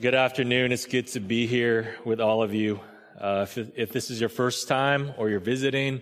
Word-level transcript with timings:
Good 0.00 0.14
afternoon. 0.14 0.72
It's 0.72 0.86
good 0.86 1.08
to 1.08 1.20
be 1.20 1.46
here 1.46 1.94
with 2.06 2.22
all 2.22 2.42
of 2.42 2.54
you. 2.54 2.80
Uh, 3.20 3.44
if, 3.46 3.58
if, 3.76 3.92
this 3.92 4.10
is 4.10 4.18
your 4.18 4.30
first 4.30 4.66
time 4.66 5.12
or 5.18 5.28
you're 5.28 5.40
visiting, 5.40 6.00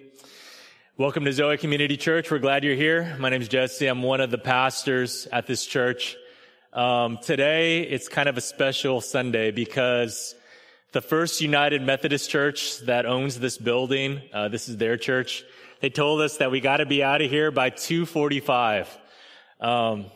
welcome 0.97 1.25
to 1.25 1.33
Zoe 1.33 1.57
Community 1.57 1.97
Church. 1.97 2.31
We're 2.31 2.39
glad 2.39 2.63
you're 2.63 2.77
here. 2.77 3.17
My 3.19 3.29
name 3.29 3.43
is 3.43 3.49
Jesse. 3.49 3.89
I'm 3.89 4.05
one 4.05 4.21
of 4.21 4.31
the 4.31 4.39
pastors 4.39 5.27
at 5.33 5.49
this 5.49 5.67
church. 5.67 6.15
Um, 6.73 7.19
today, 7.21 7.81
it's 7.81 8.07
kind 8.07 8.29
of 8.29 8.37
a 8.37 8.41
special 8.41 9.01
Sunday 9.01 9.51
because 9.51 10.37
the 10.93 11.01
First 11.01 11.41
United 11.41 11.83
Methodist 11.83 12.31
Church 12.31 12.79
that 12.83 13.05
owns 13.05 13.41
this 13.41 13.59
building, 13.59 14.21
uh, 14.33 14.47
this 14.47 14.69
is 14.69 14.77
their 14.77 14.97
church. 14.97 15.43
They 15.81 15.91
told 15.91 16.21
us 16.21 16.37
that 16.37 16.53
we 16.53 16.61
got 16.61 16.77
to 16.77 16.87
be 16.87 17.03
out 17.03 17.21
of 17.21 17.29
here 17.29 17.51
by 17.51 17.71
2:45. 17.71 18.87
Um, 19.61 20.07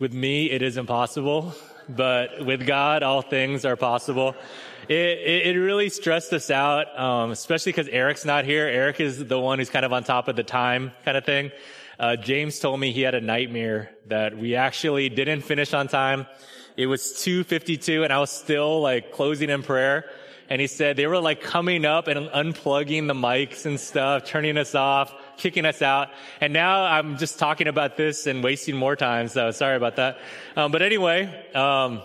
with 0.00 0.12
me, 0.12 0.50
it 0.50 0.60
is 0.60 0.76
impossible 0.76 1.54
but 1.88 2.44
with 2.44 2.66
God, 2.66 3.02
all 3.02 3.22
things 3.22 3.64
are 3.64 3.76
possible. 3.76 4.34
It, 4.88 4.94
it, 4.94 5.46
it 5.56 5.58
really 5.58 5.88
stressed 5.88 6.32
us 6.32 6.50
out, 6.50 6.98
um, 6.98 7.30
especially 7.32 7.72
because 7.72 7.88
Eric's 7.88 8.24
not 8.24 8.44
here. 8.44 8.66
Eric 8.66 9.00
is 9.00 9.24
the 9.24 9.38
one 9.38 9.58
who's 9.58 9.70
kind 9.70 9.84
of 9.84 9.92
on 9.92 10.04
top 10.04 10.28
of 10.28 10.36
the 10.36 10.44
time 10.44 10.92
kind 11.04 11.16
of 11.16 11.24
thing. 11.24 11.50
Uh, 11.98 12.14
James 12.14 12.58
told 12.58 12.78
me 12.78 12.92
he 12.92 13.02
had 13.02 13.14
a 13.14 13.20
nightmare 13.20 13.90
that 14.06 14.36
we 14.36 14.54
actually 14.54 15.08
didn't 15.08 15.40
finish 15.40 15.72
on 15.72 15.88
time. 15.88 16.26
It 16.76 16.86
was 16.86 17.02
2.52 17.02 18.04
and 18.04 18.12
I 18.12 18.18
was 18.18 18.30
still 18.30 18.80
like 18.80 19.12
closing 19.12 19.50
in 19.50 19.62
prayer. 19.62 20.04
And 20.48 20.60
he 20.60 20.66
said 20.66 20.96
they 20.96 21.06
were 21.06 21.18
like 21.18 21.40
coming 21.40 21.84
up 21.84 22.06
and 22.06 22.28
unplugging 22.28 23.08
the 23.08 23.14
mics 23.14 23.66
and 23.66 23.80
stuff, 23.80 24.24
turning 24.24 24.58
us 24.58 24.74
off, 24.74 25.12
kicking 25.36 25.66
us 25.66 25.82
out. 25.82 26.08
And 26.40 26.52
now 26.52 26.84
I'm 26.84 27.18
just 27.18 27.38
talking 27.38 27.68
about 27.68 27.96
this 27.96 28.26
and 28.26 28.42
wasting 28.42 28.76
more 28.76 28.96
time. 28.96 29.28
So 29.28 29.50
sorry 29.50 29.76
about 29.76 29.96
that. 29.96 30.18
Um, 30.56 30.72
but 30.72 30.82
anyway, 30.82 31.52
um, 31.54 32.02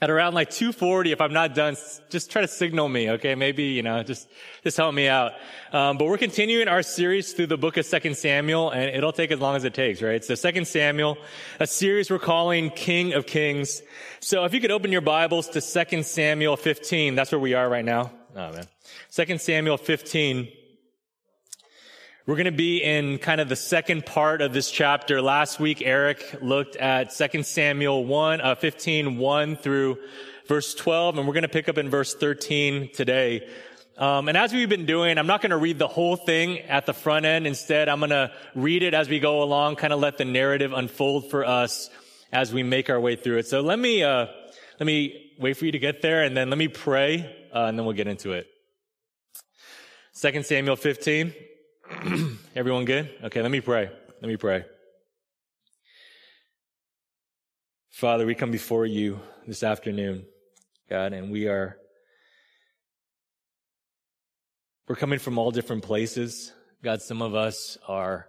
at 0.00 0.10
around 0.10 0.34
like 0.34 0.50
240, 0.50 1.12
if 1.12 1.20
I'm 1.20 1.32
not 1.32 1.54
done, 1.54 1.76
just 2.08 2.30
try 2.30 2.42
to 2.42 2.48
signal 2.48 2.88
me, 2.88 3.10
okay? 3.12 3.34
Maybe, 3.34 3.64
you 3.64 3.82
know, 3.82 4.02
just, 4.02 4.28
just 4.62 4.76
help 4.76 4.94
me 4.94 5.08
out. 5.08 5.32
Um, 5.72 5.98
but 5.98 6.06
we're 6.06 6.18
continuing 6.18 6.68
our 6.68 6.82
series 6.82 7.32
through 7.32 7.46
the 7.46 7.56
book 7.56 7.76
of 7.76 7.86
Second 7.86 8.16
Samuel, 8.16 8.70
and 8.70 8.94
it'll 8.94 9.12
take 9.12 9.32
as 9.32 9.40
long 9.40 9.56
as 9.56 9.64
it 9.64 9.74
takes, 9.74 10.00
right? 10.00 10.24
So 10.24 10.34
Second 10.34 10.68
Samuel, 10.68 11.18
a 11.58 11.66
series 11.66 12.10
we're 12.10 12.18
calling 12.18 12.70
King 12.70 13.14
of 13.14 13.26
Kings. 13.26 13.82
So 14.20 14.44
if 14.44 14.54
you 14.54 14.60
could 14.60 14.70
open 14.70 14.92
your 14.92 15.00
Bibles 15.00 15.48
to 15.50 15.60
Second 15.60 16.06
Samuel 16.06 16.56
15, 16.56 17.14
that's 17.14 17.32
where 17.32 17.40
we 17.40 17.54
are 17.54 17.68
right 17.68 17.84
now. 17.84 18.12
Oh 18.36 18.52
man. 18.52 18.66
Samuel 19.10 19.78
15. 19.78 20.48
We're 22.28 22.36
going 22.36 22.44
to 22.44 22.52
be 22.52 22.82
in 22.82 23.16
kind 23.16 23.40
of 23.40 23.48
the 23.48 23.56
second 23.56 24.04
part 24.04 24.42
of 24.42 24.52
this 24.52 24.70
chapter. 24.70 25.22
Last 25.22 25.58
week, 25.58 25.80
Eric 25.80 26.40
looked 26.42 26.76
at 26.76 27.16
2 27.16 27.42
Samuel 27.42 28.04
1, 28.04 28.42
uh, 28.42 28.54
15, 28.54 29.16
1 29.16 29.56
through 29.56 29.96
verse 30.46 30.74
12, 30.74 31.16
and 31.16 31.26
we're 31.26 31.32
going 31.32 31.44
to 31.44 31.48
pick 31.48 31.70
up 31.70 31.78
in 31.78 31.88
verse 31.88 32.12
13 32.12 32.90
today. 32.92 33.48
Um, 33.96 34.28
and 34.28 34.36
as 34.36 34.52
we've 34.52 34.68
been 34.68 34.84
doing, 34.84 35.16
I'm 35.16 35.26
not 35.26 35.40
going 35.40 35.52
to 35.52 35.56
read 35.56 35.78
the 35.78 35.88
whole 35.88 36.16
thing 36.16 36.58
at 36.58 36.84
the 36.84 36.92
front 36.92 37.24
end. 37.24 37.46
Instead, 37.46 37.88
I'm 37.88 37.98
going 37.98 38.10
to 38.10 38.30
read 38.54 38.82
it 38.82 38.92
as 38.92 39.08
we 39.08 39.20
go 39.20 39.42
along, 39.42 39.76
kind 39.76 39.94
of 39.94 39.98
let 39.98 40.18
the 40.18 40.26
narrative 40.26 40.74
unfold 40.74 41.30
for 41.30 41.46
us 41.46 41.88
as 42.30 42.52
we 42.52 42.62
make 42.62 42.90
our 42.90 43.00
way 43.00 43.16
through 43.16 43.38
it. 43.38 43.46
So 43.46 43.62
let 43.62 43.78
me, 43.78 44.02
uh, 44.02 44.26
let 44.78 44.86
me 44.86 45.32
wait 45.38 45.56
for 45.56 45.64
you 45.64 45.72
to 45.72 45.78
get 45.78 46.02
there, 46.02 46.24
and 46.24 46.36
then 46.36 46.50
let 46.50 46.58
me 46.58 46.68
pray, 46.68 47.34
uh, 47.54 47.60
and 47.60 47.78
then 47.78 47.86
we'll 47.86 47.96
get 47.96 48.06
into 48.06 48.32
it. 48.32 48.48
2 50.20 50.42
Samuel 50.42 50.76
15. 50.76 51.32
Everyone 52.54 52.84
good? 52.84 53.10
Okay, 53.24 53.40
let 53.40 53.50
me 53.50 53.62
pray. 53.62 53.90
Let 54.20 54.28
me 54.28 54.36
pray. 54.36 54.64
Father, 57.90 58.26
we 58.26 58.34
come 58.34 58.50
before 58.50 58.84
you 58.84 59.20
this 59.46 59.62
afternoon, 59.62 60.26
God, 60.90 61.14
and 61.14 61.30
we 61.32 61.48
are 61.48 61.78
we're 64.86 64.96
coming 64.96 65.18
from 65.18 65.38
all 65.38 65.50
different 65.50 65.82
places. 65.82 66.52
God, 66.82 67.00
some 67.00 67.22
of 67.22 67.34
us 67.34 67.78
are 67.88 68.28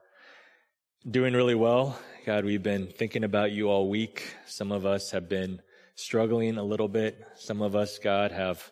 doing 1.10 1.34
really 1.34 1.56
well. 1.56 2.00
God, 2.26 2.46
we've 2.46 2.64
been 2.64 2.88
thinking 2.88 3.26
about 3.26 3.52
you 3.52 3.70
all 3.70 3.90
week. 3.90 4.24
Some 4.46 4.72
of 4.72 4.86
us 4.86 5.12
have 5.12 5.28
been 5.28 5.62
struggling 5.96 6.58
a 6.58 6.64
little 6.64 6.88
bit. 6.88 7.22
Some 7.36 7.62
of 7.62 7.76
us, 7.76 8.00
God, 8.00 8.32
have 8.32 8.72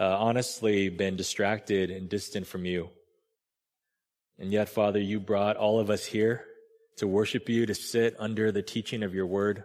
uh, 0.00 0.16
honestly 0.18 0.88
been 0.88 1.14
distracted 1.14 1.90
and 1.90 2.08
distant 2.08 2.48
from 2.48 2.64
you. 2.64 2.90
And 4.38 4.52
yet, 4.52 4.68
Father, 4.68 5.00
you 5.00 5.18
brought 5.18 5.56
all 5.56 5.80
of 5.80 5.90
us 5.90 6.04
here 6.04 6.44
to 6.96 7.06
worship 7.06 7.48
you, 7.48 7.66
to 7.66 7.74
sit 7.74 8.14
under 8.18 8.52
the 8.52 8.62
teaching 8.62 9.02
of 9.02 9.14
your 9.14 9.26
word. 9.26 9.64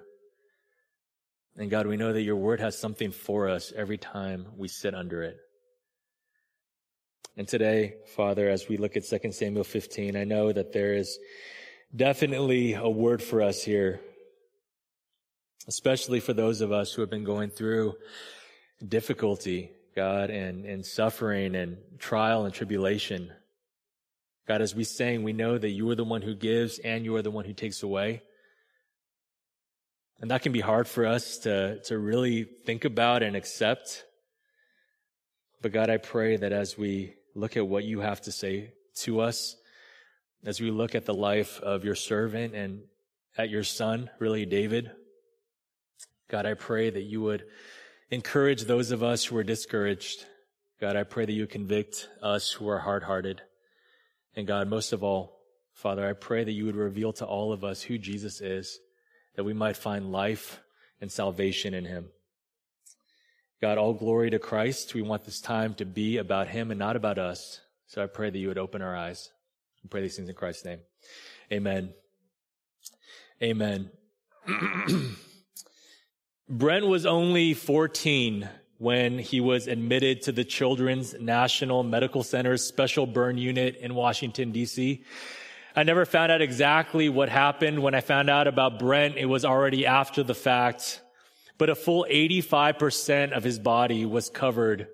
And 1.55 1.69
God, 1.69 1.85
we 1.85 1.97
know 1.97 2.13
that 2.13 2.21
your 2.21 2.35
word 2.35 2.59
has 2.59 2.77
something 2.77 3.11
for 3.11 3.49
us 3.49 3.71
every 3.75 3.97
time 3.97 4.47
we 4.57 4.67
sit 4.67 4.95
under 4.95 5.21
it. 5.21 5.37
And 7.37 7.47
today, 7.47 7.95
Father, 8.15 8.49
as 8.49 8.67
we 8.67 8.77
look 8.77 8.95
at 8.95 9.05
2 9.05 9.31
Samuel 9.31 9.63
15, 9.63 10.15
I 10.15 10.23
know 10.23 10.51
that 10.51 10.71
there 10.71 10.93
is 10.93 11.17
definitely 11.95 12.73
a 12.73 12.89
word 12.89 13.21
for 13.21 13.41
us 13.41 13.63
here, 13.63 14.01
especially 15.67 16.19
for 16.19 16.33
those 16.33 16.61
of 16.61 16.71
us 16.71 16.93
who 16.93 17.01
have 17.01 17.09
been 17.09 17.23
going 17.23 17.49
through 17.49 17.95
difficulty, 18.87 19.71
God, 19.95 20.29
and, 20.29 20.65
and 20.65 20.85
suffering 20.85 21.55
and 21.55 21.77
trial 21.97 22.45
and 22.45 22.53
tribulation. 22.53 23.31
God, 24.47 24.61
as 24.61 24.75
we 24.75 24.83
sang, 24.83 25.23
we 25.23 25.33
know 25.33 25.57
that 25.57 25.69
you 25.69 25.89
are 25.89 25.95
the 25.95 26.03
one 26.03 26.21
who 26.21 26.35
gives 26.35 26.79
and 26.79 27.05
you 27.05 27.15
are 27.15 27.21
the 27.21 27.31
one 27.31 27.45
who 27.45 27.53
takes 27.53 27.81
away. 27.81 28.21
And 30.19 30.31
that 30.31 30.41
can 30.41 30.51
be 30.51 30.59
hard 30.59 30.87
for 30.87 31.05
us 31.05 31.39
to, 31.39 31.79
to 31.83 31.97
really 31.97 32.43
think 32.65 32.85
about 32.85 33.23
and 33.23 33.35
accept. 33.35 34.03
But 35.61 35.71
God, 35.71 35.89
I 35.89 35.97
pray 35.97 36.35
that 36.37 36.51
as 36.51 36.77
we 36.77 37.13
look 37.35 37.57
at 37.57 37.67
what 37.67 37.85
you 37.85 38.01
have 38.01 38.21
to 38.21 38.31
say 38.31 38.73
to 38.97 39.21
us, 39.21 39.55
as 40.45 40.59
we 40.59 40.71
look 40.71 40.93
at 40.93 41.05
the 41.05 41.13
life 41.13 41.59
of 41.61 41.85
your 41.85 41.95
servant 41.95 42.53
and 42.53 42.81
at 43.37 43.49
your 43.49 43.63
son, 43.63 44.09
really 44.19 44.45
David, 44.45 44.91
God, 46.29 46.45
I 46.45 46.53
pray 46.53 46.89
that 46.89 47.03
you 47.03 47.21
would 47.21 47.45
encourage 48.11 48.63
those 48.63 48.91
of 48.91 49.03
us 49.03 49.25
who 49.25 49.37
are 49.37 49.43
discouraged. 49.43 50.25
God, 50.81 50.97
I 50.97 51.03
pray 51.03 51.25
that 51.25 51.31
you 51.31 51.47
convict 51.47 52.09
us 52.21 52.51
who 52.51 52.67
are 52.67 52.79
hard 52.79 53.03
hearted. 53.03 53.41
And 54.35 54.47
God, 54.47 54.67
most 54.67 54.93
of 54.93 55.03
all, 55.03 55.39
Father, 55.73 56.07
I 56.07 56.13
pray 56.13 56.43
that 56.43 56.51
you 56.51 56.65
would 56.65 56.75
reveal 56.75 57.13
to 57.13 57.25
all 57.25 57.51
of 57.51 57.63
us 57.63 57.81
who 57.81 57.97
Jesus 57.97 58.41
is, 58.41 58.79
that 59.35 59.43
we 59.43 59.53
might 59.53 59.77
find 59.77 60.11
life 60.11 60.61
and 61.01 61.11
salvation 61.11 61.73
in 61.73 61.85
him. 61.85 62.09
God, 63.61 63.77
all 63.77 63.93
glory 63.93 64.29
to 64.29 64.39
Christ. 64.39 64.93
We 64.93 65.01
want 65.01 65.23
this 65.23 65.39
time 65.39 65.73
to 65.75 65.85
be 65.85 66.17
about 66.17 66.49
him 66.49 66.69
and 66.69 66.79
not 66.79 66.95
about 66.95 67.17
us. 67.17 67.61
So 67.87 68.03
I 68.03 68.07
pray 68.07 68.29
that 68.29 68.37
you 68.37 68.49
would 68.49 68.57
open 68.57 68.81
our 68.81 68.95
eyes. 68.95 69.29
I 69.83 69.87
pray 69.87 70.01
these 70.01 70.15
things 70.15 70.29
in 70.29 70.35
Christ's 70.35 70.65
name. 70.65 70.79
Amen. 71.51 71.93
Amen. 73.41 73.89
Brent 76.49 76.87
was 76.87 77.05
only 77.05 77.53
14 77.53 78.49
when 78.83 79.17
he 79.17 79.39
was 79.39 79.67
admitted 79.67 80.21
to 80.21 80.33
the 80.33 80.43
Children's 80.43 81.13
National 81.17 81.83
Medical 81.83 82.21
Center's 82.21 82.61
special 82.61 83.05
burn 83.05 83.37
unit 83.37 83.77
in 83.77 83.95
Washington, 83.95 84.51
D.C. 84.51 85.05
I 85.73 85.83
never 85.83 86.05
found 86.05 86.33
out 86.33 86.41
exactly 86.41 87.07
what 87.07 87.29
happened. 87.29 87.81
When 87.81 87.95
I 87.95 88.01
found 88.01 88.29
out 88.29 88.45
about 88.45 88.79
Brent, 88.79 89.15
it 89.15 89.27
was 89.27 89.45
already 89.45 89.85
after 89.85 90.21
the 90.21 90.35
fact, 90.35 91.01
but 91.57 91.69
a 91.69 91.75
full 91.75 92.05
85% 92.11 93.31
of 93.31 93.45
his 93.45 93.57
body 93.57 94.05
was 94.05 94.29
covered 94.29 94.89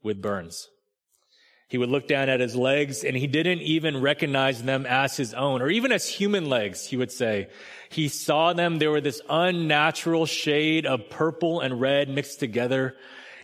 with 0.00 0.22
burns. 0.22 0.68
He 1.66 1.76
would 1.76 1.90
look 1.90 2.06
down 2.06 2.28
at 2.28 2.38
his 2.38 2.54
legs 2.54 3.02
and 3.02 3.16
he 3.16 3.26
didn't 3.26 3.62
even 3.62 4.00
recognize 4.00 4.62
them 4.62 4.86
as 4.86 5.16
his 5.16 5.34
own 5.34 5.60
or 5.60 5.70
even 5.70 5.90
as 5.90 6.08
human 6.08 6.48
legs, 6.48 6.86
he 6.86 6.96
would 6.96 7.10
say. 7.10 7.48
He 7.90 8.06
saw 8.06 8.52
them. 8.52 8.78
They 8.78 8.86
were 8.86 9.00
this 9.00 9.20
unnatural 9.28 10.26
shade 10.26 10.86
of 10.86 11.10
purple 11.10 11.58
and 11.58 11.80
red 11.80 12.08
mixed 12.08 12.38
together. 12.38 12.94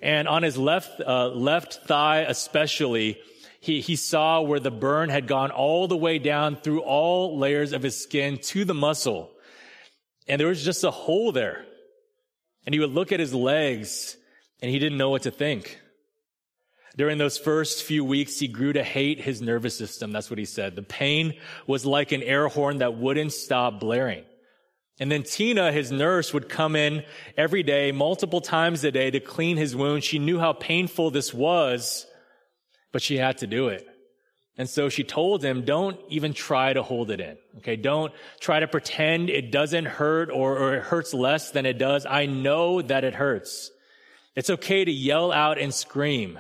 And 0.03 0.29
on 0.29 0.43
his 0.43 0.57
left, 0.57 1.01
uh, 1.01 1.29
left 1.29 1.87
thigh 1.87 2.21
especially, 2.21 3.19
he, 3.61 3.81
he 3.81 3.97
saw 3.97 4.41
where 4.41 4.61
the 4.61 4.71
burn 4.71 5.11
had 5.11 5.27
gone 5.27 5.51
all 5.51 5.87
the 5.87 5.97
way 5.97 6.19
down 6.19 6.57
through 6.57 6.81
all 6.81 7.39
layers 7.39 7.73
of 7.73 7.83
his 7.83 8.01
skin 8.03 8.39
to 8.39 8.65
the 8.65 8.75
muscle. 8.75 9.31
And 10.27 10.41
there 10.41 10.49
was 10.49 10.65
just 10.65 10.85
a 10.85 10.91
hole 10.91 11.33
there. 11.33 11.67
And 12.65 12.75
he 12.75 12.81
would 12.81 12.93
look 12.93 13.13
at 13.13 13.21
his 13.21 13.35
legs 13.35 14.17
and 14.63 14.71
he 14.71 14.79
didn't 14.79 14.99
know 14.99 15.11
what 15.11 15.23
to 15.23 15.31
think. 15.31 15.79
During 16.97 17.19
those 17.19 17.39
first 17.39 17.85
few 17.85 18.05
weeks, 18.05 18.39
he 18.39 18.49
grew 18.49 18.73
to 18.73 18.83
hate 18.83 19.21
his 19.21 19.41
nervous 19.41 19.77
system. 19.77 20.13
That's 20.13 20.29
what 20.29 20.39
he 20.39 20.45
said. 20.45 20.75
The 20.75 20.83
pain 20.83 21.35
was 21.67 21.87
like 21.87 22.13
an 22.13 22.23
air 22.23 22.49
horn 22.49 22.79
that 22.79 22.97
wouldn't 22.97 23.33
stop 23.33 23.81
blaring. 23.81 24.25
And 25.01 25.11
then 25.11 25.23
Tina, 25.23 25.73
his 25.73 25.91
nurse, 25.91 26.35
would 26.35 26.51
come 26.51 26.77
in 26.77 27.05
every 27.35 27.63
day, 27.63 27.91
multiple 27.91 28.43
times 28.43 28.85
a 28.85 28.93
day 28.93 29.11
to 29.11 29.19
clean 29.19 29.57
his 29.57 29.75
wound. 29.75 30.05
She 30.05 30.19
knew 30.19 30.39
how 30.39 30.53
painful 30.53 31.11
this 31.11 31.33
was, 31.33 32.07
but 32.93 33.01
she 33.01 33.17
had 33.17 33.39
to 33.39 33.47
do 33.47 33.69
it. 33.69 33.87
And 34.59 34.69
so 34.69 34.91
she 34.91 35.03
told 35.03 35.43
him, 35.43 35.65
don't 35.65 35.99
even 36.11 36.35
try 36.35 36.75
to 36.75 36.83
hold 36.83 37.11
it 37.11 37.19
in. 37.19 37.39
Okay. 37.59 37.77
Don't 37.77 38.13
try 38.41 38.61
to 38.61 38.69
pretend 38.69 39.31
it 39.31 39.51
doesn't 39.51 39.87
hurt 39.87 40.29
or, 40.31 40.59
or, 40.59 40.75
it 40.75 40.83
hurts 40.83 41.15
less 41.15 41.51
than 41.51 41.65
it 41.65 41.79
does. 41.79 42.05
I 42.05 42.27
know 42.27 42.83
that 42.83 43.03
it 43.03 43.15
hurts. 43.15 43.71
It's 44.37 44.51
okay 44.51 44.85
to 44.85 44.93
yell 44.93 45.33
out 45.33 45.59
and 45.59 45.73
scream. 45.73 46.39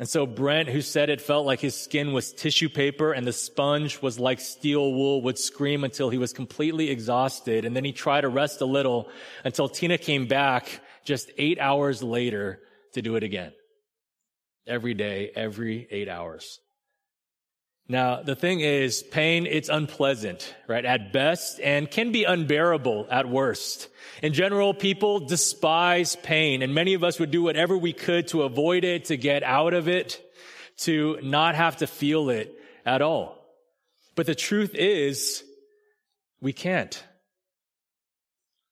And 0.00 0.08
so 0.08 0.24
Brent, 0.24 0.70
who 0.70 0.80
said 0.80 1.10
it 1.10 1.20
felt 1.20 1.44
like 1.44 1.60
his 1.60 1.78
skin 1.78 2.14
was 2.14 2.32
tissue 2.32 2.70
paper 2.70 3.12
and 3.12 3.26
the 3.26 3.34
sponge 3.34 4.00
was 4.00 4.18
like 4.18 4.40
steel 4.40 4.94
wool, 4.94 5.20
would 5.24 5.38
scream 5.38 5.84
until 5.84 6.08
he 6.08 6.16
was 6.16 6.32
completely 6.32 6.88
exhausted. 6.88 7.66
And 7.66 7.76
then 7.76 7.84
he 7.84 7.92
tried 7.92 8.22
to 8.22 8.30
rest 8.30 8.62
a 8.62 8.64
little 8.64 9.10
until 9.44 9.68
Tina 9.68 9.98
came 9.98 10.26
back 10.26 10.80
just 11.04 11.30
eight 11.36 11.58
hours 11.58 12.02
later 12.02 12.60
to 12.94 13.02
do 13.02 13.16
it 13.16 13.22
again. 13.22 13.52
Every 14.66 14.94
day, 14.94 15.32
every 15.36 15.86
eight 15.90 16.08
hours. 16.08 16.60
Now, 17.90 18.22
the 18.22 18.36
thing 18.36 18.60
is, 18.60 19.02
pain, 19.02 19.46
it's 19.46 19.68
unpleasant, 19.68 20.54
right? 20.68 20.84
At 20.84 21.12
best, 21.12 21.58
and 21.58 21.90
can 21.90 22.12
be 22.12 22.22
unbearable 22.22 23.08
at 23.10 23.28
worst. 23.28 23.88
In 24.22 24.32
general, 24.32 24.72
people 24.74 25.18
despise 25.18 26.14
pain, 26.14 26.62
and 26.62 26.72
many 26.72 26.94
of 26.94 27.02
us 27.02 27.18
would 27.18 27.32
do 27.32 27.42
whatever 27.42 27.76
we 27.76 27.92
could 27.92 28.28
to 28.28 28.44
avoid 28.44 28.84
it, 28.84 29.06
to 29.06 29.16
get 29.16 29.42
out 29.42 29.74
of 29.74 29.88
it, 29.88 30.22
to 30.82 31.18
not 31.20 31.56
have 31.56 31.78
to 31.78 31.88
feel 31.88 32.30
it 32.30 32.54
at 32.86 33.02
all. 33.02 33.44
But 34.14 34.26
the 34.26 34.36
truth 34.36 34.76
is, 34.76 35.42
we 36.40 36.52
can't. 36.52 37.02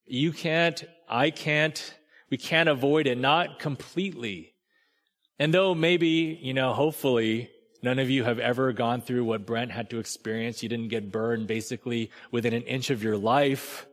You 0.06 0.30
can't, 0.30 0.84
I 1.08 1.30
can't, 1.30 1.92
we 2.30 2.36
can't 2.36 2.68
avoid 2.68 3.08
it, 3.08 3.18
not 3.18 3.58
completely. 3.58 4.54
And 5.40 5.52
though 5.52 5.74
maybe, 5.74 6.38
you 6.40 6.54
know, 6.54 6.72
hopefully, 6.72 7.50
None 7.82 7.98
of 7.98 8.10
you 8.10 8.24
have 8.24 8.38
ever 8.38 8.72
gone 8.72 9.00
through 9.00 9.24
what 9.24 9.46
Brent 9.46 9.70
had 9.70 9.90
to 9.90 9.98
experience. 9.98 10.62
You 10.62 10.68
didn't 10.68 10.88
get 10.88 11.12
burned 11.12 11.46
basically 11.46 12.10
within 12.30 12.52
an 12.52 12.62
inch 12.62 12.90
of 12.90 13.02
your 13.02 13.16
life. 13.16 13.86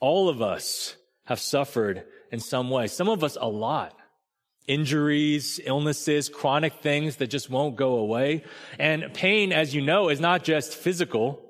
All 0.00 0.28
of 0.28 0.42
us 0.42 0.96
have 1.26 1.38
suffered 1.38 2.04
in 2.32 2.40
some 2.40 2.70
way. 2.70 2.88
Some 2.88 3.08
of 3.08 3.22
us 3.22 3.36
a 3.40 3.48
lot. 3.48 3.96
Injuries, 4.66 5.60
illnesses, 5.64 6.28
chronic 6.28 6.74
things 6.82 7.16
that 7.16 7.28
just 7.28 7.50
won't 7.50 7.76
go 7.76 7.96
away. 7.96 8.44
And 8.78 9.12
pain, 9.14 9.52
as 9.52 9.74
you 9.74 9.80
know, 9.80 10.08
is 10.08 10.20
not 10.20 10.42
just 10.42 10.74
physical, 10.74 11.40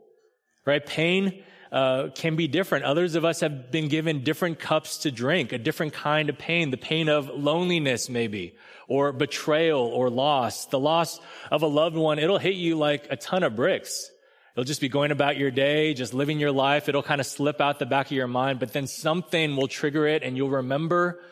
right? 0.66 0.84
Pain 0.84 1.42
uh, 1.72 2.08
can 2.14 2.36
be 2.36 2.46
different. 2.48 2.84
Others 2.84 3.14
of 3.14 3.24
us 3.24 3.40
have 3.40 3.70
been 3.70 3.88
given 3.88 4.22
different 4.22 4.58
cups 4.58 4.98
to 4.98 5.10
drink, 5.10 5.52
a 5.52 5.58
different 5.58 5.94
kind 5.94 6.28
of 6.28 6.36
pain, 6.36 6.70
the 6.70 6.76
pain 6.76 7.08
of 7.08 7.30
loneliness 7.30 8.10
maybe, 8.10 8.54
or 8.88 9.10
betrayal 9.12 9.80
or 9.80 10.10
loss. 10.10 10.66
The 10.66 10.78
loss 10.78 11.18
of 11.50 11.62
a 11.62 11.66
loved 11.66 11.96
one, 11.96 12.18
it'll 12.18 12.38
hit 12.38 12.56
you 12.56 12.76
like 12.76 13.06
a 13.08 13.16
ton 13.16 13.42
of 13.42 13.56
bricks. 13.56 14.10
You'll 14.54 14.66
just 14.66 14.82
be 14.82 14.90
going 14.90 15.12
about 15.12 15.38
your 15.38 15.50
day, 15.50 15.94
just 15.94 16.12
living 16.12 16.38
your 16.38 16.52
life. 16.52 16.90
It'll 16.90 17.02
kind 17.02 17.22
of 17.22 17.26
slip 17.26 17.58
out 17.62 17.78
the 17.78 17.86
back 17.86 18.06
of 18.06 18.12
your 18.12 18.28
mind, 18.28 18.60
but 18.60 18.74
then 18.74 18.86
something 18.86 19.56
will 19.56 19.68
trigger 19.68 20.06
it 20.06 20.22
and 20.22 20.36
you'll 20.36 20.50
remember. 20.50 21.22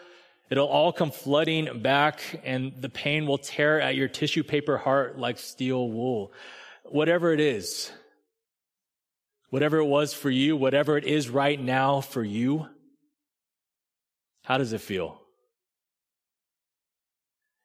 It'll 0.48 0.68
all 0.68 0.90
come 0.90 1.10
flooding 1.10 1.82
back 1.82 2.22
and 2.44 2.72
the 2.80 2.88
pain 2.88 3.26
will 3.26 3.36
tear 3.36 3.78
at 3.78 3.94
your 3.94 4.08
tissue 4.08 4.42
paper 4.42 4.78
heart 4.78 5.18
like 5.18 5.38
steel 5.38 5.86
wool. 5.90 6.32
Whatever 6.84 7.34
it 7.34 7.40
is, 7.40 7.92
whatever 9.50 9.78
it 9.78 9.84
was 9.84 10.14
for 10.14 10.30
you, 10.30 10.56
whatever 10.56 10.96
it 10.96 11.04
is 11.04 11.28
right 11.28 11.60
now 11.60 12.00
for 12.00 12.24
you, 12.24 12.66
how 14.42 14.58
does 14.58 14.72
it 14.72 14.80
feel? 14.80 15.20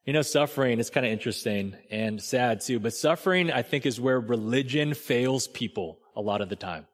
You 0.03 0.13
know, 0.13 0.21
suffering 0.21 0.79
is 0.79 0.91
kind 0.91 1.05
of 1.05 1.11
interesting 1.11 1.75
and 1.89 2.21
sad 2.21 2.61
too, 2.61 2.79
but 2.79 2.93
suffering, 2.93 3.51
I 3.51 3.63
think, 3.63 3.85
is 3.85 3.99
where 3.99 4.19
religion 4.19 4.93
fails 4.93 5.47
people 5.47 5.99
a 6.15 6.21
lot 6.21 6.41
of 6.41 6.49
the 6.49 6.55
time. 6.55 6.85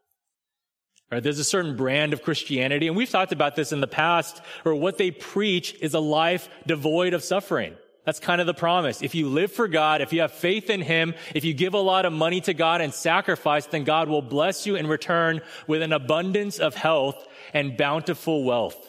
Right? 1.11 1.21
There's 1.21 1.39
a 1.39 1.43
certain 1.43 1.75
brand 1.75 2.13
of 2.13 2.21
Christianity, 2.21 2.88
and 2.88 2.95
we've 2.95 3.09
talked 3.09 3.33
about 3.33 3.57
this 3.57 3.73
in 3.73 3.81
the 3.81 3.88
past, 3.88 4.41
or 4.63 4.75
what 4.75 4.97
they 4.97 5.11
preach 5.11 5.75
is 5.81 5.93
a 5.93 5.99
life 5.99 6.47
devoid 6.65 7.13
of 7.13 7.21
suffering. 7.21 7.75
That's 8.06 8.19
kind 8.19 8.42
of 8.42 8.48
the 8.48 8.53
promise. 8.53 9.03
If 9.03 9.13
you 9.13 9.27
live 9.27 9.51
for 9.51 9.68
God, 9.68 10.01
if 10.01 10.12
you 10.12 10.21
have 10.21 10.31
faith 10.31 10.69
in 10.69 10.81
Him, 10.81 11.13
if 11.36 11.45
you 11.45 11.53
give 11.53 11.75
a 11.75 11.80
lot 11.80 12.06
of 12.06 12.13
money 12.13 12.42
to 12.42 12.53
God 12.53 12.81
and 12.81 12.94
sacrifice, 12.94 13.68
then 13.68 13.83
God 13.83 14.09
will 14.09 14.24
bless 14.24 14.65
you 14.65 14.75
in 14.75 14.88
return 14.88 15.42
with 15.68 15.83
an 15.83 15.94
abundance 15.94 16.57
of 16.57 16.74
health 16.74 17.27
and 17.53 17.77
bountiful 17.77 18.44
wealth. 18.44 18.88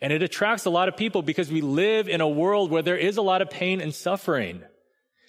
And 0.00 0.12
it 0.12 0.22
attracts 0.22 0.64
a 0.64 0.70
lot 0.70 0.88
of 0.88 0.96
people 0.96 1.22
because 1.22 1.50
we 1.50 1.60
live 1.60 2.08
in 2.08 2.20
a 2.20 2.28
world 2.28 2.70
where 2.70 2.82
there 2.82 2.96
is 2.96 3.16
a 3.16 3.22
lot 3.22 3.42
of 3.42 3.50
pain 3.50 3.80
and 3.80 3.94
suffering. 3.94 4.62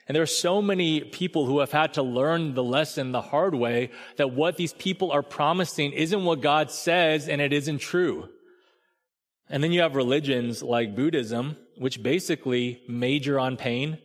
And 0.07 0.15
there 0.15 0.23
are 0.23 0.25
so 0.25 0.61
many 0.61 1.01
people 1.01 1.45
who 1.45 1.59
have 1.59 1.71
had 1.71 1.95
to 1.95 2.03
learn 2.03 2.53
the 2.53 2.63
lesson 2.63 3.11
the 3.11 3.21
hard 3.21 3.55
way 3.55 3.91
that 4.15 4.31
what 4.31 4.55
these 4.55 4.73
people 4.73 5.11
are 5.11 5.23
promising 5.23 5.91
isn't 5.91 6.23
what 6.23 6.41
God 6.41 6.71
says 6.71 7.27
and 7.27 7.41
it 7.41 7.51
isn't 7.51 7.79
true. 7.79 8.29
And 9.49 9.61
then 9.61 9.73
you 9.73 9.81
have 9.81 9.95
religions 9.95 10.63
like 10.63 10.95
Buddhism, 10.95 11.57
which 11.77 12.01
basically 12.01 12.81
major 12.87 13.39
on 13.39 13.57
pain. 13.57 13.97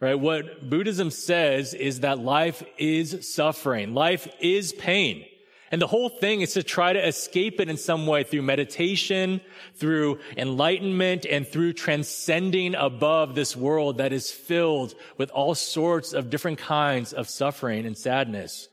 Right? 0.00 0.14
What 0.14 0.70
Buddhism 0.70 1.10
says 1.10 1.74
is 1.74 2.00
that 2.00 2.20
life 2.20 2.62
is 2.78 3.34
suffering. 3.34 3.94
Life 3.94 4.28
is 4.40 4.72
pain. 4.72 5.24
And 5.70 5.82
the 5.82 5.86
whole 5.86 6.08
thing 6.08 6.40
is 6.40 6.54
to 6.54 6.62
try 6.62 6.92
to 6.92 7.06
escape 7.06 7.60
it 7.60 7.68
in 7.68 7.76
some 7.76 8.06
way 8.06 8.22
through 8.22 8.42
meditation, 8.42 9.40
through 9.74 10.20
enlightenment, 10.36 11.26
and 11.26 11.46
through 11.46 11.74
transcending 11.74 12.74
above 12.74 13.34
this 13.34 13.54
world 13.54 13.98
that 13.98 14.12
is 14.12 14.30
filled 14.30 14.94
with 15.18 15.30
all 15.30 15.54
sorts 15.54 16.14
of 16.14 16.30
different 16.30 16.58
kinds 16.58 17.12
of 17.12 17.28
suffering 17.28 17.84
and 17.84 17.98
sadness. 17.98 18.68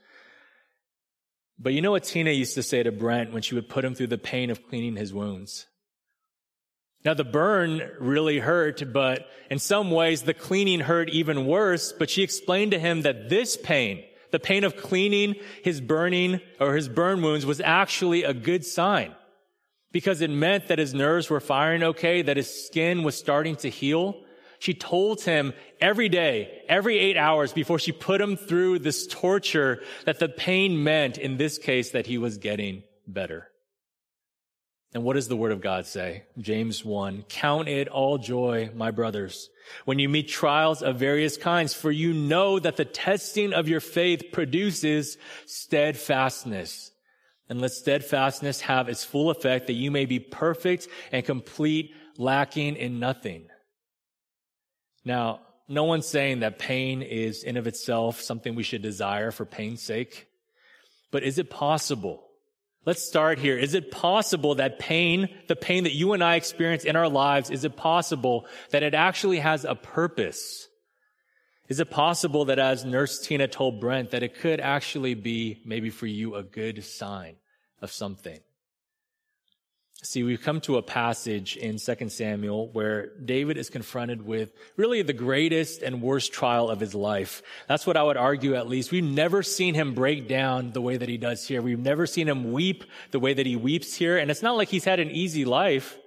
But 1.58 1.74
you 1.74 1.82
know 1.82 1.90
what 1.90 2.04
Tina 2.04 2.30
used 2.30 2.54
to 2.54 2.62
say 2.62 2.82
to 2.82 2.92
Brent 2.92 3.32
when 3.32 3.42
she 3.42 3.54
would 3.54 3.68
put 3.68 3.84
him 3.84 3.94
through 3.94 4.08
the 4.08 4.18
pain 4.18 4.50
of 4.50 4.66
cleaning 4.68 4.96
his 4.96 5.12
wounds? 5.12 5.66
Now 7.06 7.14
the 7.14 7.22
burn 7.22 7.88
really 8.00 8.40
hurt, 8.40 8.92
but 8.92 9.28
in 9.48 9.60
some 9.60 9.92
ways 9.92 10.22
the 10.22 10.34
cleaning 10.34 10.80
hurt 10.80 11.08
even 11.08 11.46
worse, 11.46 11.92
but 11.92 12.10
she 12.10 12.24
explained 12.24 12.72
to 12.72 12.80
him 12.80 13.02
that 13.02 13.28
this 13.28 13.56
pain, 13.56 14.02
the 14.32 14.40
pain 14.40 14.64
of 14.64 14.76
cleaning 14.76 15.36
his 15.62 15.80
burning 15.80 16.40
or 16.58 16.74
his 16.74 16.88
burn 16.88 17.22
wounds 17.22 17.46
was 17.46 17.60
actually 17.60 18.24
a 18.24 18.34
good 18.34 18.66
sign 18.66 19.14
because 19.92 20.20
it 20.20 20.30
meant 20.30 20.66
that 20.66 20.80
his 20.80 20.94
nerves 20.94 21.30
were 21.30 21.38
firing 21.38 21.84
okay, 21.84 22.22
that 22.22 22.36
his 22.36 22.66
skin 22.66 23.04
was 23.04 23.16
starting 23.16 23.54
to 23.54 23.70
heal. 23.70 24.20
She 24.58 24.74
told 24.74 25.20
him 25.22 25.52
every 25.80 26.08
day, 26.08 26.64
every 26.68 26.98
eight 26.98 27.16
hours 27.16 27.52
before 27.52 27.78
she 27.78 27.92
put 27.92 28.20
him 28.20 28.36
through 28.36 28.80
this 28.80 29.06
torture 29.06 29.80
that 30.06 30.18
the 30.18 30.28
pain 30.28 30.82
meant 30.82 31.18
in 31.18 31.36
this 31.36 31.56
case 31.56 31.92
that 31.92 32.08
he 32.08 32.18
was 32.18 32.38
getting 32.38 32.82
better. 33.06 33.48
And 34.96 35.04
what 35.04 35.12
does 35.12 35.28
the 35.28 35.36
word 35.36 35.52
of 35.52 35.60
God 35.60 35.84
say? 35.84 36.22
James 36.38 36.82
1. 36.82 37.26
Count 37.28 37.68
it 37.68 37.86
all 37.86 38.16
joy, 38.16 38.70
my 38.74 38.90
brothers, 38.90 39.50
when 39.84 39.98
you 39.98 40.08
meet 40.08 40.26
trials 40.26 40.82
of 40.82 40.96
various 40.96 41.36
kinds, 41.36 41.74
for 41.74 41.90
you 41.90 42.14
know 42.14 42.58
that 42.58 42.78
the 42.78 42.86
testing 42.86 43.52
of 43.52 43.68
your 43.68 43.80
faith 43.80 44.32
produces 44.32 45.18
steadfastness. 45.44 46.92
And 47.50 47.60
let 47.60 47.72
steadfastness 47.72 48.62
have 48.62 48.88
its 48.88 49.04
full 49.04 49.28
effect 49.28 49.66
that 49.66 49.74
you 49.74 49.90
may 49.90 50.06
be 50.06 50.18
perfect 50.18 50.88
and 51.12 51.26
complete, 51.26 51.92
lacking 52.16 52.76
in 52.76 52.98
nothing. 52.98 53.48
Now, 55.04 55.40
no 55.68 55.84
one's 55.84 56.06
saying 56.06 56.40
that 56.40 56.58
pain 56.58 57.02
is 57.02 57.44
in 57.44 57.58
of 57.58 57.66
itself 57.66 58.22
something 58.22 58.54
we 58.54 58.62
should 58.62 58.80
desire 58.80 59.30
for 59.30 59.44
pain's 59.44 59.82
sake. 59.82 60.26
But 61.10 61.22
is 61.22 61.36
it 61.38 61.50
possible 61.50 62.25
Let's 62.86 63.02
start 63.02 63.40
here. 63.40 63.58
Is 63.58 63.74
it 63.74 63.90
possible 63.90 64.54
that 64.54 64.78
pain, 64.78 65.28
the 65.48 65.56
pain 65.56 65.84
that 65.84 65.92
you 65.92 66.12
and 66.12 66.22
I 66.22 66.36
experience 66.36 66.84
in 66.84 66.94
our 66.94 67.08
lives, 67.08 67.50
is 67.50 67.64
it 67.64 67.76
possible 67.76 68.46
that 68.70 68.84
it 68.84 68.94
actually 68.94 69.40
has 69.40 69.64
a 69.64 69.74
purpose? 69.74 70.68
Is 71.68 71.80
it 71.80 71.90
possible 71.90 72.44
that 72.44 72.60
as 72.60 72.84
Nurse 72.84 73.18
Tina 73.18 73.48
told 73.48 73.80
Brent, 73.80 74.12
that 74.12 74.22
it 74.22 74.36
could 74.36 74.60
actually 74.60 75.14
be 75.14 75.60
maybe 75.64 75.90
for 75.90 76.06
you 76.06 76.36
a 76.36 76.44
good 76.44 76.84
sign 76.84 77.34
of 77.82 77.90
something? 77.90 78.38
See, 80.06 80.22
we've 80.22 80.40
come 80.40 80.60
to 80.62 80.76
a 80.76 80.82
passage 80.82 81.56
in 81.56 81.78
2 81.78 82.08
Samuel 82.10 82.68
where 82.68 83.08
David 83.24 83.58
is 83.58 83.68
confronted 83.68 84.24
with 84.24 84.52
really 84.76 85.02
the 85.02 85.12
greatest 85.12 85.82
and 85.82 86.00
worst 86.00 86.32
trial 86.32 86.70
of 86.70 86.78
his 86.78 86.94
life. 86.94 87.42
That's 87.66 87.88
what 87.88 87.96
I 87.96 88.04
would 88.04 88.16
argue 88.16 88.54
at 88.54 88.68
least. 88.68 88.92
We've 88.92 89.02
never 89.02 89.42
seen 89.42 89.74
him 89.74 89.94
break 89.94 90.28
down 90.28 90.70
the 90.70 90.80
way 90.80 90.96
that 90.96 91.08
he 91.08 91.18
does 91.18 91.48
here. 91.48 91.60
We've 91.60 91.76
never 91.76 92.06
seen 92.06 92.28
him 92.28 92.52
weep 92.52 92.84
the 93.10 93.18
way 93.18 93.34
that 93.34 93.46
he 93.46 93.56
weeps 93.56 93.96
here. 93.96 94.16
And 94.16 94.30
it's 94.30 94.42
not 94.42 94.56
like 94.56 94.68
he's 94.68 94.84
had 94.84 95.00
an 95.00 95.10
easy 95.10 95.44
life. 95.44 95.98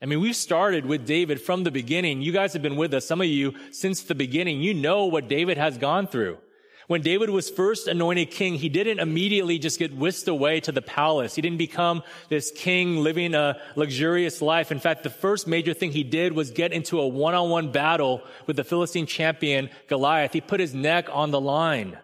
I 0.00 0.06
mean, 0.06 0.20
we've 0.20 0.36
started 0.36 0.86
with 0.86 1.04
David 1.04 1.40
from 1.40 1.64
the 1.64 1.72
beginning. 1.72 2.22
You 2.22 2.30
guys 2.30 2.52
have 2.52 2.62
been 2.62 2.76
with 2.76 2.94
us, 2.94 3.04
some 3.04 3.20
of 3.20 3.26
you, 3.26 3.54
since 3.72 4.02
the 4.02 4.14
beginning. 4.14 4.60
You 4.60 4.74
know 4.74 5.06
what 5.06 5.26
David 5.26 5.58
has 5.58 5.76
gone 5.76 6.06
through. 6.06 6.38
When 6.86 7.00
David 7.00 7.30
was 7.30 7.48
first 7.48 7.88
anointed 7.88 8.30
king, 8.30 8.56
he 8.56 8.68
didn't 8.68 8.98
immediately 8.98 9.58
just 9.58 9.78
get 9.78 9.96
whisked 9.96 10.28
away 10.28 10.60
to 10.60 10.72
the 10.72 10.82
palace. 10.82 11.34
He 11.34 11.40
didn't 11.40 11.58
become 11.58 12.02
this 12.28 12.50
king 12.50 12.98
living 12.98 13.34
a 13.34 13.58
luxurious 13.74 14.42
life. 14.42 14.70
In 14.70 14.80
fact, 14.80 15.02
the 15.02 15.10
first 15.10 15.46
major 15.46 15.72
thing 15.72 15.92
he 15.92 16.04
did 16.04 16.34
was 16.34 16.50
get 16.50 16.72
into 16.72 17.00
a 17.00 17.08
one-on-one 17.08 17.72
battle 17.72 18.22
with 18.46 18.56
the 18.56 18.64
Philistine 18.64 19.06
champion 19.06 19.70
Goliath. 19.88 20.34
He 20.34 20.42
put 20.42 20.60
his 20.60 20.74
neck 20.74 21.08
on 21.10 21.30
the 21.30 21.40
line. 21.40 21.98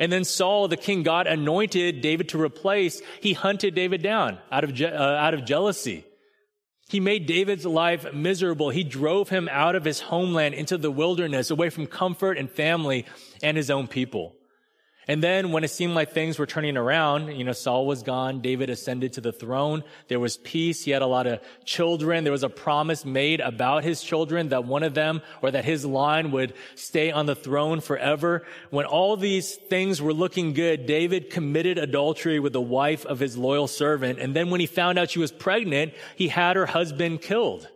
And 0.00 0.12
then 0.12 0.24
Saul, 0.24 0.68
the 0.68 0.76
king 0.76 1.02
God 1.02 1.26
anointed 1.26 2.00
David 2.00 2.28
to 2.30 2.40
replace, 2.40 3.00
he 3.20 3.32
hunted 3.34 3.74
David 3.74 4.02
down 4.02 4.38
out 4.50 4.64
of, 4.64 4.74
je- 4.74 4.86
uh, 4.86 5.02
out 5.02 5.34
of 5.34 5.44
jealousy. 5.44 6.04
He 6.88 7.00
made 7.00 7.26
David's 7.26 7.66
life 7.66 8.12
miserable. 8.14 8.70
He 8.70 8.82
drove 8.82 9.28
him 9.28 9.46
out 9.52 9.76
of 9.76 9.84
his 9.84 10.00
homeland 10.00 10.54
into 10.54 10.78
the 10.78 10.90
wilderness, 10.90 11.50
away 11.50 11.68
from 11.68 11.86
comfort 11.86 12.38
and 12.38 12.50
family 12.50 13.04
and 13.42 13.58
his 13.58 13.70
own 13.70 13.88
people. 13.88 14.37
And 15.08 15.22
then 15.22 15.52
when 15.52 15.64
it 15.64 15.70
seemed 15.70 15.94
like 15.94 16.12
things 16.12 16.38
were 16.38 16.44
turning 16.44 16.76
around, 16.76 17.28
you 17.34 17.42
know, 17.42 17.52
Saul 17.52 17.86
was 17.86 18.02
gone. 18.02 18.42
David 18.42 18.68
ascended 18.68 19.14
to 19.14 19.22
the 19.22 19.32
throne. 19.32 19.82
There 20.08 20.20
was 20.20 20.36
peace. 20.36 20.84
He 20.84 20.90
had 20.90 21.00
a 21.00 21.06
lot 21.06 21.26
of 21.26 21.40
children. 21.64 22.24
There 22.24 22.32
was 22.32 22.42
a 22.42 22.50
promise 22.50 23.06
made 23.06 23.40
about 23.40 23.84
his 23.84 24.02
children 24.02 24.50
that 24.50 24.66
one 24.66 24.82
of 24.82 24.92
them 24.92 25.22
or 25.40 25.50
that 25.50 25.64
his 25.64 25.86
line 25.86 26.30
would 26.32 26.52
stay 26.74 27.10
on 27.10 27.24
the 27.24 27.34
throne 27.34 27.80
forever. 27.80 28.44
When 28.68 28.84
all 28.84 29.16
these 29.16 29.54
things 29.56 30.02
were 30.02 30.12
looking 30.12 30.52
good, 30.52 30.84
David 30.84 31.30
committed 31.30 31.78
adultery 31.78 32.38
with 32.38 32.52
the 32.52 32.60
wife 32.60 33.06
of 33.06 33.18
his 33.18 33.34
loyal 33.34 33.66
servant. 33.66 34.18
And 34.18 34.36
then 34.36 34.50
when 34.50 34.60
he 34.60 34.66
found 34.66 34.98
out 34.98 35.10
she 35.10 35.18
was 35.18 35.32
pregnant, 35.32 35.94
he 36.16 36.28
had 36.28 36.56
her 36.56 36.66
husband 36.66 37.22
killed. 37.22 37.66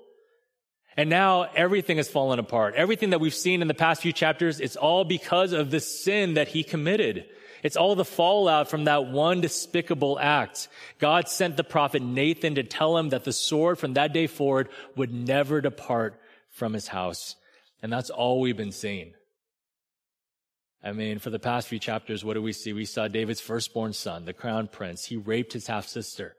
And 0.96 1.08
now 1.08 1.42
everything 1.54 1.96
has 1.96 2.08
fallen 2.08 2.38
apart. 2.38 2.75
Everything 2.75 3.11
that 3.11 3.20
we've 3.20 3.34
seen 3.34 3.62
in 3.62 3.68
the 3.68 3.75
past 3.75 4.02
few 4.02 4.12
chapters, 4.12 4.61
it's 4.61 4.76
all 4.76 5.04
because 5.04 5.52
of 5.52 5.70
the 5.70 5.80
sin 5.80 6.34
that 6.34 6.49
he 6.49 6.62
committed. 6.62 7.25
It's 7.62 7.76
all 7.76 7.94
the 7.94 8.04
fallout 8.04 8.68
from 8.68 8.84
that 8.84 9.06
one 9.06 9.40
despicable 9.40 10.18
act. 10.18 10.68
God 10.99 11.28
sent 11.28 11.56
the 11.56 11.64
prophet 11.64 12.02
Nathan 12.02 12.56
to 12.56 12.64
tell 12.64 12.99
him 12.99 13.11
that 13.11 13.25
the 13.25 13.32
sword 13.32 13.78
from 13.78 13.94
that 13.94 14.12
day 14.12 14.26
forward 14.26 14.68
would 14.96 15.12
never 15.12 15.61
depart 15.61 16.20
from 16.50 16.72
his 16.72 16.88
house. 16.88 17.37
And 17.82 17.92
that's 17.92 18.11
all 18.11 18.40
we've 18.40 18.56
been 18.56 18.72
seeing. 18.72 19.14
I 20.84 20.92
mean, 20.92 21.20
for 21.20 21.30
the 21.30 21.38
past 21.38 21.68
few 21.68 21.78
chapters, 21.78 22.25
what 22.25 22.34
do 22.34 22.42
we 22.42 22.52
see? 22.52 22.72
We 22.72 22.84
saw 22.84 23.06
David's 23.06 23.40
firstborn 23.40 23.92
son, 23.92 24.25
the 24.25 24.32
crown 24.32 24.66
prince. 24.66 25.04
He 25.04 25.16
raped 25.16 25.52
his 25.52 25.68
half 25.68 25.87
sister. 25.87 26.34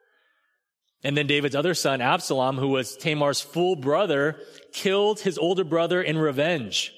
And 1.04 1.18
then 1.18 1.28
David's 1.28 1.56
other 1.56 1.74
son, 1.74 2.02
Absalom, 2.02 2.58
who 2.58 2.70
was 2.70 2.96
Tamar's 2.96 3.42
full 3.42 3.76
brother, 3.76 4.38
killed 4.72 5.20
his 5.20 5.38
older 5.38 5.64
brother 5.64 6.02
in 6.02 6.18
revenge. 6.18 6.94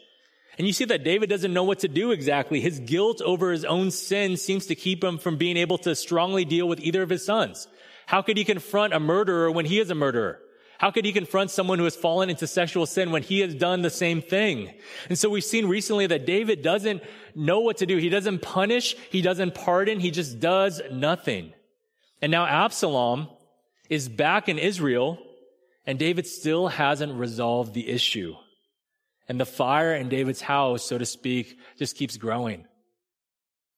And 0.57 0.67
you 0.67 0.73
see 0.73 0.85
that 0.85 1.03
David 1.03 1.29
doesn't 1.29 1.53
know 1.53 1.63
what 1.63 1.79
to 1.79 1.87
do 1.87 2.11
exactly. 2.11 2.61
His 2.61 2.79
guilt 2.79 3.21
over 3.21 3.51
his 3.51 3.65
own 3.65 3.91
sin 3.91 4.37
seems 4.37 4.67
to 4.67 4.75
keep 4.75 5.03
him 5.03 5.17
from 5.17 5.37
being 5.37 5.57
able 5.57 5.77
to 5.79 5.95
strongly 5.95 6.45
deal 6.45 6.67
with 6.67 6.79
either 6.79 7.01
of 7.01 7.09
his 7.09 7.25
sons. 7.25 7.67
How 8.05 8.21
could 8.21 8.37
he 8.37 8.45
confront 8.45 8.93
a 8.93 8.99
murderer 8.99 9.51
when 9.51 9.65
he 9.65 9.79
is 9.79 9.89
a 9.89 9.95
murderer? 9.95 10.39
How 10.77 10.91
could 10.91 11.05
he 11.05 11.13
confront 11.13 11.51
someone 11.51 11.79
who 11.79 11.85
has 11.85 11.95
fallen 11.95 12.29
into 12.29 12.47
sexual 12.47 12.85
sin 12.85 13.11
when 13.11 13.23
he 13.23 13.39
has 13.39 13.55
done 13.55 13.81
the 13.81 13.89
same 13.89 14.21
thing? 14.21 14.73
And 15.09 15.17
so 15.17 15.29
we've 15.29 15.43
seen 15.43 15.67
recently 15.67 16.07
that 16.07 16.25
David 16.25 16.61
doesn't 16.61 17.01
know 17.33 17.61
what 17.61 17.77
to 17.77 17.85
do. 17.85 17.97
He 17.97 18.09
doesn't 18.09 18.41
punish. 18.41 18.95
He 19.09 19.21
doesn't 19.21 19.55
pardon. 19.55 19.99
He 19.99 20.11
just 20.11 20.39
does 20.39 20.81
nothing. 20.91 21.53
And 22.21 22.31
now 22.31 22.45
Absalom 22.45 23.29
is 23.89 24.09
back 24.09 24.49
in 24.49 24.57
Israel 24.57 25.17
and 25.85 25.99
David 25.99 26.25
still 26.27 26.67
hasn't 26.67 27.13
resolved 27.13 27.73
the 27.73 27.89
issue. 27.89 28.35
And 29.27 29.39
the 29.39 29.45
fire 29.45 29.95
in 29.95 30.09
David's 30.09 30.41
house, 30.41 30.87
so 30.87 30.97
to 30.97 31.05
speak, 31.05 31.57
just 31.77 31.95
keeps 31.95 32.17
growing. 32.17 32.65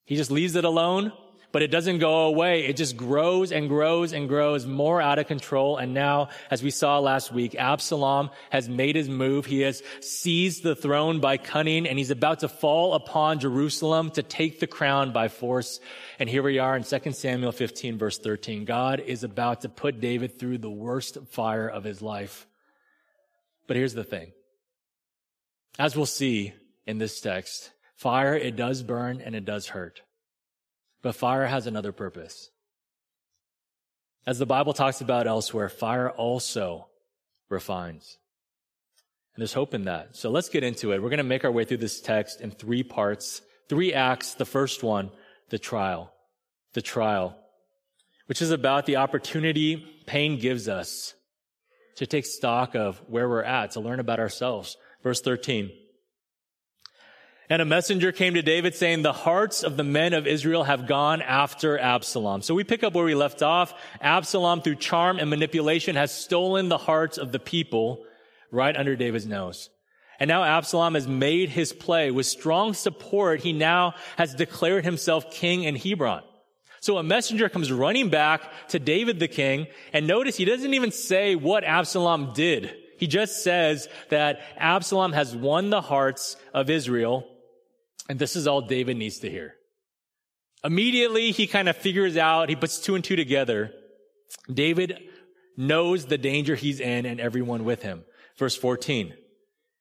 He 0.04 0.16
just 0.16 0.30
leaves 0.30 0.56
it 0.56 0.64
alone 0.64 1.12
but 1.50 1.62
it 1.62 1.70
doesn't 1.70 1.98
go 1.98 2.26
away. 2.26 2.66
It 2.66 2.76
just 2.76 2.96
grows 2.96 3.52
and 3.52 3.68
grows 3.68 4.12
and 4.12 4.28
grows 4.28 4.66
more 4.66 5.00
out 5.00 5.18
of 5.18 5.26
control. 5.26 5.78
And 5.78 5.94
now, 5.94 6.28
as 6.50 6.62
we 6.62 6.70
saw 6.70 6.98
last 6.98 7.32
week, 7.32 7.54
Absalom 7.54 8.30
has 8.50 8.68
made 8.68 8.96
his 8.96 9.08
move. 9.08 9.46
He 9.46 9.60
has 9.60 9.82
seized 10.00 10.62
the 10.62 10.76
throne 10.76 11.20
by 11.20 11.38
cunning 11.38 11.86
and 11.86 11.98
he's 11.98 12.10
about 12.10 12.40
to 12.40 12.48
fall 12.48 12.94
upon 12.94 13.40
Jerusalem 13.40 14.10
to 14.12 14.22
take 14.22 14.60
the 14.60 14.66
crown 14.66 15.12
by 15.12 15.28
force. 15.28 15.80
And 16.18 16.28
here 16.28 16.42
we 16.42 16.58
are 16.58 16.76
in 16.76 16.84
2 16.84 17.12
Samuel 17.12 17.52
15 17.52 17.96
verse 17.96 18.18
13. 18.18 18.64
God 18.64 19.00
is 19.00 19.24
about 19.24 19.62
to 19.62 19.68
put 19.68 20.00
David 20.00 20.38
through 20.38 20.58
the 20.58 20.70
worst 20.70 21.16
fire 21.30 21.68
of 21.68 21.84
his 21.84 22.02
life. 22.02 22.46
But 23.66 23.76
here's 23.76 23.94
the 23.94 24.04
thing. 24.04 24.32
As 25.78 25.96
we'll 25.96 26.06
see 26.06 26.52
in 26.86 26.98
this 26.98 27.20
text, 27.20 27.70
fire, 27.96 28.34
it 28.34 28.56
does 28.56 28.82
burn 28.82 29.20
and 29.20 29.34
it 29.34 29.44
does 29.44 29.68
hurt. 29.68 30.02
But 31.02 31.14
fire 31.14 31.46
has 31.46 31.66
another 31.66 31.92
purpose. 31.92 32.50
As 34.26 34.38
the 34.38 34.46
Bible 34.46 34.74
talks 34.74 35.00
about 35.00 35.26
elsewhere, 35.26 35.68
fire 35.68 36.10
also 36.10 36.88
refines. 37.48 38.18
And 39.34 39.42
there's 39.42 39.52
hope 39.52 39.72
in 39.72 39.84
that. 39.84 40.16
So 40.16 40.30
let's 40.30 40.48
get 40.48 40.64
into 40.64 40.92
it. 40.92 41.02
We're 41.02 41.10
going 41.10 41.18
to 41.18 41.24
make 41.24 41.44
our 41.44 41.52
way 41.52 41.64
through 41.64 41.76
this 41.78 42.00
text 42.00 42.40
in 42.40 42.50
three 42.50 42.82
parts, 42.82 43.40
three 43.68 43.94
acts. 43.94 44.34
The 44.34 44.44
first 44.44 44.82
one, 44.82 45.10
the 45.48 45.58
trial. 45.58 46.12
The 46.74 46.82
trial, 46.82 47.36
which 48.26 48.42
is 48.42 48.50
about 48.50 48.84
the 48.84 48.96
opportunity 48.96 49.86
pain 50.06 50.38
gives 50.38 50.68
us 50.68 51.14
to 51.96 52.06
take 52.06 52.26
stock 52.26 52.74
of 52.74 53.02
where 53.08 53.28
we're 53.28 53.42
at, 53.42 53.72
to 53.72 53.80
learn 53.80 54.00
about 54.00 54.20
ourselves. 54.20 54.76
Verse 55.02 55.20
13. 55.22 55.70
And 57.50 57.62
a 57.62 57.64
messenger 57.64 58.12
came 58.12 58.34
to 58.34 58.42
David 58.42 58.74
saying, 58.74 59.00
the 59.00 59.12
hearts 59.12 59.62
of 59.62 59.78
the 59.78 59.84
men 59.84 60.12
of 60.12 60.26
Israel 60.26 60.64
have 60.64 60.86
gone 60.86 61.22
after 61.22 61.78
Absalom. 61.78 62.42
So 62.42 62.54
we 62.54 62.62
pick 62.62 62.84
up 62.84 62.92
where 62.92 63.06
we 63.06 63.14
left 63.14 63.42
off. 63.42 63.72
Absalom, 64.02 64.60
through 64.60 64.74
charm 64.76 65.18
and 65.18 65.30
manipulation, 65.30 65.96
has 65.96 66.12
stolen 66.12 66.68
the 66.68 66.76
hearts 66.76 67.16
of 67.16 67.32
the 67.32 67.38
people 67.38 68.04
right 68.50 68.76
under 68.76 68.96
David's 68.96 69.24
nose. 69.24 69.70
And 70.20 70.28
now 70.28 70.44
Absalom 70.44 70.94
has 70.94 71.08
made 71.08 71.48
his 71.48 71.72
play. 71.72 72.10
With 72.10 72.26
strong 72.26 72.74
support, 72.74 73.40
he 73.40 73.54
now 73.54 73.94
has 74.18 74.34
declared 74.34 74.84
himself 74.84 75.30
king 75.30 75.62
in 75.62 75.74
Hebron. 75.74 76.24
So 76.80 76.98
a 76.98 77.02
messenger 77.02 77.48
comes 77.48 77.72
running 77.72 78.10
back 78.10 78.42
to 78.68 78.78
David 78.78 79.20
the 79.20 79.28
king, 79.28 79.68
and 79.92 80.06
notice 80.06 80.36
he 80.36 80.44
doesn't 80.44 80.74
even 80.74 80.90
say 80.90 81.34
what 81.34 81.64
Absalom 81.64 82.34
did. 82.34 82.74
He 82.98 83.06
just 83.06 83.42
says 83.42 83.88
that 84.10 84.40
Absalom 84.58 85.12
has 85.12 85.34
won 85.34 85.70
the 85.70 85.80
hearts 85.80 86.36
of 86.52 86.68
Israel 86.68 87.26
and 88.08 88.18
this 88.18 88.36
is 88.36 88.46
all 88.46 88.62
David 88.62 88.96
needs 88.96 89.18
to 89.20 89.30
hear. 89.30 89.54
Immediately, 90.64 91.30
he 91.30 91.46
kind 91.46 91.68
of 91.68 91.76
figures 91.76 92.16
out, 92.16 92.48
he 92.48 92.56
puts 92.56 92.80
two 92.80 92.94
and 92.94 93.04
two 93.04 93.16
together. 93.16 93.72
David 94.52 94.98
knows 95.56 96.06
the 96.06 96.18
danger 96.18 96.54
he's 96.54 96.80
in 96.80 97.06
and 97.06 97.20
everyone 97.20 97.64
with 97.64 97.82
him. 97.82 98.04
Verse 98.36 98.56
14. 98.56 99.14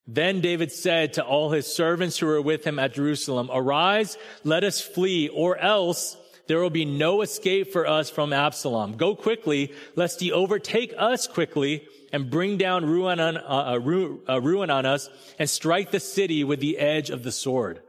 Then 0.06 0.40
David 0.40 0.72
said 0.72 1.14
to 1.14 1.26
all 1.26 1.52
his 1.52 1.68
servants 1.68 2.18
who 2.18 2.28
were 2.28 2.42
with 2.42 2.66
him 2.66 2.80
at 2.80 2.94
Jerusalem, 2.94 3.50
arise, 3.52 4.18
let 4.44 4.64
us 4.64 4.80
flee, 4.80 5.28
or 5.28 5.58
else 5.58 6.16
there 6.48 6.60
will 6.60 6.70
be 6.70 6.86
no 6.86 7.22
escape 7.22 7.74
for 7.74 7.86
us 7.86 8.10
from 8.10 8.32
Absalom. 8.32 8.96
Go 8.96 9.16
quickly, 9.16 9.74
lest 9.96 10.22
he 10.22 10.32
overtake 10.32 10.94
us 10.98 11.28
quickly 11.28 11.86
and 12.14 12.30
bring 12.30 12.58
down 12.58 12.86
ruin 12.86 13.20
on, 13.20 13.36
uh, 13.36 13.42
uh, 13.42 14.34
uh 14.34 14.42
ruin 14.42 14.70
on 14.70 14.86
us 14.86 15.10
and 15.38 15.50
strike 15.50 15.92
the 15.92 16.00
city 16.00 16.46
with 16.46 16.62
the 16.62 16.78
edge 16.78 17.10
of 17.10 17.24
the 17.24 17.32
sword. 17.32 17.82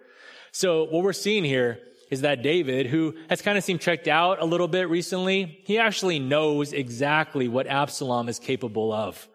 So 0.53 0.85
what 0.85 1.03
we're 1.03 1.13
seeing 1.13 1.45
here 1.45 1.81
is 2.11 2.23
that 2.23 2.43
David, 2.43 2.87
who 2.87 3.15
has 3.29 3.43
kind 3.43 3.59
of 3.59 3.65
seemed 3.65 3.81
checked 3.81 4.09
out 4.09 4.41
a 4.41 4.45
little 4.45 4.69
bit 4.69 4.89
recently, 4.89 5.61
he 5.65 5.79
actually 5.79 6.19
knows 6.19 6.73
exactly 6.73 7.49
what 7.49 7.67
Absalom 7.67 8.29
is 8.29 8.39
capable 8.39 8.93
of. 8.93 9.29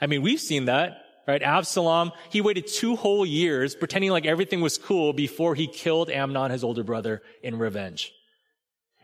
I 0.00 0.06
mean, 0.06 0.22
we've 0.22 0.40
seen 0.40 0.66
that, 0.66 0.98
right? 1.26 1.42
Absalom, 1.42 2.12
he 2.30 2.40
waited 2.40 2.66
two 2.66 2.96
whole 2.96 3.26
years 3.26 3.74
pretending 3.74 4.10
like 4.10 4.26
everything 4.26 4.60
was 4.60 4.78
cool 4.78 5.12
before 5.12 5.54
he 5.54 5.66
killed 5.66 6.10
Amnon, 6.10 6.50
his 6.50 6.62
older 6.62 6.84
brother, 6.84 7.22
in 7.42 7.58
revenge. 7.58 8.12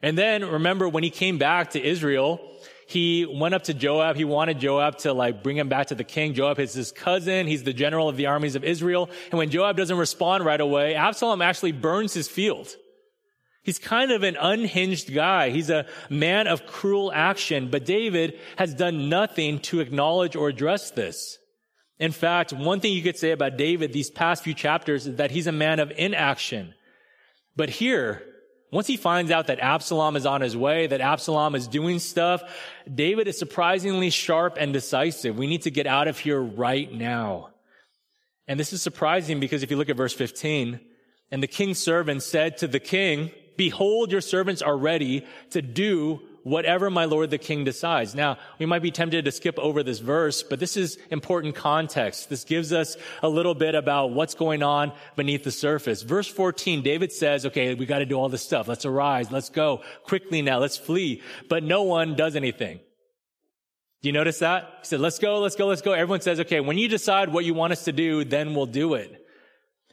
And 0.03 0.19
then 0.19 0.45
remember 0.45 0.89
when 0.89 1.05
he 1.05 1.11
came 1.11 1.39
back 1.39 1.71
to 1.71 1.83
Israel, 1.83 2.41
he 2.93 3.25
went 3.25 3.55
up 3.55 3.65
to 3.65 3.75
Joab. 3.75 4.17
He 4.17 4.25
wanted 4.25 4.61
Joab 4.61 4.99
to 4.99 5.15
like 5.15 5.43
bring 5.43 5.57
him 5.57 5.69
back 5.69 5.87
to 5.87 5.95
the 5.95 6.05
king. 6.05 6.35
Joab 6.35 6.61
is 6.61 6.75
his 6.75 6.93
cousin. 6.93 7.47
He's 7.47 7.63
the 7.63 7.73
general 7.73 8.09
of 8.09 8.19
the 8.19 8.27
armies 8.27 8.55
of 8.55 8.65
Israel. 8.65 9.09
And 9.31 9.39
when 9.39 9.49
Joab 9.49 9.79
doesn't 9.79 9.97
respond 9.97 10.45
right 10.45 10.61
away, 10.61 10.95
Absalom 10.95 11.41
actually 11.41 11.73
burns 11.73 12.13
his 12.13 12.29
field. 12.29 12.69
He's 13.63 13.79
kind 13.79 14.11
of 14.13 14.25
an 14.25 14.37
unhinged 14.37 15.15
guy. 15.15 15.51
He's 15.51 15.71
a 15.71 15.87
man 16.11 16.49
of 16.49 16.67
cruel 16.67 17.11
action, 17.15 17.71
but 17.71 17.87
David 17.87 18.39
has 18.57 18.75
done 18.75 19.09
nothing 19.09 19.61
to 19.61 19.81
acknowledge 19.81 20.37
or 20.37 20.49
address 20.49 20.91
this. 20.91 21.39
In 21.99 22.13
fact, 22.13 22.53
one 22.53 22.81
thing 22.81 22.93
you 22.93 23.03
could 23.03 23.17
say 23.17 23.31
about 23.31 23.57
David 23.57 23.93
these 23.93 24.11
past 24.11 24.43
few 24.43 24.55
chapters 24.55 25.07
is 25.07 25.17
that 25.17 25.31
he's 25.31 25.47
a 25.47 25.53
man 25.53 25.81
of 25.81 25.93
inaction. 25.97 26.75
But 27.57 27.71
here, 27.71 28.23
once 28.73 28.87
he 28.87 28.97
finds 28.97 29.31
out 29.31 29.49
that 29.49 29.61
Absalom 29.61 30.17
is 30.17 30.25
on 30.25 30.41
his 30.41 30.57
way, 30.57 30.87
that 30.87 31.03
Absalom 31.03 31.55
is 31.55 31.69
doing 31.69 31.99
stuff, 31.99 32.43
David 32.93 33.29
is 33.29 33.39
surprisingly 33.39 34.09
sharp 34.09 34.57
and 34.59 34.73
decisive. 34.73 35.37
We 35.37 35.47
need 35.47 35.63
to 35.63 35.71
get 35.71 35.87
out 35.87 36.09
of 36.09 36.19
here 36.19 36.41
right 36.41 36.91
now. 36.91 37.51
And 38.49 38.59
this 38.59 38.73
is 38.73 38.81
surprising 38.83 39.41
because 39.41 39.63
if 39.63 39.71
you 39.71 39.77
look 39.77 39.91
at 39.91 39.97
verse 39.97 40.15
15, 40.15 40.81
And 41.31 41.43
the 41.43 41.47
king's 41.47 41.79
servant 41.79 42.23
said 42.23 42.59
to 42.59 42.67
the 42.67 42.81
king, 42.81 43.31
behold, 43.57 44.11
your 44.11 44.21
servants 44.23 44.63
are 44.63 44.77
ready 44.77 45.27
to 45.51 45.63
do 45.63 46.21
whatever 46.45 46.91
my 46.91 47.05
lord 47.05 47.31
the 47.31 47.39
king 47.39 47.65
decides. 47.65 48.15
Now, 48.15 48.39
we 48.59 48.67
might 48.67 48.83
be 48.83 48.91
tempted 48.91 49.25
to 49.25 49.33
skip 49.33 49.59
over 49.59 49.83
this 49.83 49.99
verse, 49.99 50.43
but 50.43 50.59
this 50.59 50.77
is 50.77 50.99
important 51.11 51.55
context. 51.55 52.29
This 52.29 52.45
gives 52.45 52.73
us 52.73 52.97
a 53.23 53.29
little 53.29 53.55
bit 53.55 53.75
about 53.75 54.13
what's 54.13 54.35
going 54.35 54.63
on 54.63 54.93
beneath 55.17 55.45
the 55.45 55.51
surface. 55.51 56.03
Verse 56.03 56.29
14, 56.29 56.83
David 56.83 57.13
says, 57.13 57.47
okay, 57.47 57.75
we 57.75 57.87
got 57.87 57.99
to 57.99 58.07
do 58.07 58.17
all 58.17 58.29
this 58.29 58.43
stuff. 58.43 58.69
Let's 58.69 58.85
arise. 58.85 59.31
Let's 59.31 59.51
go 59.51 59.83
quickly 60.05 60.43
now. 60.43 60.59
Let's 60.59 60.77
flee. 60.77 61.23
But 61.49 61.63
no 61.63 61.83
one 61.83 62.15
does 62.15 62.37
anything. 62.37 62.81
Do 64.03 64.09
you 64.09 64.13
notice 64.13 64.41
that? 64.41 64.65
He 64.81 64.87
said, 64.87 65.01
let's 65.01 65.21
go, 65.21 65.39
let's 65.39 65.55
go, 65.55 65.67
let's 65.67 65.83
go. 65.83 65.93
Everyone 65.93 66.21
says, 66.21 66.41
okay, 66.41 66.61
when 66.61 66.77
you 66.77 66.89
decide 66.89 67.33
what 67.33 67.45
you 67.45 67.55
want 67.55 67.73
us 67.73 67.85
to 67.85 67.93
do, 67.93 68.25
then 68.25 68.55
we'll 68.55 68.67
do 68.67 68.95
it. 68.95 69.25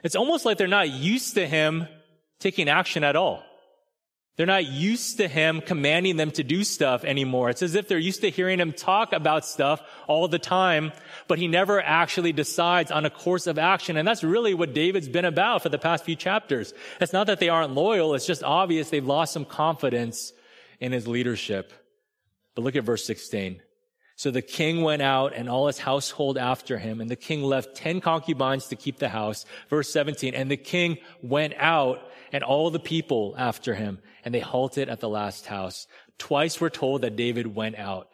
It's 0.03 0.15
almost 0.15 0.45
like 0.45 0.57
they're 0.57 0.67
not 0.67 0.89
used 0.89 1.35
to 1.35 1.45
him 1.45 1.87
taking 2.39 2.69
action 2.69 3.03
at 3.03 3.15
all. 3.15 3.43
They're 4.37 4.45
not 4.45 4.67
used 4.67 5.17
to 5.17 5.27
him 5.27 5.59
commanding 5.59 6.15
them 6.15 6.31
to 6.31 6.43
do 6.43 6.63
stuff 6.63 7.03
anymore. 7.03 7.49
It's 7.49 7.61
as 7.61 7.75
if 7.75 7.89
they're 7.89 7.97
used 7.97 8.21
to 8.21 8.29
hearing 8.29 8.59
him 8.59 8.71
talk 8.71 9.11
about 9.11 9.45
stuff 9.45 9.81
all 10.07 10.29
the 10.29 10.39
time, 10.39 10.93
but 11.27 11.39
he 11.39 11.49
never 11.49 11.81
actually 11.81 12.31
decides 12.31 12.89
on 12.89 13.05
a 13.05 13.09
course 13.09 13.47
of 13.47 13.59
action. 13.59 13.97
And 13.97 14.07
that's 14.07 14.23
really 14.23 14.53
what 14.53 14.73
David's 14.73 15.09
been 15.09 15.25
about 15.25 15.61
for 15.61 15.69
the 15.69 15.77
past 15.77 16.05
few 16.05 16.15
chapters. 16.15 16.73
It's 17.01 17.11
not 17.11 17.27
that 17.27 17.41
they 17.41 17.49
aren't 17.49 17.73
loyal. 17.73 18.15
It's 18.15 18.25
just 18.25 18.43
obvious 18.43 18.89
they've 18.89 19.05
lost 19.05 19.33
some 19.33 19.43
confidence 19.43 20.31
in 20.79 20.93
his 20.93 21.05
leadership. 21.05 21.73
But 22.55 22.63
look 22.63 22.77
at 22.77 22.85
verse 22.85 23.05
16. 23.05 23.61
So 24.19 24.31
the 24.31 24.41
king 24.41 24.81
went 24.81 25.01
out 25.01 25.31
and 25.33 25.47
all 25.47 25.67
his 25.67 25.79
household 25.79 26.37
after 26.37 26.77
him, 26.77 26.99
and 26.99 27.09
the 27.09 27.15
king 27.15 27.41
left 27.41 27.73
10 27.77 28.01
concubines 28.01 28.67
to 28.67 28.75
keep 28.75 28.97
the 28.97 29.07
house. 29.07 29.45
Verse 29.69 29.89
17. 29.93 30.33
And 30.33 30.51
the 30.51 30.57
king 30.57 30.97
went 31.21 31.53
out 31.55 32.01
and 32.33 32.43
all 32.43 32.69
the 32.69 32.81
people 32.81 33.33
after 33.37 33.75
him, 33.75 33.99
and 34.25 34.35
they 34.35 34.41
halted 34.41 34.89
at 34.89 34.99
the 34.99 35.07
last 35.07 35.45
house. 35.45 35.87
Twice 36.17 36.59
we're 36.59 36.69
told 36.69 37.03
that 37.03 37.15
David 37.15 37.55
went 37.55 37.77
out. 37.77 38.09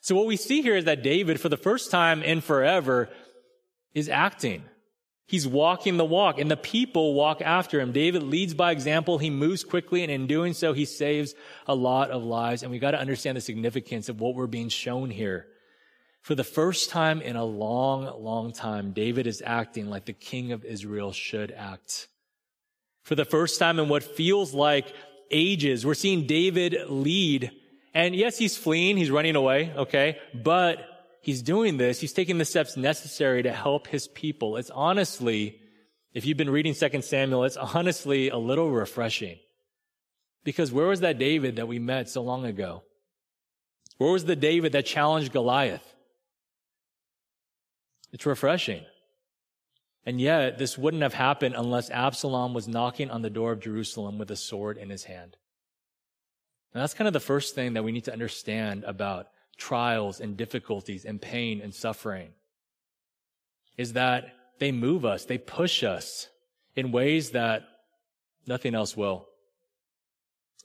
So 0.00 0.14
what 0.14 0.24
we 0.24 0.36
see 0.36 0.62
here 0.62 0.76
is 0.76 0.86
that 0.86 1.02
David, 1.02 1.42
for 1.42 1.50
the 1.50 1.58
first 1.58 1.90
time 1.90 2.22
in 2.22 2.40
forever, 2.40 3.10
is 3.92 4.08
acting. 4.08 4.64
He's 5.30 5.46
walking 5.46 5.96
the 5.96 6.04
walk 6.04 6.40
and 6.40 6.50
the 6.50 6.56
people 6.56 7.14
walk 7.14 7.40
after 7.40 7.80
him. 7.80 7.92
David 7.92 8.24
leads 8.24 8.52
by 8.52 8.72
example. 8.72 9.18
He 9.18 9.30
moves 9.30 9.62
quickly 9.62 10.02
and 10.02 10.10
in 10.10 10.26
doing 10.26 10.54
so, 10.54 10.72
he 10.72 10.84
saves 10.84 11.34
a 11.68 11.74
lot 11.74 12.10
of 12.10 12.24
lives. 12.24 12.64
And 12.64 12.72
we 12.72 12.80
got 12.80 12.90
to 12.90 12.98
understand 12.98 13.36
the 13.36 13.40
significance 13.40 14.08
of 14.08 14.20
what 14.20 14.34
we're 14.34 14.48
being 14.48 14.68
shown 14.68 15.08
here. 15.08 15.46
For 16.20 16.34
the 16.34 16.42
first 16.42 16.90
time 16.90 17.22
in 17.22 17.36
a 17.36 17.44
long, 17.44 18.04
long 18.20 18.52
time, 18.52 18.90
David 18.90 19.28
is 19.28 19.40
acting 19.46 19.88
like 19.88 20.04
the 20.04 20.12
king 20.12 20.50
of 20.50 20.64
Israel 20.64 21.12
should 21.12 21.52
act 21.52 22.08
for 23.04 23.14
the 23.14 23.24
first 23.24 23.60
time 23.60 23.78
in 23.78 23.88
what 23.88 24.02
feels 24.02 24.52
like 24.52 24.92
ages. 25.30 25.86
We're 25.86 25.94
seeing 25.94 26.26
David 26.26 26.76
lead. 26.88 27.52
And 27.94 28.14
yes, 28.16 28.36
he's 28.36 28.56
fleeing, 28.56 28.96
he's 28.96 29.10
running 29.10 29.36
away, 29.36 29.72
okay? 29.76 30.18
But 30.34 30.84
he's 31.20 31.42
doing 31.42 31.76
this, 31.76 32.00
he's 32.00 32.12
taking 32.12 32.38
the 32.38 32.44
steps 32.44 32.76
necessary 32.76 33.42
to 33.42 33.52
help 33.52 33.86
his 33.86 34.08
people. 34.08 34.56
It's 34.56 34.70
honestly, 34.70 35.60
if 36.12 36.26
you've 36.26 36.36
been 36.36 36.50
reading 36.50 36.74
2 36.74 37.02
Samuel, 37.02 37.44
it's 37.44 37.56
honestly 37.56 38.28
a 38.28 38.38
little 38.38 38.70
refreshing. 38.70 39.38
Because 40.42 40.72
where 40.72 40.86
was 40.86 41.00
that 41.00 41.18
David 41.18 41.56
that 41.56 41.68
we 41.68 41.78
met 41.78 42.08
so 42.08 42.22
long 42.22 42.44
ago? 42.44 42.82
Where 43.98 44.12
was 44.12 44.24
the 44.24 44.36
David 44.36 44.72
that 44.72 44.86
challenged 44.86 45.32
Goliath? 45.32 45.84
It's 48.12 48.26
refreshing. 48.26 48.84
And 50.06 50.18
yet, 50.18 50.56
this 50.56 50.78
wouldn't 50.78 51.02
have 51.02 51.12
happened 51.12 51.54
unless 51.56 51.90
Absalom 51.90 52.54
was 52.54 52.66
knocking 52.66 53.10
on 53.10 53.20
the 53.20 53.28
door 53.28 53.52
of 53.52 53.60
Jerusalem 53.60 54.16
with 54.16 54.30
a 54.30 54.36
sword 54.36 54.78
in 54.78 54.88
his 54.88 55.04
hand. 55.04 55.36
And 56.72 56.82
that's 56.82 56.94
kind 56.94 57.06
of 57.06 57.12
the 57.12 57.20
first 57.20 57.54
thing 57.54 57.74
that 57.74 57.84
we 57.84 57.92
need 57.92 58.04
to 58.04 58.12
understand 58.12 58.84
about 58.84 59.28
trials 59.60 60.20
and 60.20 60.36
difficulties 60.36 61.04
and 61.04 61.20
pain 61.22 61.60
and 61.60 61.72
suffering 61.72 62.30
is 63.76 63.92
that 63.92 64.34
they 64.58 64.72
move 64.72 65.04
us, 65.04 65.24
they 65.26 65.38
push 65.38 65.84
us 65.84 66.28
in 66.74 66.90
ways 66.92 67.30
that 67.30 67.62
nothing 68.46 68.74
else 68.74 68.96
will. 68.96 69.28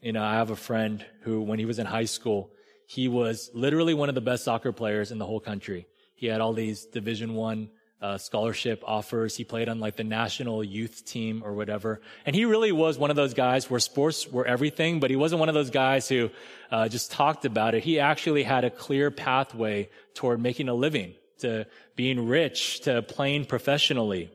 You 0.01 0.13
know, 0.13 0.23
I 0.23 0.33
have 0.35 0.49
a 0.49 0.55
friend 0.55 1.05
who, 1.21 1.41
when 1.41 1.59
he 1.59 1.65
was 1.65 1.79
in 1.79 1.85
high 1.85 2.05
school, 2.05 2.51
he 2.87 3.07
was 3.07 3.49
literally 3.53 3.93
one 3.93 4.09
of 4.09 4.15
the 4.15 4.21
best 4.21 4.43
soccer 4.43 4.71
players 4.71 5.11
in 5.11 5.17
the 5.17 5.25
whole 5.25 5.39
country. 5.39 5.87
He 6.15 6.27
had 6.27 6.41
all 6.41 6.53
these 6.53 6.85
Division 6.85 7.35
One 7.35 7.69
uh, 8.01 8.17
scholarship 8.17 8.83
offers. 8.85 9.35
He 9.35 9.43
played 9.43 9.69
on 9.69 9.79
like 9.79 9.95
the 9.95 10.03
national 10.03 10.63
youth 10.63 11.05
team 11.05 11.41
or 11.45 11.53
whatever. 11.53 12.01
And 12.25 12.35
he 12.35 12.45
really 12.45 12.71
was 12.71 12.97
one 12.97 13.09
of 13.09 13.15
those 13.15 13.33
guys 13.33 13.69
where 13.69 13.79
sports 13.79 14.27
were 14.27 14.45
everything, 14.45 14.99
but 14.99 15.09
he 15.09 15.15
wasn't 15.15 15.39
one 15.39 15.49
of 15.49 15.55
those 15.55 15.69
guys 15.69 16.07
who 16.07 16.29
uh, 16.71 16.87
just 16.87 17.11
talked 17.11 17.45
about 17.45 17.75
it. 17.75 17.83
He 17.83 17.99
actually 17.99 18.43
had 18.43 18.63
a 18.63 18.69
clear 18.69 19.11
pathway 19.11 19.89
toward 20.13 20.41
making 20.41 20.69
a 20.69 20.73
living, 20.73 21.13
to 21.39 21.65
being 21.95 22.27
rich, 22.27 22.81
to 22.81 23.01
playing 23.01 23.45
professionally. 23.45 24.29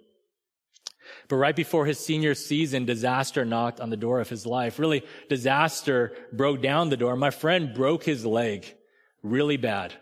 But 1.29 1.37
right 1.37 1.57
before 1.57 1.87
his 1.87 1.99
senior 1.99 2.35
season, 2.35 2.85
disaster 2.85 3.44
knocked 3.44 3.81
on 3.81 3.90
the 3.90 3.96
door 3.96 4.20
of 4.20 4.29
his 4.29 4.46
life. 4.46 4.79
Really, 4.79 5.05
disaster 5.29 6.12
broke 6.33 6.62
down 6.62 6.88
the 6.88 6.96
door. 6.96 7.16
My 7.16 7.31
friend 7.31 7.75
broke 7.75 8.05
his 8.05 8.25
leg 8.25 8.75
really 9.23 9.57
bad. 9.57 9.94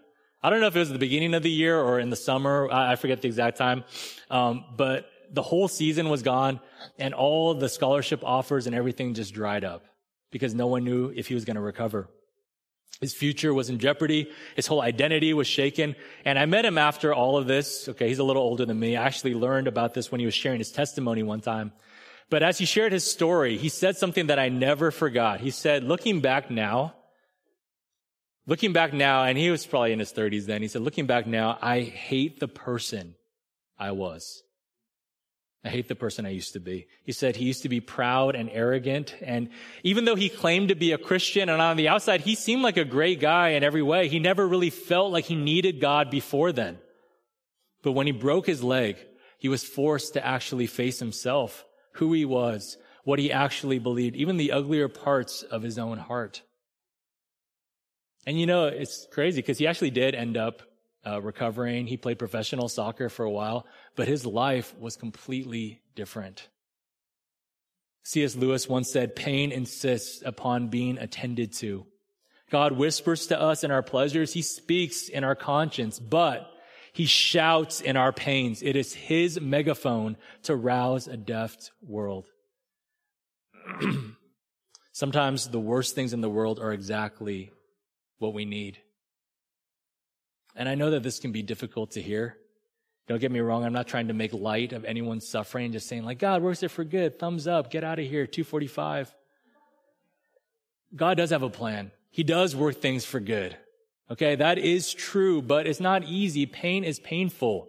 I 0.43 0.51
don't 0.51 0.61
know 0.61 0.69
if 0.69 0.77
it 0.77 0.79
was 0.79 0.91
the 0.91 0.99
beginning 0.99 1.35
of 1.35 1.43
the 1.43 1.51
year 1.51 1.79
or 1.79 1.99
in 1.99 2.11
the 2.11 2.17
summer. 2.17 2.69
I, 2.71 2.95
forget 2.97 3.21
the 3.23 3.29
exact 3.29 3.59
time. 3.59 3.85
Um, 4.31 4.65
but 4.77 5.11
the 5.33 5.43
whole 5.43 5.69
season 5.69 6.09
was 6.09 6.23
gone 6.23 6.61
and 6.99 7.13
all 7.13 7.55
the 7.55 7.69
scholarship 7.69 8.23
offers 8.25 8.67
and 8.67 8.75
everything 8.75 9.15
just 9.15 9.35
dried 9.35 9.65
up 9.65 9.85
because 10.31 10.55
no 10.55 10.69
one 10.69 10.85
knew 10.85 11.13
if 11.15 11.27
he 11.27 11.35
was 11.35 11.45
going 11.45 11.57
to 11.57 11.63
recover. 11.63 12.09
His 13.01 13.15
future 13.15 13.53
was 13.55 13.69
in 13.69 13.79
jeopardy. 13.79 14.31
His 14.57 14.67
whole 14.67 14.81
identity 14.81 15.33
was 15.33 15.47
shaken. 15.47 15.95
And 16.25 16.39
I 16.39 16.47
met 16.47 16.65
him 16.65 16.79
after 16.79 17.13
all 17.13 17.37
of 17.37 17.47
this. 17.47 17.89
Okay. 17.89 18.09
He's 18.09 18.19
a 18.19 18.25
little 18.25 18.43
older 18.43 18.65
than 18.65 18.79
me. 18.79 18.97
I 18.97 19.05
actually 19.05 19.35
learned 19.35 19.69
about 19.69 19.95
this 19.95 20.11
when 20.11 20.21
he 20.21 20.27
was 20.27 20.35
sharing 20.35 20.59
his 20.59 20.73
testimony 20.73 21.23
one 21.23 21.41
time. 21.41 21.73
But 22.31 22.43
as 22.43 22.59
he 22.59 22.65
shared 22.65 22.93
his 22.93 23.11
story, 23.11 23.57
he 23.57 23.69
said 23.69 23.97
something 23.97 24.27
that 24.27 24.39
I 24.39 24.49
never 24.49 24.91
forgot. 24.91 25.41
He 25.41 25.51
said, 25.51 25.85
looking 25.85 26.21
back 26.21 26.51
now, 26.51 26.95
Looking 28.49 28.73
back 28.73 28.95
now, 28.95 29.25
and 29.25 29.37
he 29.37 29.51
was 29.51 29.67
probably 29.67 29.93
in 29.93 29.99
his 29.99 30.11
30s 30.11 30.47
then, 30.47 30.63
he 30.63 30.69
said, 30.69 30.81
looking 30.81 31.07
back 31.07 31.27
now, 31.27 31.59
I 31.61 31.83
hate 31.83 32.41
the 32.41 32.49
person 32.49 33.15
I 33.79 33.91
was. 33.91 34.43
I 35.63 35.69
hate 35.69 35.87
the 35.87 35.95
person 35.95 36.25
I 36.25 36.31
used 36.31 36.55
to 36.55 36.61
be. 36.61 36.87
He 37.05 37.13
said 37.13 37.37
he 37.37 37.45
used 37.45 37.65
to 37.65 37.69
be 37.69 37.81
proud 37.81 38.35
and 38.35 38.49
arrogant. 38.51 39.15
And 39.21 39.51
even 39.83 40.07
though 40.07 40.15
he 40.15 40.31
claimed 40.31 40.71
to 40.71 40.75
be 40.75 40.93
a 40.93 40.99
Christian 40.99 41.51
and 41.51 41.61
on 41.61 41.77
the 41.77 41.89
outside, 41.89 42.23
he 42.23 42.35
seemed 42.35 42.63
like 42.63 42.79
a 42.79 42.87
great 42.87 43.21
guy 43.21 43.51
in 43.51 43.63
every 43.63 43.83
way. 43.83 44.09
He 44.09 44.19
never 44.19 44.49
really 44.49 44.71
felt 44.71 45.13
like 45.13 45.27
he 45.27 45.37
needed 45.37 45.79
God 45.79 46.11
before 46.11 46.51
then. 46.51 46.79
But 47.83 47.93
when 47.93 48.07
he 48.07 48.13
broke 48.13 48.47
his 48.47 48.63
leg, 48.63 48.97
he 49.39 49.51
was 49.51 49.63
forced 49.63 50.15
to 50.15 50.27
actually 50.27 50.69
face 50.69 51.01
himself, 51.01 51.67
who 51.97 52.15
he 52.15 52.25
was, 52.25 52.79
what 53.05 53.19
he 53.19 53.31
actually 53.31 53.79
believed, 53.79 54.17
even 54.17 54.39
the 54.39 54.53
uglier 54.53 54.89
parts 54.89 55.43
of 55.43 55.63
his 55.63 55.79
own 55.79 55.99
heart. 55.99 56.41
And 58.29 58.39
you 58.39 58.45
know, 58.45 58.67
it's 58.67 59.07
crazy 59.11 59.41
because 59.41 59.57
he 59.57 59.67
actually 59.67 59.89
did 59.89 60.15
end 60.15 60.37
up 60.37 60.61
uh, 61.07 61.19
recovering. 61.23 61.87
He 61.87 61.97
played 61.97 62.19
professional 62.19 62.69
soccer 62.69 63.09
for 63.09 63.25
a 63.25 63.31
while, 63.31 63.67
but 63.97 64.07
his 64.07 64.27
life 64.27 64.77
was 64.79 64.97
completely 64.97 65.81
different. 65.95 66.47
C.S. 68.03 68.37
Lewis 68.37 68.69
once 68.69 68.93
said, 68.93 69.17
pain 69.17 69.51
insists 69.51 70.23
upon 70.23 70.69
being 70.69 70.99
attended 70.99 71.55
to. 71.55 71.87
God 72.51 72.73
whispers 72.73 73.29
to 73.29 73.41
us 73.41 73.65
in 73.65 73.71
our 73.71 73.83
pleasures. 73.83 74.35
He 74.35 74.43
speaks 74.43 75.09
in 75.09 75.25
our 75.25 75.35
conscience, 75.35 75.99
but 75.99 76.51
he 76.93 77.07
shouts 77.07 77.81
in 77.81 77.97
our 77.97 78.13
pains. 78.13 78.63
It 78.63 78.77
is 78.77 78.93
his 78.93 79.41
megaphone 79.41 80.19
to 80.43 80.55
rouse 80.55 81.09
a 81.09 81.17
deaf 81.17 81.57
world. 81.81 82.27
Sometimes 84.93 85.49
the 85.49 85.59
worst 85.59 85.95
things 85.95 86.13
in 86.13 86.21
the 86.21 86.29
world 86.29 86.59
are 86.59 86.75
exactly 86.75 87.53
what 88.19 88.35
we 88.35 88.45
need. 88.45 88.79
And 90.55 90.69
I 90.69 90.75
know 90.75 90.91
that 90.91 91.03
this 91.03 91.19
can 91.19 91.33
be 91.33 91.43
difficult 91.43 91.93
to 91.93 92.03
hear. 92.03 92.37
Don't 93.07 93.21
get 93.21 93.33
me 93.33 93.41
wrong. 93.41 93.65
I'm 93.65 93.73
not 93.73 93.87
trying 93.87 94.09
to 94.09 94.15
make 94.15 94.33
light 94.35 94.73
of 94.73 94.85
anyone's 94.85 95.27
suffering, 95.27 95.73
just 95.73 95.89
saying 95.89 96.05
like, 96.05 96.19
God 96.19 96.43
works 96.43 96.63
it 96.63 96.71
for 96.71 96.85
good. 96.85 97.19
Thumbs 97.19 97.47
up. 97.47 97.71
Get 97.71 97.83
out 97.83 97.99
of 97.99 98.05
here. 98.05 98.27
245. 98.27 99.15
God 100.95 101.17
does 101.17 101.31
have 101.31 101.43
a 101.43 101.49
plan. 101.49 101.91
He 102.11 102.23
does 102.23 102.55
work 102.55 102.77
things 102.77 103.05
for 103.05 103.21
good. 103.21 103.57
Okay. 104.11 104.35
That 104.35 104.59
is 104.59 104.93
true, 104.93 105.41
but 105.41 105.67
it's 105.67 105.81
not 105.81 106.05
easy. 106.05 106.45
Pain 106.45 106.85
is 106.85 106.99
painful. 106.99 107.69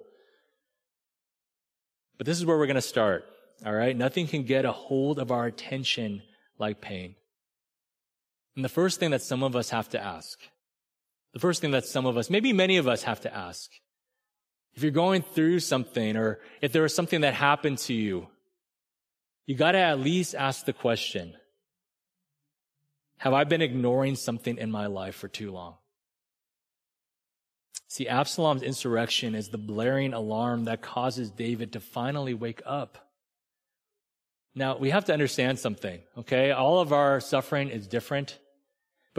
But 2.18 2.26
this 2.26 2.38
is 2.38 2.46
where 2.46 2.58
we're 2.58 2.66
going 2.66 2.76
to 2.76 2.82
start. 2.82 3.24
All 3.66 3.74
right. 3.74 3.96
Nothing 3.96 4.28
can 4.28 4.44
get 4.44 4.66
a 4.66 4.72
hold 4.72 5.20
of 5.20 5.32
our 5.32 5.46
attention 5.46 6.22
like 6.58 6.82
pain. 6.82 7.16
And 8.60 8.66
the 8.66 8.70
first 8.70 9.00
thing 9.00 9.12
that 9.12 9.22
some 9.22 9.42
of 9.42 9.56
us 9.56 9.70
have 9.70 9.88
to 9.90 10.04
ask, 10.04 10.38
the 11.32 11.40
first 11.40 11.62
thing 11.62 11.72
that 11.72 11.86
some 11.86 12.06
of 12.06 12.18
us, 12.18 12.30
maybe 12.30 12.52
many 12.52 12.76
of 12.76 12.90
us 12.90 13.04
have 13.04 13.22
to 13.22 13.34
ask, 13.34 13.72
if 14.74 14.84
you're 14.84 14.92
going 14.92 15.22
through 15.22 15.62
something 15.62 16.18
or 16.18 16.40
if 16.62 16.74
there 16.74 16.82
was 16.82 16.94
something 16.94 17.22
that 17.22 17.34
happened 17.34 17.78
to 17.78 17.94
you 17.94 18.28
you 19.50 19.56
got 19.56 19.72
to 19.72 19.80
at 19.80 20.00
least 20.00 20.36
ask 20.36 20.66
the 20.66 20.74
question 20.74 21.34
Have 23.18 23.34
I 23.34 23.46
been 23.46 23.64
ignoring 23.64 24.16
something 24.16 24.60
in 24.60 24.70
my 24.70 24.86
life 24.86 25.16
for 25.16 25.28
too 25.28 25.52
long? 25.52 25.78
See, 27.88 28.08
Absalom's 28.08 28.62
insurrection 28.62 29.34
is 29.34 29.50
the 29.50 29.58
blaring 29.58 30.14
alarm 30.14 30.66
that 30.66 30.84
causes 30.84 31.32
David 31.32 31.74
to 31.74 31.80
finally 31.80 32.36
wake 32.36 32.62
up. 32.64 33.10
Now, 34.54 34.78
we 34.78 34.92
have 34.92 35.06
to 35.06 35.14
understand 35.14 35.58
something, 35.58 36.00
okay? 36.20 36.52
All 36.52 36.80
of 36.80 36.94
our 36.94 37.20
suffering 37.20 37.70
is 37.70 37.88
different. 37.88 38.38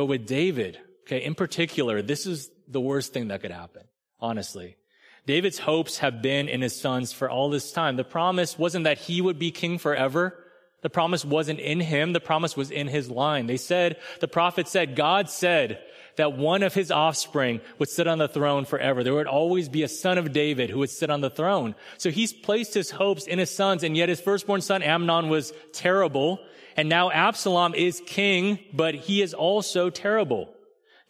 But 0.01 0.07
with 0.07 0.27
David, 0.27 0.79
okay, 1.03 1.23
in 1.23 1.35
particular, 1.35 2.01
this 2.01 2.25
is 2.25 2.51
the 2.67 2.81
worst 2.81 3.13
thing 3.13 3.29
that 3.29 3.43
could 3.43 3.51
happen, 3.51 3.83
honestly. 4.19 4.79
David's 5.27 5.59
hopes 5.59 5.99
have 5.99 6.23
been 6.23 6.49
in 6.49 6.63
his 6.63 6.81
sons 6.81 7.13
for 7.13 7.29
all 7.29 7.51
this 7.51 7.71
time. 7.71 7.97
The 7.97 8.05
promise 8.05 8.59
wasn't 8.59 8.85
that 8.85 8.97
he 8.97 9.21
would 9.21 9.39
be 9.39 9.51
king 9.51 9.77
forever. 9.77 10.43
The 10.81 10.89
promise 10.89 11.23
wasn't 11.23 11.61
in 11.61 11.81
him. 11.81 12.15
The 12.15 12.19
promise 12.19 12.57
was 12.57 12.71
in 12.71 12.89
his 12.89 13.11
line. 13.11 13.47
They 13.47 13.59
said, 13.59 13.99
the 14.21 14.27
prophet 14.27 14.69
said, 14.69 14.97
God 14.97 15.29
said 15.29 15.83
that 16.21 16.37
one 16.37 16.63
of 16.63 16.75
his 16.75 16.91
offspring 16.91 17.63
would 17.79 17.89
sit 17.89 18.07
on 18.07 18.19
the 18.19 18.29
throne 18.29 18.67
forever. 18.67 19.03
There 19.03 19.15
would 19.15 19.27
always 19.27 19.71
be 19.71 19.83
a 19.83 19.89
son 19.89 20.19
of 20.19 20.35
David 20.35 20.69
who 20.69 20.81
would 20.81 20.91
sit 20.91 21.09
on 21.09 21.23
the 21.23 21.31
throne. 21.31 21.75
So 21.97 22.11
he's 22.11 22.35
placed 22.35 22.75
his 22.75 22.91
hopes 22.91 23.27
in 23.27 23.39
his 23.39 23.51
sons, 23.51 23.83
and 23.83 23.97
yet 23.97 24.11
his 24.11 24.21
firstborn 24.21 24.61
son 24.61 24.83
Amnon 24.83 25.31
was 25.31 25.55
terrible. 25.73 26.39
And 26.77 26.91
now 26.91 27.11
Absalom 27.11 27.75
is 27.75 28.03
king, 28.05 28.59
but 28.75 28.95
he 28.95 29.23
is 29.23 29.33
also 29.33 29.89
terrible. 29.89 30.53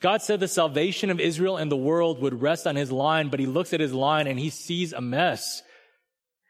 God 0.01 0.23
said 0.23 0.39
the 0.39 0.47
salvation 0.47 1.11
of 1.11 1.19
Israel 1.19 1.57
and 1.57 1.73
the 1.73 1.77
world 1.77 2.23
would 2.23 2.41
rest 2.41 2.69
on 2.69 2.77
his 2.77 2.93
line, 2.93 3.31
but 3.31 3.41
he 3.41 3.47
looks 3.47 3.73
at 3.73 3.81
his 3.81 3.93
line 3.93 4.29
and 4.29 4.39
he 4.39 4.51
sees 4.51 4.93
a 4.93 5.01
mess. 5.01 5.61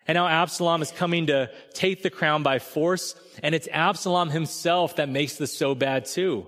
And 0.06 0.16
now 0.16 0.28
Absalom 0.28 0.82
is 0.82 0.90
coming 0.90 1.28
to 1.28 1.50
take 1.72 2.02
the 2.02 2.10
crown 2.10 2.42
by 2.42 2.58
force, 2.58 3.14
and 3.42 3.54
it's 3.54 3.68
Absalom 3.72 4.28
himself 4.28 4.96
that 4.96 5.08
makes 5.08 5.36
this 5.36 5.56
so 5.56 5.74
bad 5.74 6.04
too. 6.04 6.46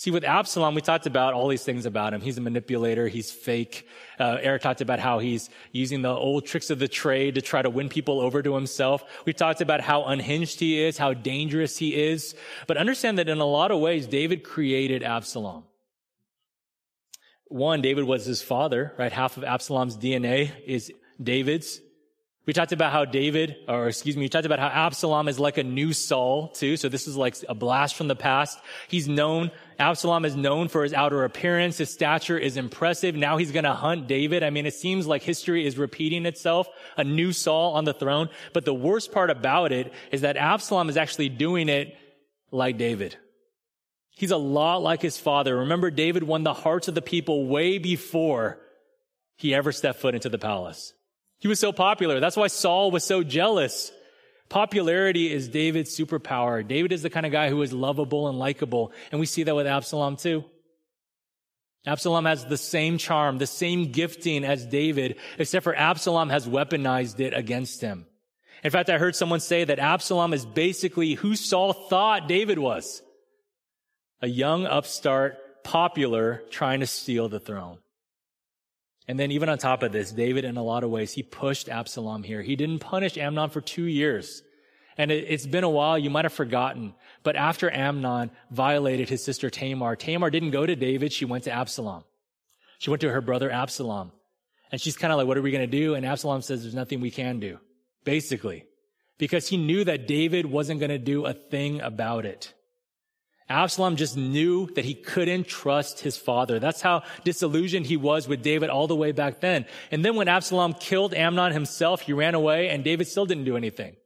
See, 0.00 0.10
with 0.10 0.24
Absalom, 0.24 0.74
we 0.74 0.80
talked 0.80 1.04
about 1.04 1.34
all 1.34 1.46
these 1.46 1.62
things 1.62 1.84
about 1.84 2.14
him. 2.14 2.22
He's 2.22 2.38
a 2.38 2.40
manipulator. 2.40 3.06
He's 3.06 3.30
fake. 3.30 3.86
Uh, 4.18 4.38
Eric 4.40 4.62
talked 4.62 4.80
about 4.80 4.98
how 4.98 5.18
he's 5.18 5.50
using 5.72 6.00
the 6.00 6.08
old 6.08 6.46
tricks 6.46 6.70
of 6.70 6.78
the 6.78 6.88
trade 6.88 7.34
to 7.34 7.42
try 7.42 7.60
to 7.60 7.68
win 7.68 7.90
people 7.90 8.18
over 8.18 8.42
to 8.42 8.54
himself. 8.54 9.04
We 9.26 9.34
talked 9.34 9.60
about 9.60 9.82
how 9.82 10.04
unhinged 10.04 10.58
he 10.58 10.82
is, 10.82 10.96
how 10.96 11.12
dangerous 11.12 11.76
he 11.76 11.94
is. 11.94 12.34
But 12.66 12.78
understand 12.78 13.18
that 13.18 13.28
in 13.28 13.40
a 13.40 13.44
lot 13.44 13.70
of 13.70 13.80
ways, 13.80 14.06
David 14.06 14.42
created 14.42 15.02
Absalom. 15.02 15.64
One, 17.48 17.82
David 17.82 18.04
was 18.04 18.24
his 18.24 18.40
father, 18.40 18.94
right? 18.96 19.12
Half 19.12 19.36
of 19.36 19.44
Absalom's 19.44 19.98
DNA 19.98 20.50
is 20.64 20.90
David's. 21.22 21.78
We 22.50 22.54
talked 22.54 22.72
about 22.72 22.90
how 22.90 23.04
David, 23.04 23.58
or 23.68 23.86
excuse 23.86 24.16
me, 24.16 24.22
we 24.22 24.28
talked 24.28 24.44
about 24.44 24.58
how 24.58 24.66
Absalom 24.66 25.28
is 25.28 25.38
like 25.38 25.56
a 25.56 25.62
new 25.62 25.92
Saul 25.92 26.48
too. 26.48 26.76
So 26.76 26.88
this 26.88 27.06
is 27.06 27.16
like 27.16 27.36
a 27.48 27.54
blast 27.54 27.94
from 27.94 28.08
the 28.08 28.16
past. 28.16 28.58
He's 28.88 29.06
known, 29.06 29.52
Absalom 29.78 30.24
is 30.24 30.34
known 30.34 30.66
for 30.66 30.82
his 30.82 30.92
outer 30.92 31.22
appearance. 31.22 31.78
His 31.78 31.92
stature 31.92 32.36
is 32.36 32.56
impressive. 32.56 33.14
Now 33.14 33.36
he's 33.36 33.52
going 33.52 33.66
to 33.66 33.72
hunt 33.72 34.08
David. 34.08 34.42
I 34.42 34.50
mean, 34.50 34.66
it 34.66 34.74
seems 34.74 35.06
like 35.06 35.22
history 35.22 35.64
is 35.64 35.78
repeating 35.78 36.26
itself. 36.26 36.66
A 36.96 37.04
new 37.04 37.32
Saul 37.32 37.74
on 37.74 37.84
the 37.84 37.94
throne. 37.94 38.28
But 38.52 38.64
the 38.64 38.74
worst 38.74 39.12
part 39.12 39.30
about 39.30 39.70
it 39.70 39.92
is 40.10 40.22
that 40.22 40.36
Absalom 40.36 40.88
is 40.88 40.96
actually 40.96 41.28
doing 41.28 41.68
it 41.68 41.96
like 42.50 42.78
David. 42.78 43.16
He's 44.16 44.32
a 44.32 44.36
lot 44.36 44.82
like 44.82 45.02
his 45.02 45.16
father. 45.18 45.58
Remember, 45.58 45.88
David 45.92 46.24
won 46.24 46.42
the 46.42 46.54
hearts 46.54 46.88
of 46.88 46.96
the 46.96 47.00
people 47.00 47.46
way 47.46 47.78
before 47.78 48.58
he 49.36 49.54
ever 49.54 49.70
stepped 49.70 50.00
foot 50.00 50.16
into 50.16 50.28
the 50.28 50.36
palace. 50.36 50.94
He 51.40 51.48
was 51.48 51.58
so 51.58 51.72
popular. 51.72 52.20
That's 52.20 52.36
why 52.36 52.46
Saul 52.46 52.90
was 52.90 53.04
so 53.04 53.22
jealous. 53.22 53.92
Popularity 54.48 55.32
is 55.32 55.48
David's 55.48 55.96
superpower. 55.96 56.66
David 56.66 56.92
is 56.92 57.02
the 57.02 57.10
kind 57.10 57.24
of 57.24 57.32
guy 57.32 57.48
who 57.48 57.62
is 57.62 57.72
lovable 57.72 58.28
and 58.28 58.38
likable. 58.38 58.92
And 59.10 59.20
we 59.20 59.26
see 59.26 59.42
that 59.44 59.56
with 59.56 59.66
Absalom 59.66 60.16
too. 60.16 60.44
Absalom 61.86 62.26
has 62.26 62.44
the 62.44 62.58
same 62.58 62.98
charm, 62.98 63.38
the 63.38 63.46
same 63.46 63.90
gifting 63.90 64.44
as 64.44 64.66
David, 64.66 65.16
except 65.38 65.64
for 65.64 65.74
Absalom 65.74 66.28
has 66.28 66.46
weaponized 66.46 67.20
it 67.20 67.32
against 67.32 67.80
him. 67.80 68.06
In 68.62 68.70
fact, 68.70 68.90
I 68.90 68.98
heard 68.98 69.16
someone 69.16 69.40
say 69.40 69.64
that 69.64 69.78
Absalom 69.78 70.34
is 70.34 70.44
basically 70.44 71.14
who 71.14 71.36
Saul 71.36 71.72
thought 71.72 72.28
David 72.28 72.58
was 72.58 73.00
a 74.20 74.28
young 74.28 74.66
upstart, 74.66 75.64
popular, 75.64 76.42
trying 76.50 76.80
to 76.80 76.86
steal 76.86 77.30
the 77.30 77.40
throne. 77.40 77.78
And 79.10 79.18
then 79.18 79.32
even 79.32 79.48
on 79.48 79.58
top 79.58 79.82
of 79.82 79.90
this, 79.90 80.12
David, 80.12 80.44
in 80.44 80.56
a 80.56 80.62
lot 80.62 80.84
of 80.84 80.90
ways, 80.90 81.12
he 81.12 81.24
pushed 81.24 81.68
Absalom 81.68 82.22
here. 82.22 82.42
He 82.42 82.54
didn't 82.54 82.78
punish 82.78 83.18
Amnon 83.18 83.50
for 83.50 83.60
two 83.60 83.86
years. 83.86 84.44
And 84.96 85.10
it, 85.10 85.28
has 85.28 85.48
been 85.48 85.64
a 85.64 85.68
while, 85.68 85.98
you 85.98 86.10
might 86.10 86.24
have 86.24 86.32
forgotten. 86.32 86.94
But 87.24 87.34
after 87.34 87.68
Amnon 87.74 88.30
violated 88.52 89.08
his 89.08 89.24
sister 89.24 89.50
Tamar, 89.50 89.96
Tamar 89.96 90.30
didn't 90.30 90.52
go 90.52 90.64
to 90.64 90.76
David, 90.76 91.12
she 91.12 91.24
went 91.24 91.42
to 91.42 91.50
Absalom. 91.50 92.04
She 92.78 92.90
went 92.90 93.00
to 93.00 93.10
her 93.10 93.20
brother 93.20 93.50
Absalom. 93.50 94.12
And 94.70 94.80
she's 94.80 94.96
kind 94.96 95.12
of 95.12 95.18
like, 95.18 95.26
what 95.26 95.36
are 95.36 95.42
we 95.42 95.50
going 95.50 95.68
to 95.68 95.78
do? 95.78 95.96
And 95.96 96.06
Absalom 96.06 96.42
says, 96.42 96.62
there's 96.62 96.72
nothing 96.72 97.00
we 97.00 97.10
can 97.10 97.40
do. 97.40 97.58
Basically. 98.04 98.64
Because 99.18 99.48
he 99.48 99.56
knew 99.56 99.82
that 99.82 100.06
David 100.06 100.46
wasn't 100.46 100.78
going 100.78 100.90
to 100.90 100.98
do 100.98 101.26
a 101.26 101.34
thing 101.34 101.80
about 101.80 102.26
it. 102.26 102.54
Absalom 103.50 103.96
just 103.96 104.16
knew 104.16 104.68
that 104.76 104.84
he 104.84 104.94
couldn't 104.94 105.48
trust 105.48 106.00
his 106.00 106.16
father. 106.16 106.60
That's 106.60 106.80
how 106.80 107.02
disillusioned 107.24 107.86
he 107.86 107.96
was 107.96 108.28
with 108.28 108.42
David 108.42 108.70
all 108.70 108.86
the 108.86 108.94
way 108.94 109.10
back 109.10 109.40
then. 109.40 109.66
And 109.90 110.04
then 110.04 110.14
when 110.14 110.28
Absalom 110.28 110.74
killed 110.74 111.12
Amnon 111.12 111.52
himself, 111.52 112.02
he 112.02 112.12
ran 112.12 112.36
away 112.36 112.68
and 112.68 112.84
David 112.84 113.08
still 113.08 113.26
didn't 113.26 113.44
do 113.44 113.56
anything. 113.56 113.96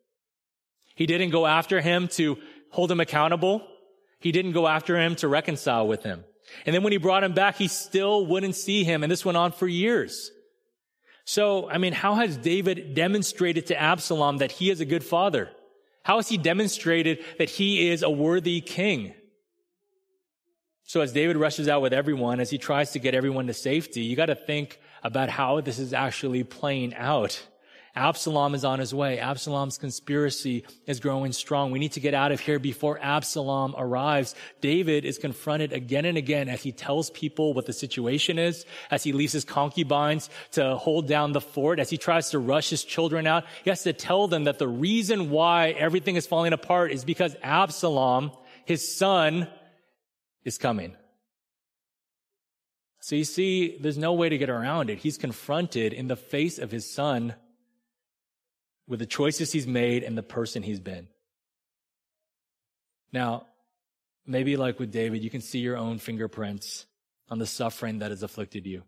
He 0.94 1.04
didn't 1.04 1.30
go 1.30 1.46
after 1.46 1.83
him 1.83 2.09
to 2.09 2.38
hold 2.70 2.90
him 2.90 3.00
accountable. 3.00 3.66
He 4.18 4.33
didn't 4.33 4.52
go 4.52 4.66
after 4.66 4.98
him 4.98 5.14
to 5.16 5.28
reconcile 5.28 5.87
with 5.87 6.02
him. 6.02 6.24
And 6.64 6.74
then 6.74 6.83
when 6.83 6.92
he 6.92 6.98
brought 6.98 7.22
him 7.22 7.35
back, 7.35 7.57
he 7.57 7.68
still 7.68 8.24
wouldn't 8.24 8.57
see 8.57 8.83
him. 8.83 9.02
And 9.02 9.12
this 9.12 9.24
went 9.26 9.37
on 9.37 9.52
for 9.52 9.68
years. 9.68 10.30
So, 11.26 11.68
I 11.68 11.76
mean, 11.76 11.92
how 11.92 12.14
has 12.14 12.38
David 12.38 12.94
demonstrated 12.94 13.66
to 13.66 13.80
Absalom 13.80 14.38
that 14.38 14.52
he 14.52 14.70
is 14.70 14.80
a 14.80 14.87
good 14.87 15.04
father? 15.04 15.50
How 16.02 16.16
has 16.16 16.28
he 16.28 16.38
demonstrated 16.38 17.22
that 17.38 17.50
he 17.50 17.88
is 17.90 18.02
a 18.02 18.11
worthy 18.11 18.61
king? 18.61 19.14
So 20.86 21.00
as 21.00 21.12
David 21.12 21.36
rushes 21.38 21.66
out 21.66 21.80
with 21.80 21.94
everyone, 21.94 22.40
as 22.40 22.50
he 22.50 22.58
tries 22.58 22.92
to 22.92 22.98
get 22.98 23.14
everyone 23.14 23.46
to 23.46 23.54
safety, 23.54 24.02
you 24.02 24.16
got 24.16 24.26
to 24.26 24.34
think 24.34 24.78
about 25.02 25.30
how 25.30 25.60
this 25.62 25.78
is 25.78 25.94
actually 25.94 26.44
playing 26.44 26.94
out. 26.94 27.42
Absalom 27.96 28.54
is 28.54 28.64
on 28.64 28.80
his 28.80 28.92
way. 28.92 29.18
Absalom's 29.20 29.78
conspiracy 29.78 30.64
is 30.86 30.98
growing 30.98 31.32
strong. 31.32 31.70
We 31.70 31.78
need 31.78 31.92
to 31.92 32.00
get 32.00 32.12
out 32.12 32.32
of 32.32 32.40
here 32.40 32.58
before 32.58 32.98
Absalom 33.00 33.74
arrives. 33.78 34.34
David 34.60 35.04
is 35.04 35.16
confronted 35.16 35.72
again 35.72 36.04
and 36.04 36.18
again 36.18 36.48
as 36.48 36.62
he 36.62 36.72
tells 36.72 37.10
people 37.10 37.54
what 37.54 37.66
the 37.66 37.72
situation 37.72 38.38
is, 38.38 38.66
as 38.90 39.04
he 39.04 39.12
leaves 39.12 39.32
his 39.32 39.44
concubines 39.44 40.28
to 40.52 40.74
hold 40.76 41.06
down 41.06 41.32
the 41.32 41.40
fort, 41.40 41.78
as 41.78 41.88
he 41.88 41.96
tries 41.96 42.30
to 42.30 42.38
rush 42.40 42.68
his 42.68 42.82
children 42.82 43.28
out. 43.28 43.44
He 43.62 43.70
has 43.70 43.84
to 43.84 43.92
tell 43.92 44.26
them 44.26 44.44
that 44.44 44.58
the 44.58 44.68
reason 44.68 45.30
why 45.30 45.70
everything 45.70 46.16
is 46.16 46.26
falling 46.26 46.52
apart 46.52 46.90
is 46.90 47.04
because 47.04 47.36
Absalom, 47.42 48.32
his 48.64 48.96
son, 48.96 49.48
is 50.44 50.59
coming. 50.59 50.96
So 53.00 53.16
you 53.16 53.24
see, 53.24 53.76
there's 53.80 53.98
no 53.98 54.14
way 54.14 54.28
to 54.28 54.38
get 54.38 54.48
around 54.48 54.88
it. 54.88 54.98
He's 54.98 55.18
confronted 55.18 55.92
in 55.92 56.09
the 56.09 56.16
face 56.16 56.59
of 56.59 56.70
his 56.70 56.90
son 56.90 57.35
with 58.87 58.98
the 58.98 59.07
choices 59.07 59.52
he's 59.52 59.66
made 59.66 60.02
and 60.02 60.16
the 60.16 60.22
person 60.22 60.62
he's 60.62 60.80
been. 60.80 61.09
Now, 63.12 63.46
maybe 64.26 64.57
like 64.57 64.78
with 64.78 64.90
David, 64.90 65.22
you 65.22 65.30
can 65.30 65.40
see 65.40 65.59
your 65.59 65.76
own 65.76 65.98
fingerprints 65.98 66.87
on 67.28 67.38
the 67.38 67.46
suffering 67.46 67.98
that 67.98 68.11
has 68.11 68.22
afflicted 68.22 68.66
you. 68.66 68.83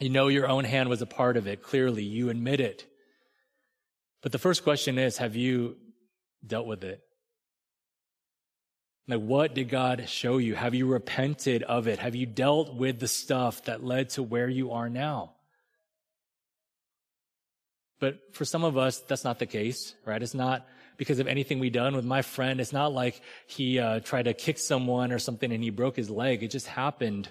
You 0.00 0.08
know 0.08 0.28
your 0.28 0.48
own 0.48 0.64
hand 0.64 0.88
was 0.88 1.02
a 1.02 1.06
part 1.06 1.36
of 1.36 1.46
it. 1.46 1.62
Clearly, 1.62 2.02
you 2.02 2.30
admit 2.30 2.60
it. 2.60 2.86
But 4.22 4.32
the 4.32 4.38
first 4.38 4.62
question 4.64 4.98
is, 4.98 5.18
have 5.18 5.36
you 5.36 5.76
dealt 6.46 6.66
with 6.66 6.82
it? 6.82 7.02
Like, 9.08 9.20
what 9.20 9.54
did 9.54 9.68
God 9.68 10.08
show 10.08 10.38
you? 10.38 10.54
Have 10.54 10.74
you 10.74 10.86
repented 10.86 11.62
of 11.64 11.88
it? 11.88 11.98
Have 11.98 12.14
you 12.14 12.26
dealt 12.26 12.74
with 12.74 13.00
the 13.00 13.08
stuff 13.08 13.64
that 13.64 13.84
led 13.84 14.10
to 14.10 14.22
where 14.22 14.48
you 14.48 14.72
are 14.72 14.88
now? 14.88 15.32
But 17.98 18.34
for 18.34 18.44
some 18.44 18.64
of 18.64 18.76
us, 18.76 18.98
that's 19.00 19.24
not 19.24 19.38
the 19.38 19.46
case, 19.46 19.94
right? 20.04 20.22
It's 20.22 20.34
not 20.34 20.66
because 20.96 21.18
of 21.18 21.26
anything 21.26 21.58
we 21.58 21.70
done 21.70 21.96
with 21.96 22.04
my 22.04 22.22
friend. 22.22 22.60
It's 22.60 22.72
not 22.72 22.92
like 22.92 23.20
he 23.46 23.78
uh, 23.78 24.00
tried 24.00 24.24
to 24.24 24.34
kick 24.34 24.58
someone 24.58 25.12
or 25.12 25.18
something 25.18 25.52
and 25.52 25.62
he 25.62 25.70
broke 25.70 25.96
his 25.96 26.10
leg. 26.10 26.42
It 26.42 26.50
just 26.50 26.66
happened. 26.66 27.28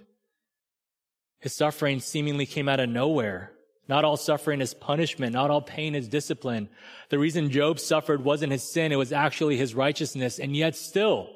His 1.40 1.56
suffering 1.56 2.00
seemingly 2.00 2.46
came 2.46 2.70
out 2.70 2.80
of 2.80 2.90
nowhere. 2.90 3.52
Not 3.88 4.06
all 4.06 4.18
suffering 4.18 4.62
is 4.62 4.74
punishment. 4.74 5.34
Not 5.34 5.50
all 5.50 5.62
pain 5.62 5.96
is 5.96 6.08
discipline. 6.08 6.70
The 7.10 7.20
reason 7.20 7.50
Job 7.50 7.80
suffered 7.80 8.24
wasn't 8.24 8.52
his 8.52 8.64
sin. 8.64 8.92
It 8.92 8.98
was 8.98 9.12
actually 9.12 9.58
his 9.58 9.76
righteousness. 9.76 10.40
And 10.40 10.56
yet 10.56 10.76
still, 10.76 11.30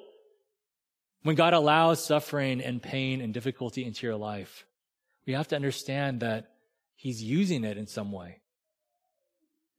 when 1.26 1.36
God 1.36 1.56
allows 1.56 2.06
suffering 2.06 2.62
and 2.62 2.80
pain 2.80 3.20
and 3.20 3.34
difficulty 3.34 3.84
into 3.84 4.06
your 4.06 4.16
life, 4.16 4.64
we 5.26 5.34
have 5.34 5.48
to 5.48 5.56
understand 5.56 6.20
that 6.20 6.52
He's 6.96 7.24
using 7.24 7.64
it 7.64 7.80
in 7.80 7.88
some 7.88 8.12
way. 8.12 8.42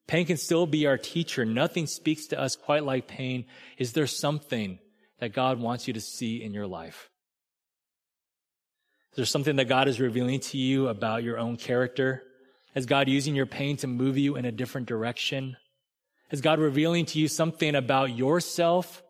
Pain 0.09 0.27
can 0.27 0.39
still 0.39 0.67
be 0.67 0.89
our 0.89 0.99
teacher. 0.99 1.45
Nothing 1.45 1.87
speaks 1.87 2.27
to 2.27 2.41
us 2.41 2.57
quite 2.57 2.83
like 2.83 3.07
pain. 3.07 3.45
Is 3.79 3.93
there 3.93 4.09
something 4.09 4.81
that 5.21 5.35
God 5.35 5.61
wants 5.61 5.87
you 5.87 5.95
to 5.95 6.01
see 6.01 6.43
in 6.43 6.53
your 6.53 6.67
life? 6.67 7.11
Is 9.13 9.17
there 9.19 9.25
something 9.25 9.55
that 9.55 9.69
God 9.69 9.87
is 9.87 10.01
revealing 10.01 10.41
to 10.41 10.59
you 10.59 10.89
about 10.89 11.23
your 11.23 11.39
own 11.39 11.59
character? 11.59 12.25
Is 12.75 12.87
God 12.87 13.09
using 13.09 13.37
your 13.37 13.47
pain 13.47 13.77
to 13.77 13.87
move 13.87 14.19
you 14.19 14.35
in 14.35 14.47
a 14.47 14.53
different 14.53 14.89
direction? 14.89 15.57
Is 16.33 16.41
God 16.41 16.59
revealing 16.59 17.07
to 17.07 17.21
you 17.21 17.29
something 17.29 17.77
about 17.77 18.17
yourself 18.17 19.05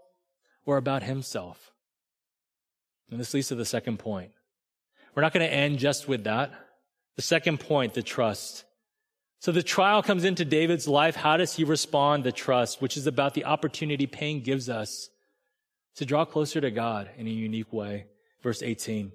or 0.67 0.77
about 0.77 1.03
himself? 1.03 1.73
And 3.11 3.21
this 3.21 3.35
leads 3.35 3.49
to 3.49 3.55
the 3.55 3.65
second 3.65 3.99
point. 3.99 4.33
We're 5.15 5.23
not 5.23 5.33
going 5.33 5.47
to 5.47 5.53
end 5.53 5.79
just 5.79 6.09
with 6.09 6.25
that. 6.25 6.53
The 7.17 7.23
second 7.23 7.61
point, 7.61 7.95
the 7.95 8.03
trust. 8.03 8.65
So 9.41 9.53
the 9.53 9.63
trial 9.63 10.03
comes 10.03 10.25
into 10.25 10.45
David's 10.45 10.89
life. 10.89 11.17
How 11.17 11.37
does 11.37 11.55
he 11.55 11.65
respond? 11.65 12.25
The 12.25 12.33
trust, 12.33 12.83
which 12.83 12.97
is 12.97 13.07
about 13.07 13.35
the 13.35 13.45
opportunity 13.45 14.07
pain 14.07 14.43
gives 14.43 14.69
us 14.69 15.09
to 15.97 16.05
draw 16.05 16.25
closer 16.25 16.61
to 16.61 16.71
God 16.71 17.11
in 17.17 17.27
a 17.27 17.31
unique 17.31 17.73
way. 17.73 18.07
Verse 18.43 18.63
18. 18.63 19.13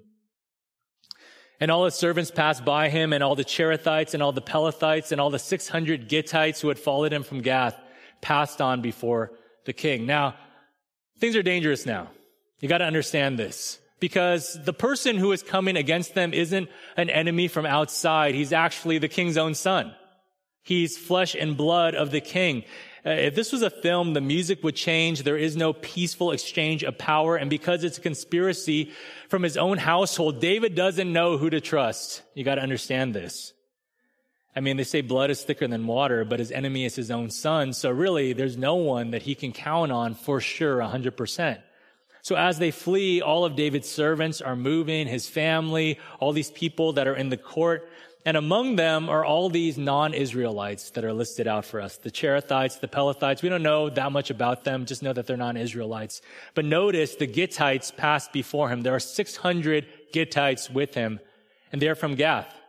And 1.60 1.70
all 1.70 1.84
his 1.84 1.94
servants 1.94 2.32
passed 2.32 2.64
by 2.64 2.88
him, 2.88 3.12
and 3.12 3.22
all 3.22 3.36
the 3.36 3.44
Cherethites, 3.44 4.14
and 4.14 4.22
all 4.22 4.32
the 4.32 4.42
Pelethites, 4.42 5.12
and 5.12 5.20
all 5.20 5.30
the 5.30 5.38
600 5.38 6.08
Gittites 6.08 6.60
who 6.60 6.68
had 6.68 6.78
followed 6.78 7.12
him 7.12 7.22
from 7.22 7.40
Gath 7.40 7.78
passed 8.20 8.60
on 8.60 8.80
before 8.80 9.30
the 9.64 9.72
king. 9.72 10.06
Now, 10.06 10.34
things 11.18 11.36
are 11.36 11.42
dangerous 11.42 11.86
now. 11.86 12.10
You 12.58 12.68
got 12.68 12.78
to 12.78 12.84
understand 12.84 13.38
this 13.38 13.78
because 14.02 14.58
the 14.64 14.72
person 14.72 15.16
who 15.16 15.30
is 15.30 15.44
coming 15.44 15.76
against 15.76 16.12
them 16.14 16.34
isn't 16.34 16.68
an 16.96 17.08
enemy 17.08 17.46
from 17.46 17.64
outside. 17.64 18.34
He's 18.34 18.52
actually 18.52 18.98
the 18.98 19.06
king's 19.06 19.36
own 19.36 19.54
son. 19.54 19.94
He's 20.64 20.98
flesh 20.98 21.36
and 21.36 21.56
blood 21.56 21.94
of 21.94 22.10
the 22.10 22.20
king. 22.20 22.64
Uh, 23.06 23.10
if 23.10 23.36
this 23.36 23.52
was 23.52 23.62
a 23.62 23.70
film, 23.70 24.14
the 24.14 24.20
music 24.20 24.64
would 24.64 24.74
change. 24.74 25.22
There 25.22 25.36
is 25.36 25.56
no 25.56 25.72
peaceful 25.72 26.32
exchange 26.32 26.82
of 26.82 26.98
power. 26.98 27.36
And 27.36 27.48
because 27.48 27.84
it's 27.84 27.98
a 27.98 28.00
conspiracy 28.00 28.90
from 29.28 29.44
his 29.44 29.56
own 29.56 29.78
household, 29.78 30.40
David 30.40 30.74
doesn't 30.74 31.12
know 31.12 31.38
who 31.38 31.48
to 31.50 31.60
trust. 31.60 32.22
You 32.34 32.42
got 32.42 32.56
to 32.56 32.62
understand 32.62 33.14
this. 33.14 33.52
I 34.56 34.58
mean, 34.58 34.78
they 34.78 34.84
say 34.84 35.02
blood 35.02 35.30
is 35.30 35.44
thicker 35.44 35.68
than 35.68 35.86
water, 35.86 36.24
but 36.24 36.40
his 36.40 36.50
enemy 36.50 36.86
is 36.86 36.96
his 36.96 37.12
own 37.12 37.30
son. 37.30 37.72
So 37.72 37.88
really, 37.92 38.32
there's 38.32 38.56
no 38.56 38.74
one 38.74 39.12
that 39.12 39.22
he 39.22 39.36
can 39.36 39.52
count 39.52 39.92
on 39.92 40.14
for 40.16 40.40
sure 40.40 40.78
100%. 40.78 41.62
So 42.22 42.36
as 42.36 42.58
they 42.58 42.70
flee, 42.70 43.20
all 43.20 43.44
of 43.44 43.56
David's 43.56 43.88
servants 43.88 44.40
are 44.40 44.54
moving, 44.54 45.08
his 45.08 45.28
family, 45.28 45.98
all 46.20 46.32
these 46.32 46.52
people 46.52 46.92
that 46.94 47.08
are 47.08 47.16
in 47.16 47.28
the 47.28 47.36
court. 47.36 47.88
And 48.24 48.36
among 48.36 48.76
them 48.76 49.08
are 49.08 49.24
all 49.24 49.50
these 49.50 49.76
non-Israelites 49.76 50.90
that 50.90 51.04
are 51.04 51.12
listed 51.12 51.48
out 51.48 51.64
for 51.64 51.80
us. 51.80 51.96
The 51.96 52.12
Cherethites, 52.12 52.78
the 52.78 52.86
Pelethites. 52.86 53.42
We 53.42 53.48
don't 53.48 53.64
know 53.64 53.90
that 53.90 54.12
much 54.12 54.30
about 54.30 54.62
them, 54.62 54.86
just 54.86 55.02
know 55.02 55.12
that 55.12 55.26
they're 55.26 55.36
non-Israelites. 55.36 56.22
But 56.54 56.64
notice 56.64 57.16
the 57.16 57.26
Gittites 57.26 57.94
passed 57.96 58.32
before 58.32 58.68
him. 58.68 58.82
There 58.82 58.94
are 58.94 59.00
600 59.00 59.86
Gittites 60.14 60.72
with 60.72 60.94
him, 60.94 61.18
and 61.72 61.82
they're 61.82 61.96
from 61.96 62.14
Gath. 62.14 62.61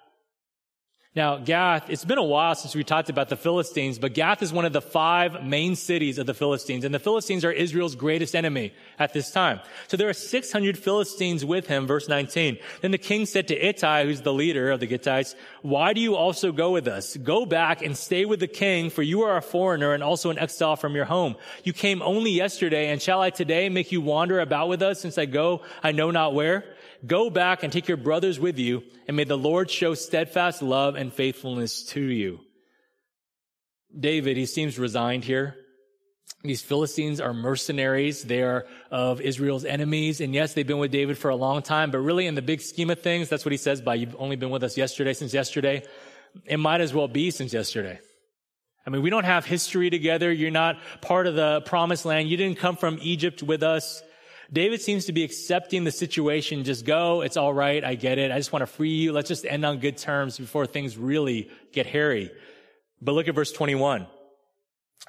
Now, 1.15 1.37
Gath, 1.37 1.91
it's 1.91 2.05
been 2.05 2.17
a 2.17 2.23
while 2.23 2.55
since 2.55 2.73
we 2.73 2.83
talked 2.83 3.07
about 3.07 3.29
the 3.29 3.35
Philistines, 3.35 3.99
but 3.99 4.15
Gath 4.15 4.41
is 4.41 4.51
one 4.51 4.65
of 4.65 4.73
the 4.73 4.81
five 4.81 5.43
main 5.43 5.75
cities 5.75 6.17
of 6.17 6.25
the 6.25 6.33
Philistines, 6.33 6.83
and 6.83 6.95
the 6.95 6.97
Philistines 6.97 7.45
are 7.45 7.51
Israel's 7.51 7.93
greatest 7.93 8.35
enemy 8.35 8.73
at 8.97 9.13
this 9.13 9.29
time. 9.29 9.59
So 9.87 9.95
there 9.95 10.09
are 10.09 10.13
600 10.13 10.75
Philistines 10.75 11.45
with 11.45 11.67
him, 11.67 11.85
verse 11.85 12.09
19. 12.09 12.57
Then 12.81 12.89
the 12.89 12.97
king 12.97 13.27
said 13.27 13.47
to 13.49 13.55
Ittai, 13.55 14.05
who's 14.05 14.21
the 14.21 14.33
leader 14.33 14.71
of 14.71 14.79
the 14.79 14.87
Gittites, 14.87 15.35
why 15.61 15.93
do 15.93 16.01
you 16.01 16.15
also 16.15 16.51
go 16.51 16.71
with 16.71 16.87
us? 16.87 17.15
Go 17.17 17.45
back 17.45 17.83
and 17.83 17.95
stay 17.95 18.25
with 18.25 18.39
the 18.39 18.47
king, 18.47 18.89
for 18.89 19.03
you 19.03 19.21
are 19.21 19.37
a 19.37 19.41
foreigner 19.43 19.93
and 19.93 20.01
also 20.01 20.31
an 20.31 20.39
exile 20.39 20.77
from 20.77 20.95
your 20.95 21.05
home. 21.05 21.35
You 21.63 21.73
came 21.73 22.01
only 22.01 22.31
yesterday, 22.31 22.89
and 22.89 22.99
shall 22.99 23.21
I 23.21 23.29
today 23.29 23.69
make 23.69 23.91
you 23.91 24.01
wander 24.01 24.39
about 24.39 24.67
with 24.67 24.81
us 24.81 24.99
since 24.99 25.19
I 25.19 25.25
go 25.25 25.61
I 25.83 25.91
know 25.91 26.09
not 26.09 26.33
where? 26.33 26.65
Go 27.05 27.29
back 27.29 27.63
and 27.63 27.73
take 27.73 27.87
your 27.87 27.97
brothers 27.97 28.39
with 28.39 28.57
you, 28.57 28.83
and 29.07 29.17
may 29.17 29.25
the 29.25 29.37
Lord 29.37 29.69
show 29.69 29.93
steadfast 29.93 30.61
love 30.61 30.95
and 30.95 31.11
faithfulness 31.11 31.83
to 31.87 32.01
you. 32.01 32.39
David, 33.97 34.37
he 34.37 34.45
seems 34.45 34.79
resigned 34.79 35.25
here. 35.25 35.55
These 36.43 36.61
Philistines 36.61 37.21
are 37.21 37.33
mercenaries. 37.33 38.23
They 38.23 38.41
are 38.41 38.65
of 38.91 39.21
Israel's 39.21 39.63
enemies. 39.63 40.19
And 40.19 40.33
yes, 40.33 40.53
they've 40.53 40.67
been 40.67 40.77
with 40.77 40.91
David 40.91 41.17
for 41.17 41.29
a 41.29 41.35
long 41.35 41.61
time, 41.61 41.89
but 41.91 41.99
really 41.99 42.27
in 42.27 42.35
the 42.35 42.41
big 42.41 42.61
scheme 42.61 42.89
of 42.89 43.01
things, 43.01 43.29
that's 43.29 43.45
what 43.45 43.51
he 43.53 43.57
says 43.57 43.81
by 43.81 43.95
you've 43.95 44.15
only 44.19 44.35
been 44.35 44.49
with 44.49 44.63
us 44.63 44.77
yesterday 44.77 45.13
since 45.13 45.33
yesterday. 45.33 45.83
It 46.45 46.57
might 46.57 46.81
as 46.81 46.93
well 46.93 47.07
be 47.07 47.31
since 47.31 47.53
yesterday. 47.53 47.99
I 48.85 48.89
mean, 48.89 49.01
we 49.01 49.09
don't 49.09 49.23
have 49.23 49.45
history 49.45 49.89
together. 49.89 50.31
You're 50.31 50.51
not 50.51 50.79
part 51.01 51.27
of 51.27 51.35
the 51.35 51.61
promised 51.61 52.05
land. 52.05 52.29
You 52.29 52.35
didn't 52.35 52.57
come 52.57 52.75
from 52.75 52.99
Egypt 53.01 53.41
with 53.41 53.63
us. 53.63 54.03
David 54.51 54.81
seems 54.81 55.05
to 55.05 55.13
be 55.13 55.23
accepting 55.23 55.83
the 55.83 55.91
situation. 55.91 56.63
Just 56.63 56.85
go. 56.85 57.21
It's 57.21 57.37
all 57.37 57.53
right. 57.53 57.83
I 57.83 57.95
get 57.95 58.17
it. 58.17 58.31
I 58.31 58.37
just 58.37 58.51
want 58.51 58.61
to 58.61 58.67
free 58.67 58.89
you. 58.89 59.11
Let's 59.11 59.27
just 59.27 59.45
end 59.45 59.65
on 59.65 59.79
good 59.79 59.97
terms 59.97 60.37
before 60.37 60.65
things 60.65 60.97
really 60.97 61.49
get 61.71 61.85
hairy. 61.85 62.31
But 63.01 63.13
look 63.13 63.27
at 63.27 63.35
verse 63.35 63.51
21. 63.51 64.07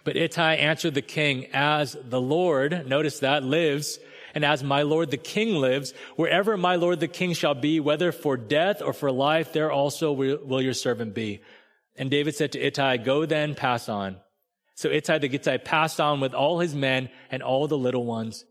But 0.05 0.17
Ittai 0.17 0.55
answered 0.57 0.95
the 0.95 1.03
king, 1.03 1.47
as 1.53 1.97
the 2.03 2.21
Lord, 2.21 2.87
notice 2.89 3.21
that, 3.21 3.45
lives, 3.45 3.99
and 4.35 4.45
as 4.45 4.65
my 4.65 4.83
Lord 4.83 5.11
the 5.11 5.17
king 5.17 5.55
lives, 5.55 5.95
wherever 6.17 6.57
my 6.57 6.77
Lord 6.77 7.01
the 7.01 7.09
king 7.09 7.33
shall 7.33 7.55
be, 7.55 7.79
whether 7.81 8.11
for 8.11 8.37
death 8.37 8.83
or 8.83 8.93
for 8.93 9.13
life, 9.13 9.53
there 9.53 9.71
also 9.71 10.13
will 10.13 10.61
your 10.61 10.75
servant 10.75 11.15
be. 11.15 11.41
And 11.97 12.11
David 12.11 12.35
said 12.35 12.53
to 12.53 12.61
Ittai, 12.61 12.99
go 12.99 13.25
then, 13.25 13.55
pass 13.55 13.89
on. 13.89 14.17
So 14.75 14.91
Ittai 14.91 15.19
the 15.19 15.29
Gittite 15.29 15.65
passed 15.65 16.01
on 16.01 16.19
with 16.19 16.35
all 16.35 16.59
his 16.59 16.75
men 16.75 17.09
and 17.31 17.43
all 17.43 17.69
the 17.69 17.79
little 17.79 18.05
ones 18.05 18.45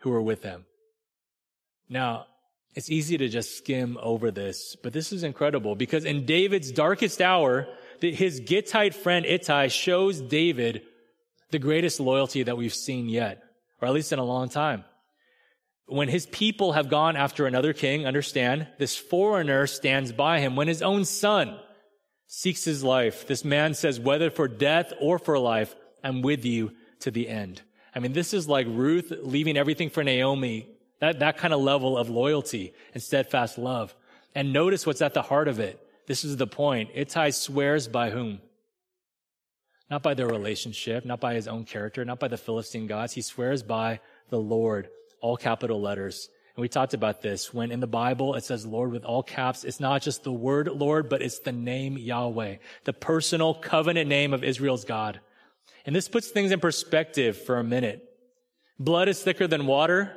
who 0.00 0.10
were 0.10 0.22
with 0.22 0.42
them. 0.42 0.66
Now, 1.88 2.26
it's 2.74 2.90
easy 2.90 3.18
to 3.18 3.28
just 3.28 3.58
skim 3.58 3.98
over 4.00 4.30
this, 4.30 4.76
but 4.82 4.92
this 4.92 5.12
is 5.12 5.24
incredible 5.24 5.74
because 5.74 6.04
in 6.04 6.24
David's 6.24 6.70
darkest 6.70 7.20
hour, 7.20 7.66
his 8.00 8.40
Gittite 8.40 8.94
friend 8.94 9.26
Ittai 9.26 9.68
shows 9.68 10.20
David 10.20 10.82
the 11.50 11.58
greatest 11.58 11.98
loyalty 11.98 12.44
that 12.44 12.56
we've 12.56 12.74
seen 12.74 13.08
yet, 13.08 13.42
or 13.80 13.88
at 13.88 13.94
least 13.94 14.12
in 14.12 14.20
a 14.20 14.24
long 14.24 14.48
time. 14.48 14.84
When 15.86 16.08
his 16.08 16.26
people 16.26 16.72
have 16.72 16.88
gone 16.88 17.16
after 17.16 17.46
another 17.46 17.72
king, 17.72 18.06
understand, 18.06 18.68
this 18.78 18.96
foreigner 18.96 19.66
stands 19.66 20.12
by 20.12 20.38
him. 20.38 20.54
When 20.54 20.68
his 20.68 20.82
own 20.82 21.04
son 21.04 21.58
seeks 22.28 22.64
his 22.64 22.84
life, 22.84 23.26
this 23.26 23.44
man 23.44 23.74
says, 23.74 23.98
whether 23.98 24.30
for 24.30 24.46
death 24.46 24.92
or 25.00 25.18
for 25.18 25.36
life, 25.36 25.74
I'm 26.04 26.22
with 26.22 26.44
you 26.44 26.70
to 27.00 27.10
the 27.10 27.28
end. 27.28 27.62
I 27.94 27.98
mean, 27.98 28.12
this 28.12 28.32
is 28.32 28.48
like 28.48 28.66
Ruth 28.68 29.12
leaving 29.22 29.56
everything 29.56 29.90
for 29.90 30.04
Naomi, 30.04 30.68
that, 31.00 31.20
that 31.20 31.38
kind 31.38 31.52
of 31.52 31.60
level 31.60 31.98
of 31.98 32.08
loyalty 32.08 32.72
and 32.94 33.02
steadfast 33.02 33.58
love. 33.58 33.94
And 34.34 34.52
notice 34.52 34.86
what's 34.86 35.02
at 35.02 35.14
the 35.14 35.22
heart 35.22 35.48
of 35.48 35.58
it. 35.58 35.84
This 36.06 36.24
is 36.24 36.36
the 36.36 36.46
point. 36.46 36.90
Ittai 36.94 37.30
swears 37.30 37.88
by 37.88 38.10
whom? 38.10 38.40
Not 39.90 40.02
by 40.02 40.14
their 40.14 40.28
relationship, 40.28 41.04
not 41.04 41.20
by 41.20 41.34
his 41.34 41.48
own 41.48 41.64
character, 41.64 42.04
not 42.04 42.20
by 42.20 42.28
the 42.28 42.36
Philistine 42.36 42.86
gods. 42.86 43.12
He 43.12 43.22
swears 43.22 43.62
by 43.62 44.00
the 44.28 44.38
Lord, 44.38 44.88
all 45.20 45.36
capital 45.36 45.80
letters. 45.80 46.28
And 46.54 46.62
we 46.62 46.68
talked 46.68 46.94
about 46.94 47.22
this. 47.22 47.52
When 47.54 47.72
in 47.72 47.80
the 47.80 47.86
Bible 47.86 48.34
it 48.34 48.44
says 48.44 48.66
Lord 48.66 48.92
with 48.92 49.04
all 49.04 49.22
caps, 49.22 49.64
it's 49.64 49.80
not 49.80 50.02
just 50.02 50.22
the 50.22 50.32
word 50.32 50.68
Lord, 50.68 51.08
but 51.08 51.22
it's 51.22 51.40
the 51.40 51.52
name 51.52 51.98
Yahweh, 51.98 52.56
the 52.84 52.92
personal 52.92 53.54
covenant 53.54 54.08
name 54.08 54.32
of 54.32 54.44
Israel's 54.44 54.84
God. 54.84 55.20
And 55.86 55.94
this 55.94 56.08
puts 56.08 56.28
things 56.28 56.52
in 56.52 56.60
perspective 56.60 57.36
for 57.36 57.58
a 57.58 57.64
minute. 57.64 58.04
Blood 58.78 59.08
is 59.08 59.22
thicker 59.22 59.46
than 59.46 59.66
water, 59.66 60.16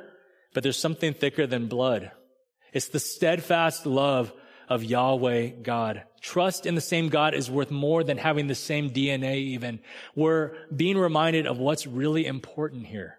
but 0.52 0.62
there's 0.62 0.78
something 0.78 1.14
thicker 1.14 1.46
than 1.46 1.66
blood. 1.66 2.10
It's 2.72 2.88
the 2.88 3.00
steadfast 3.00 3.86
love 3.86 4.32
of 4.68 4.82
Yahweh 4.82 5.48
God. 5.62 6.04
Trust 6.20 6.66
in 6.66 6.74
the 6.74 6.80
same 6.80 7.08
God 7.08 7.34
is 7.34 7.50
worth 7.50 7.70
more 7.70 8.02
than 8.02 8.18
having 8.18 8.46
the 8.46 8.54
same 8.54 8.90
DNA 8.90 9.36
even. 9.36 9.80
We're 10.14 10.52
being 10.74 10.96
reminded 10.96 11.46
of 11.46 11.58
what's 11.58 11.86
really 11.86 12.26
important 12.26 12.86
here. 12.86 13.18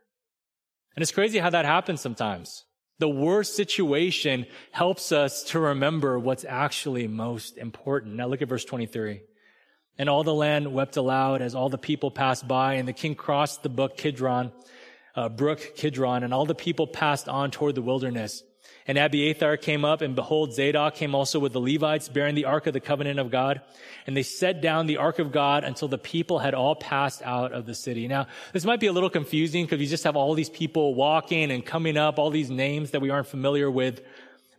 And 0.96 1.04
it's 1.04 1.12
crazy 1.12 1.40
how 1.40 1.52
that 1.52 1.66
happens 1.66 2.02
sometimes. 2.02 2.64
The 2.98 3.10
worst 3.10 3.56
situation 3.56 4.46
helps 4.72 5.12
us 5.12 5.44
to 5.46 5.60
remember 5.60 6.18
what's 6.18 6.46
actually 6.46 7.08
most 7.08 7.58
important. 7.58 8.16
Now 8.16 8.28
look 8.28 8.42
at 8.42 8.48
verse 8.48 8.66
23. 8.66 9.22
And 9.98 10.10
all 10.10 10.24
the 10.24 10.34
land 10.34 10.74
wept 10.74 10.98
aloud 10.98 11.42
as 11.42 11.56
all 11.56 11.70
the 11.70 11.78
people 11.78 12.12
passed 12.12 12.48
by, 12.48 12.74
and 12.74 12.88
the 12.88 12.94
king 12.94 13.16
crossed 13.16 13.64
the 13.64 13.70
brook 13.70 13.96
Kidron, 13.98 14.52
uh, 15.16 15.30
brook 15.30 15.76
Kidron, 15.76 16.24
and 16.24 16.34
all 16.34 16.46
the 16.46 16.56
people 16.56 16.86
passed 16.86 17.30
on 17.30 17.52
toward 17.52 17.76
the 17.76 17.82
wilderness. 17.82 18.44
And 18.88 19.00
Abiathar 19.00 19.58
came 19.58 19.84
up, 19.84 20.02
and 20.02 20.16
behold, 20.16 20.54
Zadok 20.54 20.94
came 20.94 21.16
also 21.16 21.40
with 21.40 21.54
the 21.54 21.60
Levites, 21.60 22.08
bearing 22.08 22.36
the 22.36 22.46
ark 22.46 22.68
of 22.68 22.74
the 22.74 22.80
covenant 22.80 23.20
of 23.20 23.32
God. 23.32 23.62
And 24.06 24.16
they 24.16 24.22
set 24.22 24.62
down 24.62 24.86
the 24.86 24.98
ark 24.98 25.18
of 25.18 25.32
God 25.32 25.64
until 25.64 25.88
the 25.88 25.98
people 25.98 26.38
had 26.38 26.54
all 26.54 26.76
passed 26.76 27.24
out 27.24 27.52
of 27.52 27.66
the 27.66 27.74
city. 27.74 28.08
Now, 28.08 28.28
this 28.54 28.64
might 28.64 28.80
be 28.80 28.86
a 28.86 28.94
little 28.94 29.10
confusing 29.10 29.66
because 29.66 29.82
you 29.82 29.88
just 29.88 30.04
have 30.04 30.16
all 30.16 30.36
these 30.36 30.52
people 30.52 30.94
walking 30.94 31.50
and 31.50 31.66
coming 31.66 31.98
up, 31.98 32.20
all 32.20 32.30
these 32.30 32.52
names 32.52 32.92
that 32.92 33.02
we 33.02 33.10
aren't 33.10 33.28
familiar 33.28 33.72
with. 33.72 34.02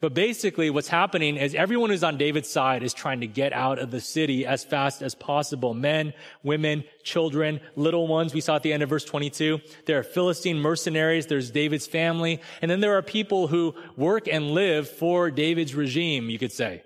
But 0.00 0.12
basically 0.12 0.68
what's 0.70 0.88
happening 0.88 1.36
is 1.36 1.54
everyone 1.54 1.90
who's 1.90 2.04
on 2.04 2.18
David's 2.18 2.50
side 2.50 2.82
is 2.82 2.92
trying 2.92 3.20
to 3.20 3.26
get 3.26 3.52
out 3.52 3.78
of 3.78 3.90
the 3.90 4.00
city 4.00 4.44
as 4.44 4.62
fast 4.62 5.02
as 5.02 5.14
possible. 5.14 5.72
Men, 5.72 6.12
women, 6.42 6.84
children, 7.02 7.60
little 7.76 8.06
ones. 8.06 8.34
We 8.34 8.40
saw 8.40 8.56
at 8.56 8.62
the 8.62 8.72
end 8.72 8.82
of 8.82 8.90
verse 8.90 9.04
22. 9.04 9.60
There 9.86 9.98
are 9.98 10.02
Philistine 10.02 10.58
mercenaries. 10.58 11.26
There's 11.26 11.50
David's 11.50 11.86
family. 11.86 12.40
And 12.60 12.70
then 12.70 12.80
there 12.80 12.96
are 12.96 13.02
people 13.02 13.48
who 13.48 13.74
work 13.96 14.28
and 14.28 14.50
live 14.50 14.88
for 14.88 15.30
David's 15.30 15.74
regime, 15.74 16.28
you 16.28 16.38
could 16.38 16.52
say. 16.52 16.82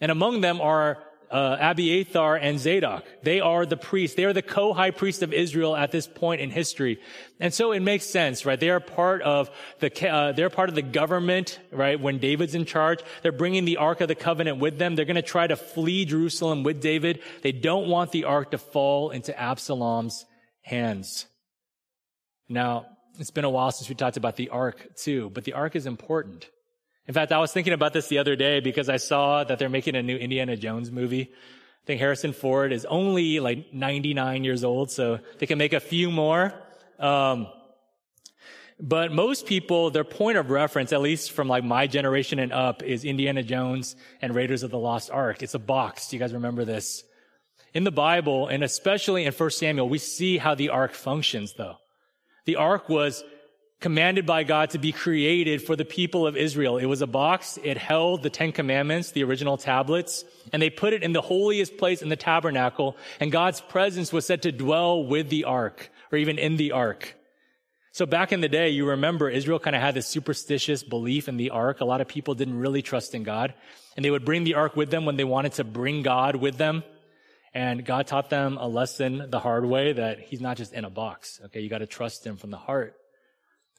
And 0.00 0.10
among 0.10 0.40
them 0.40 0.60
are 0.60 0.98
uh, 1.32 1.56
Abiathar 1.58 2.36
and 2.36 2.60
Zadok. 2.60 3.04
They 3.22 3.40
are 3.40 3.64
the 3.64 3.78
priests. 3.78 4.16
They 4.16 4.24
are 4.24 4.34
the 4.34 4.42
co-high 4.42 4.90
priest 4.90 5.22
of 5.22 5.32
Israel 5.32 5.74
at 5.74 5.90
this 5.90 6.06
point 6.06 6.42
in 6.42 6.50
history. 6.50 7.00
And 7.40 7.52
so 7.54 7.72
it 7.72 7.80
makes 7.80 8.04
sense, 8.04 8.44
right? 8.44 8.60
They 8.60 8.68
are 8.68 8.80
part 8.80 9.22
of 9.22 9.50
the, 9.80 10.08
uh, 10.08 10.32
they're 10.32 10.50
part 10.50 10.68
of 10.68 10.74
the 10.74 10.82
government, 10.82 11.58
right? 11.72 11.98
When 11.98 12.18
David's 12.18 12.54
in 12.54 12.66
charge, 12.66 13.00
they're 13.22 13.32
bringing 13.32 13.64
the 13.64 13.78
Ark 13.78 14.02
of 14.02 14.08
the 14.08 14.14
Covenant 14.14 14.58
with 14.58 14.78
them. 14.78 14.94
They're 14.94 15.06
going 15.06 15.16
to 15.16 15.22
try 15.22 15.46
to 15.46 15.56
flee 15.56 16.04
Jerusalem 16.04 16.64
with 16.64 16.82
David. 16.82 17.20
They 17.42 17.52
don't 17.52 17.88
want 17.88 18.12
the 18.12 18.24
Ark 18.24 18.50
to 18.50 18.58
fall 18.58 19.10
into 19.10 19.36
Absalom's 19.38 20.26
hands. 20.60 21.26
Now, 22.48 22.86
it's 23.18 23.30
been 23.30 23.44
a 23.44 23.50
while 23.50 23.72
since 23.72 23.88
we 23.88 23.94
talked 23.94 24.18
about 24.18 24.36
the 24.36 24.50
Ark 24.50 24.96
too, 24.96 25.30
but 25.30 25.44
the 25.44 25.54
Ark 25.54 25.76
is 25.76 25.86
important. 25.86 26.46
In 27.08 27.14
fact, 27.14 27.32
I 27.32 27.38
was 27.38 27.52
thinking 27.52 27.72
about 27.72 27.92
this 27.92 28.08
the 28.08 28.18
other 28.18 28.36
day 28.36 28.60
because 28.60 28.88
I 28.88 28.96
saw 28.96 29.42
that 29.44 29.58
they're 29.58 29.68
making 29.68 29.96
a 29.96 30.02
new 30.02 30.16
Indiana 30.16 30.56
Jones 30.56 30.90
movie. 30.90 31.30
I 31.32 31.86
think 31.86 32.00
Harrison 32.00 32.32
Ford 32.32 32.72
is 32.72 32.84
only 32.84 33.40
like 33.40 33.74
99 33.74 34.44
years 34.44 34.62
old, 34.62 34.90
so 34.90 35.18
they 35.38 35.46
can 35.46 35.58
make 35.58 35.72
a 35.72 35.80
few 35.80 36.12
more. 36.12 36.54
Um, 37.00 37.48
but 38.78 39.12
most 39.12 39.46
people, 39.46 39.90
their 39.90 40.04
point 40.04 40.38
of 40.38 40.50
reference, 40.50 40.92
at 40.92 41.00
least 41.00 41.32
from 41.32 41.48
like 41.48 41.64
my 41.64 41.86
generation 41.86 42.38
and 42.38 42.52
up, 42.52 42.82
is 42.82 43.04
Indiana 43.04 43.42
Jones 43.42 43.96
and 44.20 44.34
Raiders 44.34 44.62
of 44.62 44.70
the 44.70 44.78
Lost 44.78 45.10
Ark. 45.10 45.42
It's 45.42 45.54
a 45.54 45.58
box. 45.58 46.08
Do 46.08 46.16
you 46.16 46.20
guys 46.20 46.32
remember 46.32 46.64
this? 46.64 47.02
In 47.74 47.84
the 47.84 47.92
Bible, 47.92 48.48
and 48.48 48.62
especially 48.62 49.24
in 49.24 49.32
1 49.32 49.50
Samuel, 49.50 49.88
we 49.88 49.98
see 49.98 50.38
how 50.38 50.54
the 50.54 50.68
ark 50.68 50.92
functions 50.92 51.54
though. 51.54 51.76
The 52.44 52.56
ark 52.56 52.88
was 52.88 53.24
commanded 53.82 54.24
by 54.24 54.44
God 54.44 54.70
to 54.70 54.78
be 54.78 54.92
created 54.92 55.60
for 55.60 55.76
the 55.76 55.84
people 55.84 56.26
of 56.26 56.36
Israel. 56.36 56.78
It 56.78 56.86
was 56.86 57.02
a 57.02 57.06
box. 57.06 57.58
It 57.62 57.76
held 57.76 58.22
the 58.22 58.30
Ten 58.30 58.52
Commandments, 58.52 59.10
the 59.10 59.24
original 59.24 59.58
tablets, 59.58 60.24
and 60.52 60.62
they 60.62 60.70
put 60.70 60.94
it 60.94 61.02
in 61.02 61.12
the 61.12 61.20
holiest 61.20 61.76
place 61.76 62.00
in 62.00 62.08
the 62.08 62.16
tabernacle. 62.16 62.96
And 63.20 63.30
God's 63.30 63.60
presence 63.60 64.12
was 64.12 64.24
said 64.24 64.42
to 64.42 64.52
dwell 64.52 65.04
with 65.04 65.28
the 65.28 65.44
ark 65.44 65.90
or 66.10 66.18
even 66.18 66.38
in 66.38 66.56
the 66.56 66.72
ark. 66.72 67.14
So 67.92 68.06
back 68.06 68.32
in 68.32 68.40
the 68.40 68.48
day, 68.48 68.70
you 68.70 68.88
remember 68.88 69.28
Israel 69.28 69.58
kind 69.58 69.76
of 69.76 69.82
had 69.82 69.94
this 69.94 70.06
superstitious 70.06 70.82
belief 70.82 71.28
in 71.28 71.36
the 71.36 71.50
ark. 71.50 71.82
A 71.82 71.84
lot 71.84 72.00
of 72.00 72.08
people 72.08 72.34
didn't 72.34 72.58
really 72.58 72.80
trust 72.80 73.14
in 73.14 73.22
God 73.22 73.52
and 73.96 74.04
they 74.04 74.10
would 74.10 74.24
bring 74.24 74.44
the 74.44 74.54
ark 74.54 74.76
with 74.76 74.90
them 74.90 75.04
when 75.04 75.16
they 75.16 75.24
wanted 75.24 75.52
to 75.54 75.64
bring 75.64 76.02
God 76.02 76.36
with 76.36 76.56
them. 76.56 76.84
And 77.52 77.84
God 77.84 78.06
taught 78.06 78.30
them 78.30 78.56
a 78.56 78.66
lesson 78.66 79.26
the 79.28 79.38
hard 79.38 79.66
way 79.66 79.92
that 79.92 80.20
he's 80.20 80.40
not 80.40 80.56
just 80.56 80.72
in 80.72 80.86
a 80.86 80.90
box. 80.90 81.38
Okay. 81.46 81.60
You 81.60 81.68
got 81.68 81.78
to 81.78 81.86
trust 81.86 82.26
him 82.26 82.38
from 82.38 82.50
the 82.50 82.56
heart. 82.56 82.96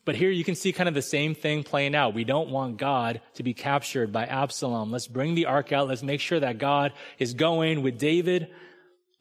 But 0.05 0.15
here 0.15 0.29
you 0.29 0.43
can 0.43 0.55
see 0.55 0.73
kind 0.73 0.89
of 0.89 0.95
the 0.95 1.01
same 1.01 1.33
thing 1.33 1.63
playing 1.63 1.95
out. 1.95 2.13
We 2.13 2.25
don't 2.25 2.49
want 2.49 2.77
God 2.77 3.21
to 3.35 3.43
be 3.43 3.53
captured 3.53 4.11
by 4.11 4.25
Absalom. 4.25 4.91
Let's 4.91 5.07
bring 5.07 5.35
the 5.35 5.45
ark 5.45 5.71
out. 5.71 5.87
Let's 5.87 6.03
make 6.03 6.19
sure 6.19 6.39
that 6.39 6.57
God 6.57 6.91
is 7.19 7.33
going 7.33 7.83
with 7.83 7.97
David. 7.97 8.49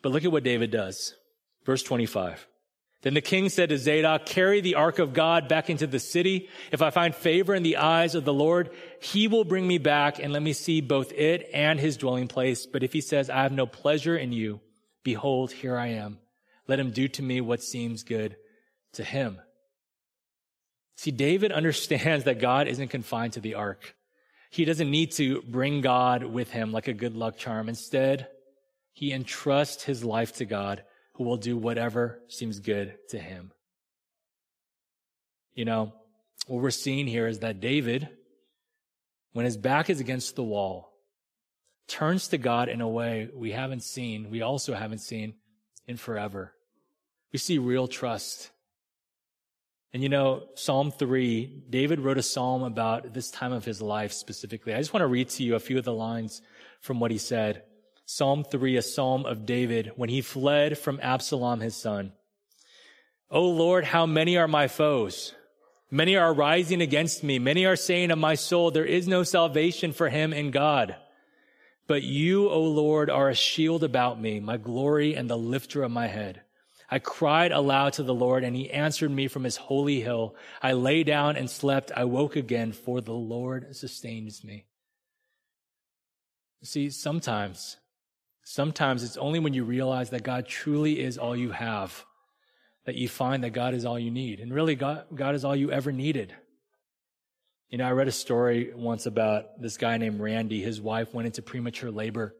But 0.03 0.11
look 0.11 0.25
at 0.25 0.33
what 0.33 0.43
David 0.43 0.73
does. 0.73 1.15
Verse 1.65 1.85
25. 1.85 2.49
Then 3.03 3.15
the 3.15 3.21
king 3.21 3.49
said 3.49 3.69
to 3.69 3.79
Zadok, 3.79 4.27
carry 4.27 4.61
the 4.61 4.77
ark 4.77 5.01
of 5.01 5.13
God 5.13 5.49
back 5.49 5.69
into 5.69 5.89
the 5.89 5.99
city. 5.99 6.49
If 6.71 6.83
I 6.83 6.91
find 6.91 7.15
favor 7.15 7.55
in 7.55 7.65
the 7.65 7.77
eyes 7.77 8.15
of 8.15 8.25
the 8.25 8.33
Lord, 8.33 8.71
he 9.01 9.27
will 9.27 9.45
bring 9.45 9.67
me 9.67 9.79
back 9.79 10.21
and 10.21 10.33
let 10.33 10.43
me 10.43 10.53
see 10.53 10.81
both 10.81 11.13
it 11.13 11.49
and 11.53 11.81
his 11.81 11.97
dwelling 11.97 12.29
place. 12.29 12.65
But 12.65 12.85
if 12.85 12.93
he 12.93 13.01
says, 13.01 13.29
I 13.29 13.43
have 13.43 13.53
no 13.53 13.67
pleasure 13.67 14.17
in 14.17 14.33
you, 14.33 14.61
behold, 15.03 15.51
here 15.51 15.77
I 15.77 15.89
am. 15.89 16.19
Let 16.69 16.79
him 16.79 16.93
do 16.93 17.09
to 17.09 17.23
me 17.23 17.41
what 17.41 17.63
seems 17.63 18.05
good 18.05 18.37
to 18.93 19.03
him. 19.03 19.41
See, 21.03 21.11
David 21.11 21.51
understands 21.51 22.27
that 22.27 22.39
God 22.39 22.69
isn't 22.69 22.87
confined 22.87 23.33
to 23.33 23.41
the 23.41 23.55
ark. 23.55 23.97
He 24.51 24.65
doesn't 24.65 24.89
need 24.89 25.11
to 25.13 25.43
bring 25.43 25.81
God 25.81 26.23
with 26.23 26.53
him 26.53 26.71
like 26.71 26.87
a 26.87 26.93
good 26.93 27.17
luck 27.17 27.37
charm. 27.37 27.69
Instead, 27.69 28.29
he 28.93 29.13
entrusts 29.13 29.83
his 29.83 30.05
life 30.05 30.37
to 30.37 30.45
God 30.45 30.85
who 31.15 31.25
will 31.25 31.39
do 31.39 31.57
whatever 31.57 32.21
seems 32.29 32.61
good 32.61 32.95
to 33.09 33.19
him. 33.19 33.51
You 35.55 35.65
know, 35.65 35.93
what 36.47 36.63
we're 36.63 36.71
seeing 36.71 37.09
here 37.09 37.27
is 37.27 37.41
that 37.41 37.59
David, 37.59 38.09
when 39.33 39.45
his 39.45 39.57
back 39.57 39.91
is 39.91 39.99
against 39.99 40.37
the 40.37 40.45
wall, 40.45 40.93
turns 41.89 42.29
to 42.29 42.39
God 42.39 42.69
in 42.69 42.81
a 42.81 42.89
way 42.89 43.29
we 43.35 43.51
haven't 43.51 43.83
seen, 43.83 44.31
we 44.31 44.41
also 44.41 44.73
haven't 44.73 45.01
seen 45.01 45.35
in 45.89 45.97
forever. 45.97 46.53
We 47.33 47.41
see 47.41 47.59
real 47.59 47.89
trust 47.89 48.53
and 49.93 50.03
you 50.03 50.09
know, 50.09 50.45
Psalm 50.55 50.91
3, 50.91 51.65
David 51.69 52.01
wrote 52.01 52.19
a 52.19 52.23
psalm 52.23 52.63
about 52.63 53.13
this 53.13 53.31
time 53.31 53.53
of 53.53 53.65
his 53.65 53.83
life 53.83 54.13
specifically. 54.13 54.73
I 54.73 54.79
just 54.79 54.95
want 54.95 55.03
to 55.03 55.07
read 55.07 55.29
to 55.31 55.45
you 55.45 55.55
a 55.55 55.61
few 55.61 55.79
of 55.79 55.85
the 55.85 55.93
lines 55.93 56.41
from 56.81 56.99
what 56.99 57.11
he 57.11 57.19
said. 57.19 57.63
Psalm 58.07 58.45
3, 58.45 58.77
a 58.77 58.83
psalm 58.83 59.27
of 59.27 59.47
David 59.47 59.93
when 59.97 60.09
he 60.09 60.23
fled 60.23 60.79
from 60.79 60.99
Absalom, 61.03 61.61
his 61.61 61.77
son. 61.77 62.13
O 63.31 63.49
Lord, 63.49 63.85
how 63.85 64.07
many 64.07 64.37
are 64.37 64.49
my 64.49 64.69
foes? 64.69 65.35
Many 65.91 66.17
are 66.17 66.33
rising 66.33 66.81
against 66.81 67.23
me. 67.23 67.39
Many 67.39 67.67
are 67.67 67.77
saying 67.77 68.11
of 68.11 68.19
my 68.19 68.35
soul, 68.35 68.71
there 68.71 68.85
is 68.85 69.07
no 69.07 69.23
salvation 69.23 69.93
for 69.93 70.09
him 70.09 70.33
in 70.33 70.51
God. 70.51 70.97
But 71.87 72.03
you, 72.03 72.49
O 72.49 72.63
Lord, 72.63 73.11
are 73.11 73.29
a 73.29 73.35
shield 73.35 73.85
about 73.85 74.21
me, 74.21 74.41
my 74.41 74.57
glory 74.57 75.15
and 75.15 75.29
the 75.29 75.37
lifter 75.37 75.83
of 75.83 75.91
my 75.91 76.07
head. 76.07 76.42
I 76.93 76.99
cried 76.99 77.53
aloud 77.53 77.95
to 77.95 78.03
the 78.03 78.13
Lord 78.13 78.45
and 78.45 78.55
he 78.55 78.71
answered 78.71 79.11
me 79.11 79.27
from 79.27 79.45
his 79.45 79.57
holy 79.57 80.03
hill. 80.03 80.37
I 80.61 80.73
lay 80.73 81.05
down 81.05 81.37
and 81.37 81.49
slept. 81.49 81.91
I 81.97 82.05
woke 82.05 82.37
again 82.37 82.73
for 82.73 83.01
the 83.01 83.15
Lord 83.15 83.75
sustains 83.75 84.45
me. 84.45 84.67
See, 86.63 86.91
sometimes, 86.91 87.79
sometimes 88.45 89.05
it's 89.05 89.17
only 89.17 89.39
when 89.39 89.55
you 89.55 89.65
realize 89.65 90.11
that 90.11 90.23
God 90.23 90.47
truly 90.47 91.01
is 91.01 91.17
all 91.17 91.35
you 91.35 91.53
have 91.53 92.05
that 92.85 92.97
you 92.97 93.09
find 93.09 93.43
that 93.43 93.55
God 93.55 93.73
is 93.73 93.87
all 93.87 93.99
you 93.99 94.11
need. 94.11 94.41
And 94.41 94.53
really, 94.53 94.75
God, 94.75 95.07
God 95.15 95.35
is 95.35 95.47
all 95.47 95.57
you 95.57 95.73
ever 95.73 95.93
needed. 95.93 96.35
You 97.71 97.79
know, 97.79 97.87
I 97.87 97.93
read 97.93 98.09
a 98.09 98.13
story 98.13 98.71
once 98.75 99.07
about 99.07 99.63
this 99.63 99.79
guy 99.79 99.97
named 99.97 100.21
Randy. 100.21 100.61
His 100.61 100.79
wife 100.79 101.15
went 101.15 101.25
into 101.25 101.41
premature 101.41 101.91
labor. 101.91 102.35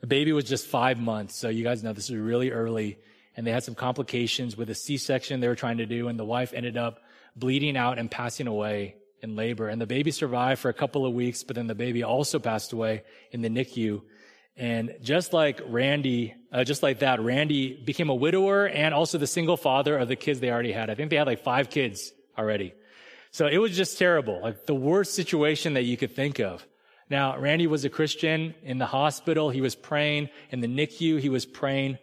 The 0.00 0.08
baby 0.08 0.32
was 0.32 0.46
just 0.46 0.66
five 0.66 0.98
months. 0.98 1.36
So 1.36 1.48
you 1.48 1.62
guys 1.62 1.84
know 1.84 1.92
this 1.92 2.10
is 2.10 2.16
really 2.16 2.50
early 2.50 2.98
and 3.36 3.46
they 3.46 3.52
had 3.52 3.64
some 3.64 3.74
complications 3.74 4.56
with 4.56 4.70
a 4.70 4.74
C-section 4.74 5.40
they 5.40 5.48
were 5.48 5.54
trying 5.54 5.78
to 5.78 5.86
do, 5.86 6.08
and 6.08 6.18
the 6.18 6.24
wife 6.24 6.52
ended 6.52 6.76
up 6.76 7.00
bleeding 7.36 7.76
out 7.76 7.98
and 7.98 8.10
passing 8.10 8.46
away 8.46 8.96
in 9.22 9.36
labor. 9.36 9.68
And 9.68 9.80
the 9.80 9.86
baby 9.86 10.10
survived 10.10 10.60
for 10.60 10.68
a 10.68 10.74
couple 10.74 11.06
of 11.06 11.12
weeks, 11.12 11.42
but 11.42 11.56
then 11.56 11.66
the 11.66 11.74
baby 11.74 12.02
also 12.02 12.38
passed 12.38 12.72
away 12.72 13.04
in 13.30 13.42
the 13.42 13.48
NICU. 13.48 14.02
And 14.56 14.96
just 15.02 15.32
like 15.32 15.60
Randy, 15.66 16.34
uh, 16.52 16.64
just 16.64 16.82
like 16.82 16.98
that, 17.00 17.20
Randy 17.20 17.82
became 17.82 18.10
a 18.10 18.14
widower 18.14 18.66
and 18.66 18.92
also 18.92 19.18
the 19.18 19.26
single 19.26 19.56
father 19.56 19.96
of 19.96 20.08
the 20.08 20.16
kids 20.16 20.40
they 20.40 20.50
already 20.50 20.72
had. 20.72 20.90
I 20.90 20.94
think 20.94 21.10
they 21.10 21.16
had 21.16 21.26
like 21.26 21.42
five 21.42 21.70
kids 21.70 22.12
already. 22.36 22.74
So 23.30 23.46
it 23.46 23.58
was 23.58 23.76
just 23.76 23.96
terrible, 23.96 24.40
like 24.42 24.66
the 24.66 24.74
worst 24.74 25.14
situation 25.14 25.74
that 25.74 25.84
you 25.84 25.96
could 25.96 26.16
think 26.16 26.40
of. 26.40 26.66
Now, 27.08 27.38
Randy 27.38 27.66
was 27.66 27.84
a 27.84 27.90
Christian 27.90 28.54
in 28.62 28.78
the 28.78 28.86
hospital. 28.86 29.50
He 29.50 29.60
was 29.60 29.74
praying 29.74 30.30
in 30.50 30.60
the 30.60 30.68
NICU. 30.68 31.20
He 31.20 31.28
was 31.28 31.46
praying 31.46 31.98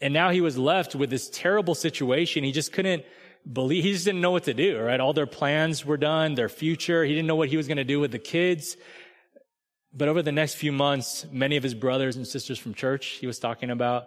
and 0.00 0.12
now 0.12 0.30
he 0.30 0.40
was 0.40 0.58
left 0.58 0.94
with 0.94 1.10
this 1.10 1.30
terrible 1.30 1.74
situation. 1.74 2.44
He 2.44 2.52
just 2.52 2.72
couldn't 2.72 3.04
believe, 3.50 3.84
he 3.84 3.92
just 3.92 4.04
didn't 4.04 4.20
know 4.20 4.30
what 4.30 4.44
to 4.44 4.54
do, 4.54 4.80
right? 4.80 5.00
All 5.00 5.12
their 5.12 5.26
plans 5.26 5.84
were 5.84 5.96
done, 5.96 6.34
their 6.34 6.48
future. 6.48 7.04
He 7.04 7.12
didn't 7.14 7.26
know 7.26 7.36
what 7.36 7.48
he 7.48 7.56
was 7.56 7.66
going 7.66 7.76
to 7.78 7.84
do 7.84 8.00
with 8.00 8.10
the 8.10 8.18
kids. 8.18 8.76
But 9.92 10.08
over 10.08 10.22
the 10.22 10.32
next 10.32 10.54
few 10.54 10.72
months, 10.72 11.26
many 11.30 11.56
of 11.56 11.62
his 11.62 11.74
brothers 11.74 12.16
and 12.16 12.26
sisters 12.26 12.58
from 12.58 12.74
church 12.74 13.06
he 13.20 13.26
was 13.26 13.38
talking 13.38 13.70
about, 13.70 14.06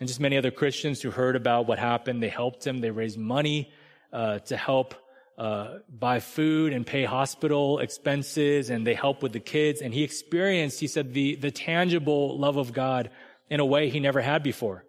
and 0.00 0.08
just 0.08 0.20
many 0.20 0.38
other 0.38 0.50
Christians 0.50 1.02
who 1.02 1.10
heard 1.10 1.36
about 1.36 1.66
what 1.66 1.78
happened, 1.78 2.22
they 2.22 2.28
helped 2.28 2.66
him. 2.66 2.80
They 2.80 2.90
raised 2.90 3.18
money 3.18 3.72
uh, 4.12 4.38
to 4.40 4.56
help 4.56 4.94
uh, 5.36 5.78
buy 5.88 6.20
food 6.20 6.72
and 6.72 6.86
pay 6.86 7.04
hospital 7.04 7.80
expenses, 7.80 8.70
and 8.70 8.86
they 8.86 8.94
helped 8.94 9.22
with 9.22 9.32
the 9.32 9.40
kids. 9.40 9.82
And 9.82 9.92
he 9.92 10.04
experienced, 10.04 10.80
he 10.80 10.86
said, 10.86 11.14
the 11.14 11.36
the 11.36 11.50
tangible 11.50 12.38
love 12.38 12.56
of 12.56 12.72
God 12.72 13.10
in 13.50 13.60
a 13.60 13.66
way 13.66 13.90
he 13.90 14.00
never 14.00 14.20
had 14.20 14.42
before. 14.42 14.84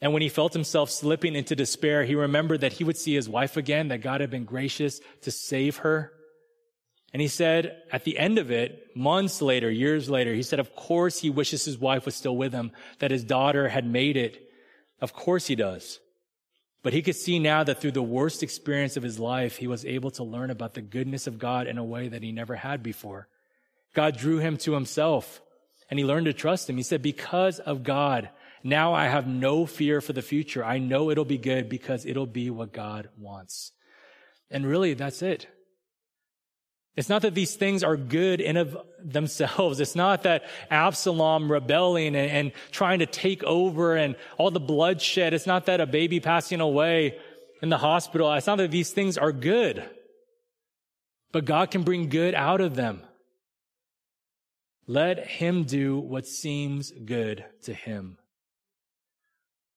And 0.00 0.12
when 0.12 0.22
he 0.22 0.28
felt 0.28 0.54
himself 0.54 0.90
slipping 0.90 1.36
into 1.36 1.54
despair, 1.54 2.04
he 2.04 2.14
remembered 2.14 2.62
that 2.62 2.74
he 2.74 2.84
would 2.84 2.96
see 2.96 3.14
his 3.14 3.28
wife 3.28 3.56
again, 3.56 3.88
that 3.88 4.00
God 4.00 4.20
had 4.20 4.30
been 4.30 4.44
gracious 4.44 5.00
to 5.22 5.30
save 5.30 5.78
her. 5.78 6.12
And 7.12 7.20
he 7.20 7.28
said 7.28 7.82
at 7.92 8.04
the 8.04 8.18
end 8.18 8.38
of 8.38 8.50
it, 8.50 8.96
months 8.96 9.42
later, 9.42 9.70
years 9.70 10.08
later, 10.08 10.32
he 10.32 10.42
said, 10.42 10.60
of 10.60 10.74
course 10.74 11.20
he 11.20 11.28
wishes 11.28 11.64
his 11.64 11.76
wife 11.76 12.06
was 12.06 12.14
still 12.14 12.36
with 12.36 12.52
him, 12.52 12.72
that 13.00 13.10
his 13.10 13.24
daughter 13.24 13.68
had 13.68 13.84
made 13.84 14.16
it. 14.16 14.48
Of 15.00 15.12
course 15.12 15.46
he 15.46 15.56
does. 15.56 15.98
But 16.82 16.94
he 16.94 17.02
could 17.02 17.16
see 17.16 17.38
now 17.38 17.62
that 17.64 17.80
through 17.80 17.92
the 17.92 18.02
worst 18.02 18.42
experience 18.42 18.96
of 18.96 19.02
his 19.02 19.18
life, 19.18 19.56
he 19.56 19.66
was 19.66 19.84
able 19.84 20.10
to 20.12 20.24
learn 20.24 20.50
about 20.50 20.72
the 20.74 20.80
goodness 20.80 21.26
of 21.26 21.38
God 21.38 21.66
in 21.66 21.76
a 21.76 21.84
way 21.84 22.08
that 22.08 22.22
he 22.22 22.32
never 22.32 22.56
had 22.56 22.82
before. 22.82 23.28
God 23.92 24.16
drew 24.16 24.38
him 24.38 24.56
to 24.58 24.72
himself 24.72 25.42
and 25.90 25.98
he 25.98 26.04
learned 26.04 26.26
to 26.26 26.32
trust 26.32 26.70
him. 26.70 26.76
He 26.76 26.82
said, 26.82 27.02
because 27.02 27.58
of 27.58 27.82
God, 27.82 28.30
now 28.62 28.94
I 28.94 29.06
have 29.06 29.26
no 29.26 29.66
fear 29.66 30.00
for 30.00 30.12
the 30.12 30.22
future. 30.22 30.64
I 30.64 30.78
know 30.78 31.10
it'll 31.10 31.24
be 31.24 31.38
good 31.38 31.68
because 31.68 32.04
it'll 32.04 32.26
be 32.26 32.50
what 32.50 32.72
God 32.72 33.08
wants. 33.18 33.72
And 34.50 34.66
really, 34.66 34.94
that's 34.94 35.22
it. 35.22 35.46
It's 36.96 37.08
not 37.08 37.22
that 37.22 37.34
these 37.34 37.54
things 37.54 37.84
are 37.84 37.96
good 37.96 38.40
in 38.40 38.56
of 38.56 38.76
themselves. 39.02 39.80
It's 39.80 39.94
not 39.94 40.24
that 40.24 40.44
Absalom 40.70 41.50
rebelling 41.50 42.16
and, 42.16 42.30
and, 42.30 42.52
trying 42.72 42.98
to 42.98 43.06
take 43.06 43.42
over 43.44 43.96
and 43.96 44.16
all 44.36 44.50
the 44.50 44.60
bloodshed. 44.60 45.32
It's 45.32 45.46
not 45.46 45.66
that 45.66 45.80
a 45.80 45.86
baby 45.86 46.20
passing 46.20 46.60
away 46.60 47.18
in 47.62 47.68
the 47.68 47.78
hospital. 47.78 48.32
It's 48.34 48.46
not 48.46 48.58
that 48.58 48.70
these 48.70 48.92
things 48.92 49.16
are 49.16 49.32
good, 49.32 49.88
but 51.32 51.44
God 51.44 51.70
can 51.70 51.84
bring 51.84 52.08
good 52.08 52.34
out 52.34 52.60
of 52.60 52.74
them. 52.74 53.02
Let 54.86 55.26
him 55.26 55.64
do 55.64 55.98
what 55.98 56.26
seems 56.26 56.90
good 56.90 57.44
to 57.62 57.72
him. 57.72 58.18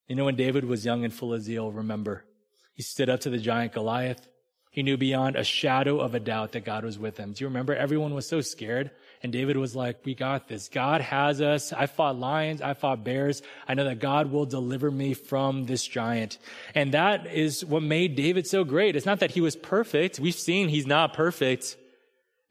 You 0.08 0.16
know, 0.16 0.26
when 0.26 0.36
David 0.36 0.66
was 0.66 0.86
young 0.86 1.04
and 1.04 1.14
full 1.14 1.34
of 1.34 1.42
zeal, 1.42 1.72
remember, 1.72 2.26
he 2.74 2.84
stood 2.84 3.10
up 3.10 3.22
to 3.22 3.30
the 3.30 3.38
giant 3.38 3.74
Goliath. 3.74 4.28
He 4.72 4.82
knew 4.82 4.98
beyond 4.98 5.36
a 5.36 5.44
shadow 5.44 6.00
of 6.00 6.16
a 6.16 6.20
doubt 6.20 6.54
that 6.54 6.66
God 6.66 6.84
was 6.84 6.98
with 6.98 7.18
him. 7.18 7.34
Do 7.34 7.44
you 7.44 7.48
remember? 7.48 7.76
Everyone 7.76 8.16
was 8.16 8.28
so 8.28 8.42
scared. 8.42 8.90
And 9.22 9.32
David 9.32 9.56
was 9.56 9.76
like, 9.76 10.04
we 10.04 10.16
got 10.16 10.48
this. 10.48 10.68
God 10.68 11.00
has 11.02 11.42
us. 11.42 11.72
I 11.72 11.86
fought 11.86 12.18
lions. 12.18 12.60
I 12.60 12.74
fought 12.74 13.04
bears. 13.04 13.44
I 13.68 13.76
know 13.76 13.86
that 13.86 14.00
God 14.00 14.32
will 14.32 14.48
deliver 14.48 14.90
me 14.90 15.14
from 15.14 15.68
this 15.68 15.86
giant. 15.86 16.40
And 16.74 16.92
that 16.96 17.28
is 17.28 17.64
what 17.64 17.84
made 17.84 18.16
David 18.16 18.48
so 18.48 18.64
great. 18.64 18.96
It's 18.96 19.06
not 19.06 19.20
that 19.20 19.32
he 19.32 19.42
was 19.42 19.56
perfect. 19.56 20.20
We've 20.20 20.34
seen 20.34 20.70
he's 20.70 20.88
not 20.88 21.14
perfect, 21.14 21.78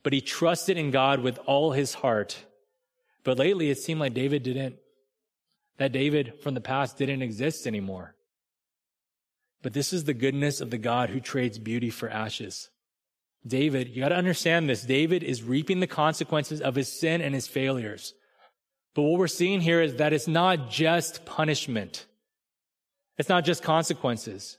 but 0.05 0.13
he 0.13 0.21
trusted 0.21 0.79
in 0.79 0.93
God 0.93 1.21
with 1.21 1.41
all 1.45 1.73
his 1.73 1.93
heart. 1.93 2.45
But 3.25 3.37
lately 3.37 3.69
it 3.69 3.79
seemed 3.79 3.99
like 3.99 4.15
David 4.15 4.45
didn't, 4.45 4.77
that 5.79 5.93
David 5.93 6.35
from 6.43 6.55
the 6.55 6.61
past 6.61 6.99
didn't 6.99 7.23
exist 7.23 7.67
anymore. 7.67 8.15
But 9.63 9.73
this 9.73 9.93
is 9.93 10.05
the 10.05 10.15
goodness 10.15 10.61
of 10.61 10.71
the 10.71 10.79
God 10.79 11.11
who 11.11 11.21
trades 11.21 11.59
beauty 11.59 11.91
for 11.91 12.09
ashes. 12.09 12.69
David, 13.47 13.89
you 13.89 14.01
got 14.03 14.11
to 14.11 14.17
understand 14.17 14.69
this. 14.69 14.83
David 14.83 15.23
is 15.23 15.43
reaping 15.43 15.81
the 15.81 15.87
consequences 15.87 16.61
of 16.61 16.75
his 16.75 16.89
sin 17.01 17.21
and 17.21 17.35
his 17.35 17.49
failures. 17.49 18.15
But 18.95 19.03
what 19.03 19.19
we're 19.19 19.27
seeing 19.29 19.61
here 19.61 19.81
is 19.81 19.97
that 19.97 20.13
it's 20.13 20.29
not 20.29 20.71
just 20.71 21.25
punishment. 21.25 22.07
It's 23.19 23.29
not 23.29 23.45
just 23.45 23.63
consequences. 23.63 24.59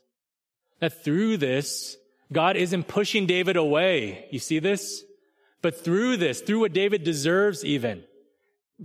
That 0.79 1.03
through 1.03 1.37
this, 1.37 1.97
God 2.31 2.57
isn't 2.57 2.87
pushing 2.87 3.25
David 3.25 3.55
away. 3.55 4.27
You 4.31 4.39
see 4.39 4.59
this? 4.59 5.03
But 5.61 5.83
through 5.83 6.17
this, 6.17 6.41
through 6.41 6.59
what 6.59 6.73
David 6.73 7.03
deserves 7.03 7.63
even, 7.63 8.03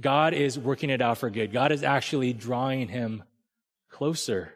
God 0.00 0.34
is 0.34 0.58
working 0.58 0.90
it 0.90 1.02
out 1.02 1.18
for 1.18 1.30
good. 1.30 1.52
God 1.52 1.72
is 1.72 1.82
actually 1.82 2.32
drawing 2.32 2.88
him 2.88 3.24
closer. 3.90 4.54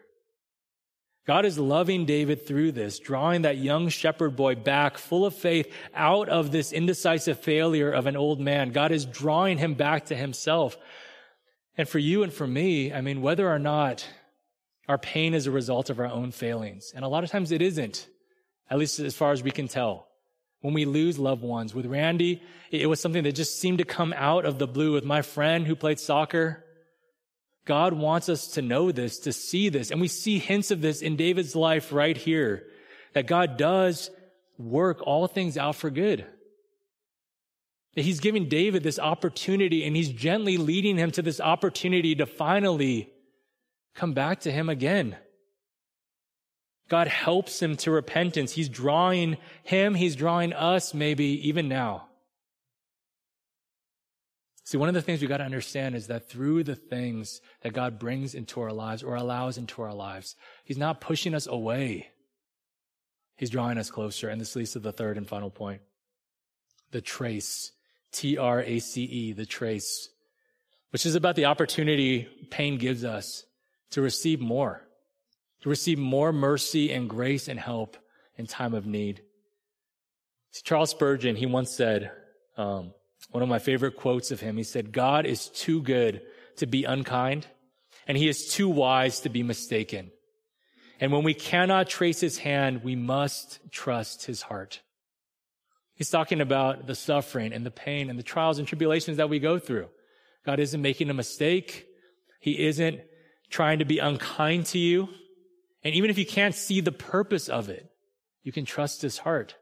God 1.25 1.45
is 1.45 1.57
loving 1.57 2.05
David 2.05 2.45
through 2.45 2.73
this, 2.73 2.99
drawing 2.99 3.43
that 3.43 3.57
young 3.57 3.87
shepherd 3.87 4.35
boy 4.35 4.55
back 4.55 4.97
full 4.97 5.25
of 5.25 5.33
faith 5.33 5.71
out 5.93 6.27
of 6.27 6.51
this 6.51 6.73
indecisive 6.73 7.39
failure 7.39 7.91
of 7.91 8.07
an 8.07 8.17
old 8.17 8.41
man. 8.41 8.71
God 8.71 8.91
is 8.91 9.05
drawing 9.05 9.57
him 9.57 9.73
back 9.73 10.07
to 10.07 10.15
himself. 10.15 10.77
And 11.77 11.87
for 11.87 11.99
you 11.99 12.23
and 12.23 12.33
for 12.33 12.45
me, 12.45 12.93
I 12.93 13.01
mean, 13.01 13.21
whether 13.21 13.49
or 13.49 13.59
not 13.59 14.05
our 14.89 14.97
pain 14.97 15.33
is 15.33 15.47
a 15.47 15.51
result 15.51 15.89
of 15.89 15.99
our 15.99 16.07
own 16.07 16.31
failings, 16.31 16.91
and 16.93 17.05
a 17.05 17.07
lot 17.07 17.23
of 17.23 17.31
times 17.31 17.51
it 17.51 17.61
isn't, 17.61 18.07
at 18.69 18.77
least 18.77 18.99
as 18.99 19.15
far 19.15 19.31
as 19.31 19.41
we 19.41 19.51
can 19.51 19.69
tell. 19.69 20.07
When 20.63 20.73
we 20.73 20.85
lose 20.85 21.19
loved 21.19 21.43
ones. 21.43 21.75
With 21.75 21.85
Randy, 21.85 22.41
it 22.71 22.87
was 22.87 23.01
something 23.01 23.23
that 23.23 23.35
just 23.35 23.59
seemed 23.59 23.79
to 23.79 23.83
come 23.83 24.13
out 24.15 24.45
of 24.45 24.59
the 24.59 24.65
blue. 24.65 24.93
With 24.93 25.03
my 25.03 25.21
friend 25.21 25.67
who 25.67 25.75
played 25.75 25.99
soccer, 25.99 26.63
God 27.65 27.91
wants 27.91 28.29
us 28.29 28.47
to 28.53 28.61
know 28.61 28.89
this, 28.89 29.19
to 29.19 29.33
see 29.33 29.67
this. 29.67 29.91
And 29.91 29.99
we 29.99 30.07
see 30.07 30.39
hints 30.39 30.71
of 30.71 30.79
this 30.79 31.01
in 31.01 31.17
David's 31.17 31.53
life 31.53 31.91
right 31.91 32.15
here, 32.15 32.63
that 33.11 33.27
God 33.27 33.57
does 33.57 34.09
work 34.57 35.01
all 35.05 35.27
things 35.27 35.57
out 35.57 35.75
for 35.75 35.89
good. 35.89 36.25
He's 37.91 38.21
giving 38.21 38.47
David 38.47 38.83
this 38.83 38.99
opportunity 38.99 39.85
and 39.85 39.97
he's 39.97 40.09
gently 40.09 40.55
leading 40.55 40.97
him 40.97 41.11
to 41.11 41.21
this 41.21 41.41
opportunity 41.41 42.15
to 42.15 42.25
finally 42.25 43.11
come 43.95 44.13
back 44.13 44.39
to 44.41 44.51
him 44.51 44.69
again. 44.69 45.17
God 46.89 47.07
helps 47.07 47.61
him 47.61 47.77
to 47.77 47.91
repentance. 47.91 48.51
He's 48.51 48.69
drawing 48.69 49.37
him. 49.63 49.95
He's 49.95 50.15
drawing 50.15 50.53
us 50.53 50.93
maybe 50.93 51.47
even 51.47 51.67
now. 51.67 52.07
See, 54.65 54.77
one 54.77 54.87
of 54.87 54.95
the 54.95 55.01
things 55.01 55.21
we 55.21 55.27
got 55.27 55.37
to 55.37 55.43
understand 55.43 55.95
is 55.95 56.07
that 56.07 56.29
through 56.29 56.63
the 56.63 56.75
things 56.75 57.41
that 57.61 57.73
God 57.73 57.99
brings 57.99 58.33
into 58.33 58.61
our 58.61 58.71
lives 58.71 59.03
or 59.03 59.15
allows 59.15 59.57
into 59.57 59.81
our 59.81 59.93
lives, 59.93 60.35
He's 60.63 60.77
not 60.77 61.01
pushing 61.01 61.35
us 61.35 61.47
away. 61.47 62.09
He's 63.35 63.49
drawing 63.49 63.77
us 63.77 63.91
closer. 63.91 64.29
And 64.29 64.39
this 64.39 64.55
leads 64.55 64.71
to 64.71 64.79
the 64.79 64.93
third 64.93 65.17
and 65.17 65.27
final 65.27 65.49
point. 65.49 65.81
The 66.91 67.01
trace. 67.01 67.71
T-R-A-C-E, 68.13 69.33
the 69.33 69.45
trace. 69.45 70.09
Which 70.91 71.05
is 71.05 71.15
about 71.15 71.35
the 71.35 71.45
opportunity 71.45 72.27
pain 72.51 72.77
gives 72.77 73.03
us 73.03 73.43
to 73.91 74.01
receive 74.01 74.39
more. 74.39 74.87
To 75.63 75.69
receive 75.69 75.97
more 75.97 76.33
mercy 76.33 76.91
and 76.91 77.09
grace 77.09 77.47
and 77.47 77.59
help 77.59 77.97
in 78.37 78.45
time 78.47 78.73
of 78.73 78.85
need. 78.85 79.21
Charles 80.63 80.91
Spurgeon, 80.91 81.35
he 81.35 81.45
once 81.45 81.71
said, 81.71 82.11
um, 82.57 82.93
one 83.31 83.41
of 83.41 83.49
my 83.49 83.59
favorite 83.59 83.95
quotes 83.95 84.29
of 84.31 84.41
him. 84.41 84.57
He 84.57 84.63
said, 84.63 84.91
God 84.91 85.25
is 85.25 85.47
too 85.47 85.81
good 85.81 86.21
to 86.57 86.67
be 86.67 86.83
unkind, 86.83 87.47
and 88.05 88.17
he 88.17 88.27
is 88.27 88.49
too 88.49 88.69
wise 88.69 89.21
to 89.21 89.29
be 89.29 89.41
mistaken. 89.41 90.11
And 90.99 91.11
when 91.11 91.23
we 91.23 91.33
cannot 91.33 91.87
trace 91.87 92.19
his 92.19 92.37
hand, 92.37 92.83
we 92.83 92.95
must 92.95 93.59
trust 93.71 94.25
his 94.25 94.41
heart. 94.41 94.81
He's 95.95 96.09
talking 96.09 96.41
about 96.41 96.87
the 96.87 96.95
suffering 96.95 97.53
and 97.53 97.65
the 97.65 97.71
pain 97.71 98.09
and 98.09 98.19
the 98.19 98.23
trials 98.23 98.59
and 98.59 98.67
tribulations 98.67 99.17
that 99.17 99.29
we 99.29 99.39
go 99.39 99.59
through. 99.59 99.87
God 100.45 100.59
isn't 100.59 100.81
making 100.81 101.09
a 101.09 101.13
mistake. 101.13 101.87
He 102.41 102.65
isn't 102.65 102.99
trying 103.49 103.79
to 103.79 103.85
be 103.85 103.99
unkind 103.99 104.65
to 104.67 104.77
you. 104.77 105.07
And 105.83 105.95
even 105.95 106.09
if 106.09 106.17
you 106.17 106.25
can't 106.25 106.55
see 106.55 106.81
the 106.81 106.91
purpose 106.91 107.49
of 107.49 107.69
it, 107.69 107.89
you 108.43 108.51
can 108.51 108.65
trust 108.65 109.01
his 109.01 109.17
heart 109.19 109.55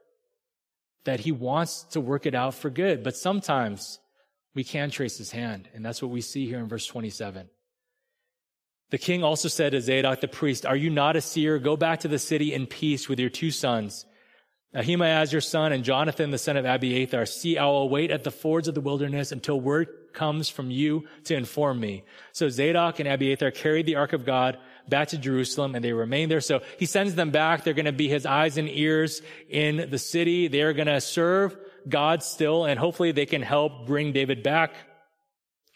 that 1.04 1.20
he 1.20 1.32
wants 1.32 1.82
to 1.84 2.00
work 2.00 2.26
it 2.26 2.34
out 2.34 2.54
for 2.54 2.70
good. 2.70 3.02
But 3.02 3.16
sometimes 3.16 3.98
we 4.54 4.64
can 4.64 4.90
trace 4.90 5.18
his 5.18 5.32
hand. 5.32 5.68
And 5.74 5.84
that's 5.84 6.02
what 6.02 6.10
we 6.10 6.20
see 6.20 6.46
here 6.46 6.58
in 6.58 6.68
verse 6.68 6.86
27. 6.86 7.48
The 8.90 8.98
king 8.98 9.24
also 9.24 9.48
said 9.48 9.72
to 9.72 9.80
Zadok 9.80 10.20
the 10.20 10.28
priest, 10.28 10.66
Are 10.66 10.76
you 10.76 10.90
not 10.90 11.16
a 11.16 11.22
seer? 11.22 11.58
Go 11.58 11.76
back 11.76 12.00
to 12.00 12.08
the 12.08 12.18
city 12.18 12.52
in 12.52 12.66
peace 12.66 13.08
with 13.08 13.18
your 13.18 13.30
two 13.30 13.50
sons. 13.50 14.04
Ahimaaz 14.74 15.32
your 15.32 15.40
son 15.40 15.72
and 15.72 15.84
Jonathan 15.84 16.30
the 16.30 16.38
son 16.38 16.56
of 16.56 16.64
Abiathar. 16.64 17.26
See, 17.26 17.58
I 17.58 17.64
will 17.66 17.88
wait 17.88 18.10
at 18.10 18.24
the 18.24 18.30
fords 18.30 18.68
of 18.68 18.74
the 18.74 18.80
wilderness 18.80 19.32
until 19.32 19.60
word 19.60 19.88
comes 20.12 20.48
from 20.48 20.70
you 20.70 21.06
to 21.24 21.34
inform 21.34 21.80
me. 21.80 22.04
So 22.32 22.48
Zadok 22.48 22.98
and 22.98 23.08
Abiathar 23.08 23.50
carried 23.50 23.86
the 23.86 23.96
ark 23.96 24.12
of 24.12 24.24
God 24.24 24.58
back 24.88 25.08
to 25.08 25.18
Jerusalem 25.18 25.74
and 25.74 25.84
they 25.84 25.92
remain 25.92 26.28
there. 26.28 26.40
So 26.40 26.60
he 26.78 26.86
sends 26.86 27.14
them 27.14 27.30
back. 27.30 27.64
They're 27.64 27.74
going 27.74 27.86
to 27.86 27.92
be 27.92 28.08
his 28.08 28.26
eyes 28.26 28.58
and 28.58 28.68
ears 28.68 29.22
in 29.48 29.88
the 29.90 29.98
city. 29.98 30.48
They're 30.48 30.72
going 30.72 30.88
to 30.88 31.00
serve 31.00 31.56
God 31.88 32.22
still 32.22 32.64
and 32.64 32.78
hopefully 32.78 33.12
they 33.12 33.26
can 33.26 33.42
help 33.42 33.86
bring 33.86 34.12
David 34.12 34.42
back 34.42 34.74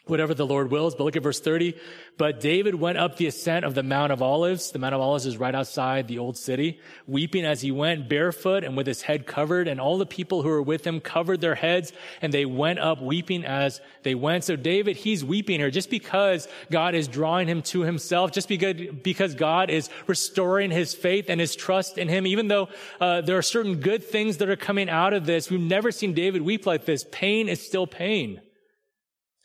whatever 0.06 0.34
the 0.34 0.46
Lord 0.46 0.70
wills. 0.70 0.94
But 0.94 1.04
look 1.04 1.16
at 1.16 1.22
verse 1.22 1.40
30. 1.40 1.74
But 2.16 2.40
David 2.40 2.76
went 2.76 2.96
up 2.96 3.16
the 3.16 3.26
ascent 3.26 3.64
of 3.64 3.74
the 3.74 3.82
Mount 3.82 4.12
of 4.12 4.22
Olives. 4.22 4.70
The 4.70 4.78
Mount 4.78 4.94
of 4.94 5.00
Olives 5.00 5.26
is 5.26 5.36
right 5.36 5.54
outside 5.54 6.06
the 6.06 6.18
old 6.18 6.36
city, 6.36 6.80
weeping 7.06 7.44
as 7.44 7.60
he 7.60 7.72
went 7.72 8.08
barefoot 8.08 8.64
and 8.64 8.76
with 8.76 8.86
his 8.86 9.02
head 9.02 9.26
covered. 9.26 9.66
And 9.66 9.80
all 9.80 9.98
the 9.98 10.06
people 10.06 10.42
who 10.42 10.48
were 10.48 10.62
with 10.62 10.86
him 10.86 11.00
covered 11.00 11.40
their 11.40 11.56
heads 11.56 11.92
and 12.22 12.32
they 12.32 12.46
went 12.46 12.78
up 12.78 13.02
weeping 13.02 13.44
as 13.44 13.80
they 14.04 14.14
went. 14.14 14.44
So 14.44 14.54
David, 14.54 14.96
he's 14.96 15.24
weeping 15.24 15.58
here 15.58 15.70
just 15.70 15.90
because 15.90 16.46
God 16.70 16.94
is 16.94 17.08
drawing 17.08 17.48
him 17.48 17.62
to 17.62 17.80
himself, 17.80 18.30
just 18.30 18.48
because, 18.48 18.76
because 19.02 19.34
God 19.34 19.70
is 19.70 19.90
restoring 20.06 20.70
his 20.70 20.94
faith 20.94 21.26
and 21.28 21.40
his 21.40 21.56
trust 21.56 21.98
in 21.98 22.08
him. 22.08 22.26
Even 22.26 22.46
though 22.46 22.68
uh, 23.00 23.22
there 23.22 23.36
are 23.36 23.42
certain 23.42 23.80
good 23.80 24.04
things 24.04 24.36
that 24.36 24.48
are 24.48 24.56
coming 24.56 24.88
out 24.88 25.12
of 25.12 25.26
this, 25.26 25.50
we've 25.50 25.60
never 25.60 25.90
seen 25.90 26.14
David 26.14 26.42
weep 26.42 26.64
like 26.64 26.84
this. 26.84 27.04
Pain 27.10 27.48
is 27.48 27.64
still 27.64 27.88
pain. 27.88 28.40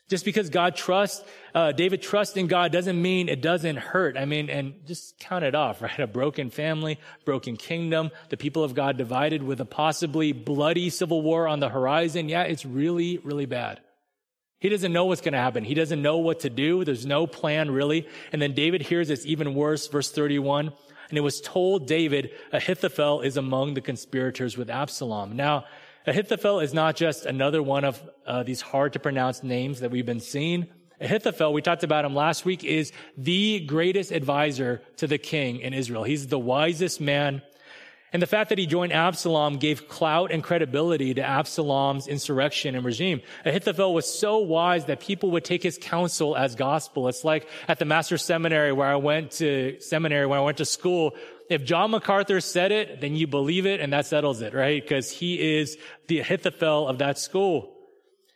Just 0.08 0.24
because 0.24 0.50
God 0.50 0.76
trusts, 0.76 1.24
uh, 1.54 1.72
David 1.72 2.02
trusts 2.02 2.36
in 2.36 2.46
God 2.46 2.70
doesn't 2.70 3.00
mean 3.00 3.28
it 3.28 3.40
doesn't 3.40 3.76
hurt. 3.76 4.16
I 4.18 4.26
mean, 4.26 4.50
and 4.50 4.74
just 4.86 5.18
count 5.18 5.44
it 5.44 5.54
off, 5.54 5.80
right? 5.82 5.98
A 5.98 6.06
broken 6.06 6.50
family, 6.50 6.98
broken 7.24 7.56
kingdom, 7.56 8.10
the 8.28 8.36
people 8.36 8.62
of 8.64 8.74
God 8.74 8.98
divided 8.98 9.42
with 9.42 9.60
a 9.60 9.64
possibly 9.64 10.32
bloody 10.32 10.90
civil 10.90 11.22
war 11.22 11.48
on 11.48 11.60
the 11.60 11.68
horizon. 11.68 12.28
Yeah, 12.28 12.42
it's 12.42 12.66
really, 12.66 13.18
really 13.18 13.46
bad. 13.46 13.80
He 14.60 14.68
doesn't 14.68 14.92
know 14.92 15.06
what's 15.06 15.20
going 15.20 15.32
to 15.32 15.40
happen. 15.40 15.64
He 15.64 15.74
doesn't 15.74 16.00
know 16.00 16.18
what 16.18 16.40
to 16.40 16.50
do. 16.50 16.84
There's 16.84 17.04
no 17.04 17.26
plan 17.26 17.70
really. 17.70 18.06
And 18.32 18.40
then 18.40 18.52
David 18.54 18.82
hears 18.82 19.10
it's 19.10 19.26
even 19.26 19.54
worse. 19.54 19.88
Verse 19.88 20.12
31. 20.12 20.72
and 21.08 21.18
it 21.18 21.22
was 21.22 21.40
told 21.40 21.86
David, 21.88 22.30
Ahithophel 22.52 23.22
is 23.22 23.36
among 23.36 23.74
the 23.74 23.80
conspirators 23.80 24.56
with 24.56 24.70
Absalom. 24.70 25.34
Now, 25.36 25.64
Ahithophel 26.06 26.60
is 26.60 26.74
not 26.74 26.96
just 26.96 27.26
another 27.26 27.62
one 27.62 27.84
of 27.84 28.02
uh, 28.26 28.42
these 28.42 28.60
hard 28.60 28.94
to 28.94 28.98
pronounce 28.98 29.42
names 29.42 29.80
that 29.80 29.90
we've 29.90 30.06
been 30.06 30.20
seeing. 30.20 30.66
Ahithophel, 31.00 31.52
we 31.52 31.62
talked 31.62 31.84
about 31.84 32.04
him 32.04 32.14
last 32.14 32.44
week, 32.44 32.64
is 32.64 32.92
the 33.16 33.60
greatest 33.60 34.10
advisor 34.10 34.82
to 34.96 35.06
the 35.06 35.18
king 35.18 35.60
in 35.60 35.74
Israel. 35.74 36.02
He's 36.02 36.26
the 36.26 36.38
wisest 36.38 37.00
man 37.00 37.42
and 38.12 38.20
the 38.20 38.26
fact 38.26 38.50
that 38.50 38.58
he 38.58 38.66
joined 38.66 38.92
Absalom 38.92 39.56
gave 39.56 39.88
clout 39.88 40.32
and 40.32 40.42
credibility 40.42 41.14
to 41.14 41.22
Absalom's 41.22 42.06
insurrection 42.06 42.74
and 42.74 42.84
regime. 42.84 43.22
Ahithophel 43.46 43.94
was 43.94 44.06
so 44.06 44.38
wise 44.38 44.84
that 44.84 45.00
people 45.00 45.30
would 45.30 45.44
take 45.44 45.62
his 45.62 45.78
counsel 45.80 46.36
as 46.36 46.54
gospel. 46.54 47.08
It's 47.08 47.24
like 47.24 47.48
at 47.68 47.78
the 47.78 47.86
master 47.86 48.18
seminary 48.18 48.72
where 48.72 48.88
I 48.88 48.96
went 48.96 49.32
to 49.32 49.80
seminary, 49.80 50.26
when 50.26 50.38
I 50.38 50.42
went 50.42 50.58
to 50.58 50.66
school. 50.66 51.14
If 51.52 51.64
John 51.64 51.90
MacArthur 51.90 52.40
said 52.40 52.72
it, 52.72 53.00
then 53.00 53.14
you 53.14 53.26
believe 53.26 53.66
it 53.66 53.80
and 53.80 53.92
that 53.92 54.06
settles 54.06 54.40
it, 54.40 54.54
right? 54.54 54.82
Because 54.82 55.10
he 55.10 55.58
is 55.58 55.76
the 56.08 56.20
Ahithophel 56.20 56.88
of 56.88 56.98
that 56.98 57.18
school. 57.18 57.74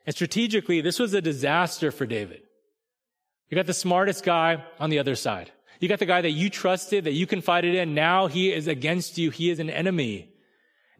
And 0.04 0.14
strategically, 0.14 0.80
this 0.80 0.98
was 0.98 1.14
a 1.14 1.20
disaster 1.20 1.90
for 1.90 2.06
David. 2.06 2.42
You 3.48 3.56
got 3.56 3.66
the 3.66 3.74
smartest 3.74 4.24
guy 4.24 4.64
on 4.78 4.90
the 4.90 4.98
other 4.98 5.16
side. 5.16 5.52
You 5.80 5.88
got 5.88 5.98
the 5.98 6.06
guy 6.06 6.20
that 6.20 6.30
you 6.30 6.50
trusted, 6.50 7.04
that 7.04 7.12
you 7.12 7.26
confided 7.26 7.74
in. 7.74 7.94
Now 7.94 8.26
he 8.26 8.52
is 8.52 8.66
against 8.66 9.18
you. 9.18 9.30
He 9.30 9.50
is 9.50 9.58
an 9.58 9.70
enemy. 9.70 10.30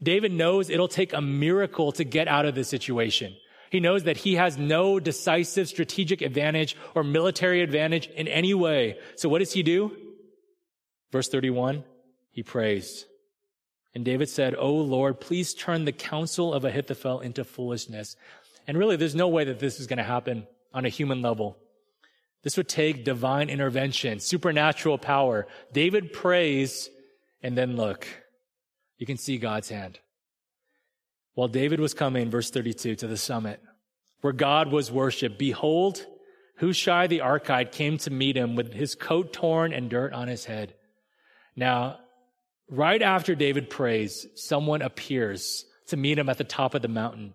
David 0.03 0.33
knows 0.33 0.69
it'll 0.69 0.89
take 0.89 1.13
a 1.13 1.21
miracle 1.21 1.93
to 1.93 2.05
get 2.05 2.29
out 2.29 2.47
of 2.47 2.55
this 2.55 2.69
situation. 2.69 3.35
He 3.71 3.81
knows 3.81 4.05
that 4.05 4.19
he 4.19 4.35
has 4.35 4.59
no 4.59 5.01
decisive 5.01 5.69
strategic 5.69 6.23
advantage 6.23 6.77
or 6.95 7.03
military 7.03 7.63
advantage 7.63 8.09
in 8.09 8.29
any 8.29 8.55
way. 8.55 8.99
So 9.17 9.29
what 9.29 9.39
does 9.39 9.53
he 9.53 9.63
do? 9.63 9.97
Verse 11.11 11.29
31, 11.29 11.85
he 12.37 12.43
prays. 12.43 13.07
And 13.95 14.05
David 14.05 14.29
said, 14.29 14.55
Oh 14.59 14.75
Lord, 14.75 15.21
please 15.21 15.55
turn 15.55 15.87
the 15.87 15.93
counsel 15.93 16.53
of 16.53 16.67
Ahithophel 16.67 17.21
into 17.21 17.45
foolishness. 17.45 18.15
And 18.67 18.77
really, 18.77 18.97
there's 18.97 19.15
no 19.15 19.29
way 19.29 19.45
that 19.45 19.59
this 19.59 19.81
is 19.81 19.87
going 19.87 19.97
to 19.97 20.05
happen 20.05 20.47
on 20.75 20.85
a 20.85 20.91
human 20.91 21.23
level. 21.23 21.57
This 22.43 22.59
would 22.59 22.69
take 22.69 23.07
divine 23.07 23.49
intervention, 23.49 24.21
supernatural 24.21 24.99
power. 24.99 25.47
David 25.73 26.13
prays, 26.13 26.91
and 27.43 27.57
then 27.57 27.75
look, 27.77 28.07
you 28.99 29.07
can 29.07 29.17
see 29.17 29.39
God's 29.39 29.71
hand. 29.71 29.99
While 31.33 31.49
David 31.49 31.81
was 31.81 31.95
coming, 31.95 32.29
verse 32.29 32.51
32, 32.51 32.97
to 32.97 33.07
the 33.07 33.17
summit, 33.17 33.63
where 34.21 34.35
God 34.35 34.71
was 34.71 34.93
worshiped, 34.93 35.39
behold, 35.39 36.05
Hushai 36.61 37.07
the 37.07 37.21
Archite 37.21 37.73
came 37.73 37.97
to 37.99 38.11
meet 38.11 38.37
him 38.37 38.57
with 38.57 38.75
his 38.75 38.95
coat 38.95 39.33
torn 39.33 39.73
and 39.73 39.89
dirt 39.89 40.13
on 40.13 40.29
his 40.29 40.45
head. 40.45 40.75
Now, 41.57 42.01
right 42.69 43.03
after 43.03 43.35
David 43.35 43.71
prays, 43.71 44.27
someone 44.35 44.83
appears 44.83 45.65
to 45.89 45.97
meet 45.97 46.19
him 46.19 46.29
at 46.29 46.39
the 46.39 46.45
top 46.45 46.75
of 46.75 46.83
the 46.83 46.89
mountain 46.89 47.35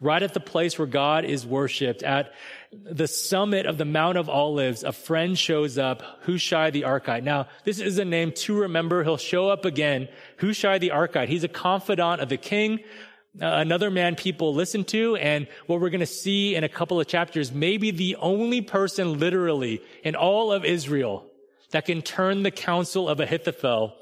right 0.00 0.22
at 0.22 0.34
the 0.34 0.40
place 0.40 0.78
where 0.78 0.86
God 0.86 1.24
is 1.24 1.44
worshiped, 1.44 2.02
at 2.02 2.32
the 2.70 3.08
summit 3.08 3.66
of 3.66 3.78
the 3.78 3.84
Mount 3.84 4.16
of 4.16 4.28
Olives, 4.28 4.84
a 4.84 4.92
friend 4.92 5.36
shows 5.36 5.78
up, 5.78 6.02
Hushai 6.22 6.70
the 6.70 6.82
Archite. 6.82 7.24
Now, 7.24 7.48
this 7.64 7.80
is 7.80 7.98
a 7.98 8.04
name 8.04 8.32
to 8.32 8.60
remember. 8.60 9.02
He'll 9.02 9.16
show 9.16 9.48
up 9.48 9.64
again. 9.64 10.08
Hushai 10.38 10.78
the 10.78 10.90
Archite. 10.90 11.28
He's 11.28 11.44
a 11.44 11.48
confidant 11.48 12.20
of 12.20 12.28
the 12.28 12.36
king, 12.36 12.80
uh, 13.40 13.46
another 13.46 13.90
man 13.90 14.16
people 14.16 14.54
listen 14.54 14.84
to, 14.84 15.16
and 15.16 15.46
what 15.66 15.80
we're 15.80 15.90
going 15.90 16.00
to 16.00 16.06
see 16.06 16.54
in 16.54 16.64
a 16.64 16.68
couple 16.68 17.00
of 17.00 17.06
chapters, 17.06 17.52
maybe 17.52 17.90
the 17.90 18.16
only 18.16 18.60
person 18.60 19.18
literally 19.18 19.82
in 20.02 20.16
all 20.16 20.52
of 20.52 20.64
Israel 20.64 21.24
that 21.70 21.84
can 21.84 22.02
turn 22.02 22.42
the 22.42 22.50
counsel 22.50 23.08
of 23.08 23.20
Ahithophel 23.20 23.94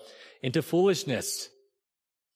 into 0.43 0.63
foolishness. 0.63 1.49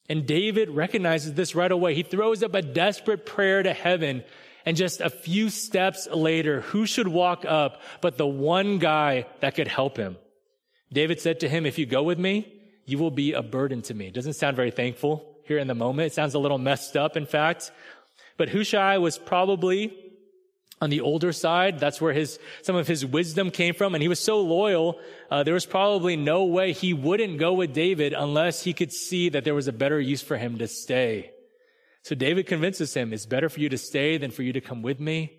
And 0.09 0.27
David 0.27 0.71
recognizes 0.71 1.35
this 1.35 1.55
right 1.55 1.71
away. 1.71 1.95
He 1.95 2.03
throws 2.03 2.43
up 2.43 2.55
a 2.55 2.63
desperate 2.63 3.25
prayer 3.25 3.63
to 3.63 3.73
heaven. 3.73 4.25
And 4.67 4.77
just 4.77 5.01
a 5.01 5.09
few 5.09 5.51
steps 5.51 6.09
later, 6.13 6.61
who 6.63 6.85
should 6.85 7.09
walk 7.09 7.45
up 7.47 7.81
but 8.01 8.19
the 8.19 8.27
one 8.27 8.79
guy 8.79 9.27
that 9.41 9.55
could 9.55 9.69
help 9.69 9.97
him? 9.97 10.17
David 10.93 11.21
said 11.21 11.41
to 11.41 11.49
him, 11.49 11.65
if 11.65 11.79
you 11.79 11.87
go 11.87 12.03
with 12.03 12.19
me, 12.19 12.53
you 12.85 12.99
will 12.99 13.13
be 13.13 13.33
a 13.33 13.43
burden 13.43 13.83
to 13.83 13.95
me. 13.95 14.09
It 14.09 14.15
Doesn't 14.15 14.33
sound 14.33 14.57
very 14.57 14.73
thankful 14.73 15.25
here 15.45 15.59
in 15.59 15.69
the 15.69 15.75
moment. 15.75 16.09
It 16.09 16.15
sounds 16.15 16.35
a 16.35 16.41
little 16.41 16.59
messed 16.59 16.97
up, 16.97 17.17
in 17.17 17.27
fact. 17.27 17.71
But 18.37 18.49
Hushai 18.49 18.99
was 18.99 19.17
probably 19.17 19.97
on 20.81 20.91
the 20.91 21.01
older 21.01 21.33
side. 21.33 21.79
That's 21.79 22.01
where 22.01 22.13
his, 22.13 22.39
some 22.63 22.77
of 22.77 22.87
his 22.87 23.05
wisdom 23.05 23.51
came 23.51 23.75
from. 23.75 23.95
And 23.95 24.03
he 24.03 24.09
was 24.09 24.21
so 24.21 24.41
loyal, 24.41 24.99
uh, 25.31 25.43
there 25.43 25.55
was 25.55 25.67
probably 25.67 26.17
no 26.17 26.45
way 26.45 26.73
he 26.73 26.95
wouldn't 26.95 27.39
go 27.39 27.53
with 27.53 27.75
David 27.75 28.13
unless 28.13 28.63
he 28.63 28.73
could 28.73 28.93
see 28.93 29.29
that 29.31 29.45
there 29.45 29.55
was 29.55 29.69
a 29.69 29.73
better 29.73 30.01
use 30.01 30.23
for 30.23 30.37
him 30.37 30.59
to 30.59 30.69
stay. 30.69 31.33
So 32.03 32.15
David 32.15 32.47
convinces 32.47 32.95
him, 32.95 33.13
it's 33.13 33.27
better 33.27 33.51
for 33.51 33.61
you 33.61 33.69
to 33.69 33.79
stay 33.79 34.17
than 34.17 34.31
for 34.31 34.43
you 34.43 34.55
to 34.55 34.61
come 34.61 34.81
with 34.81 35.01
me. 35.01 35.39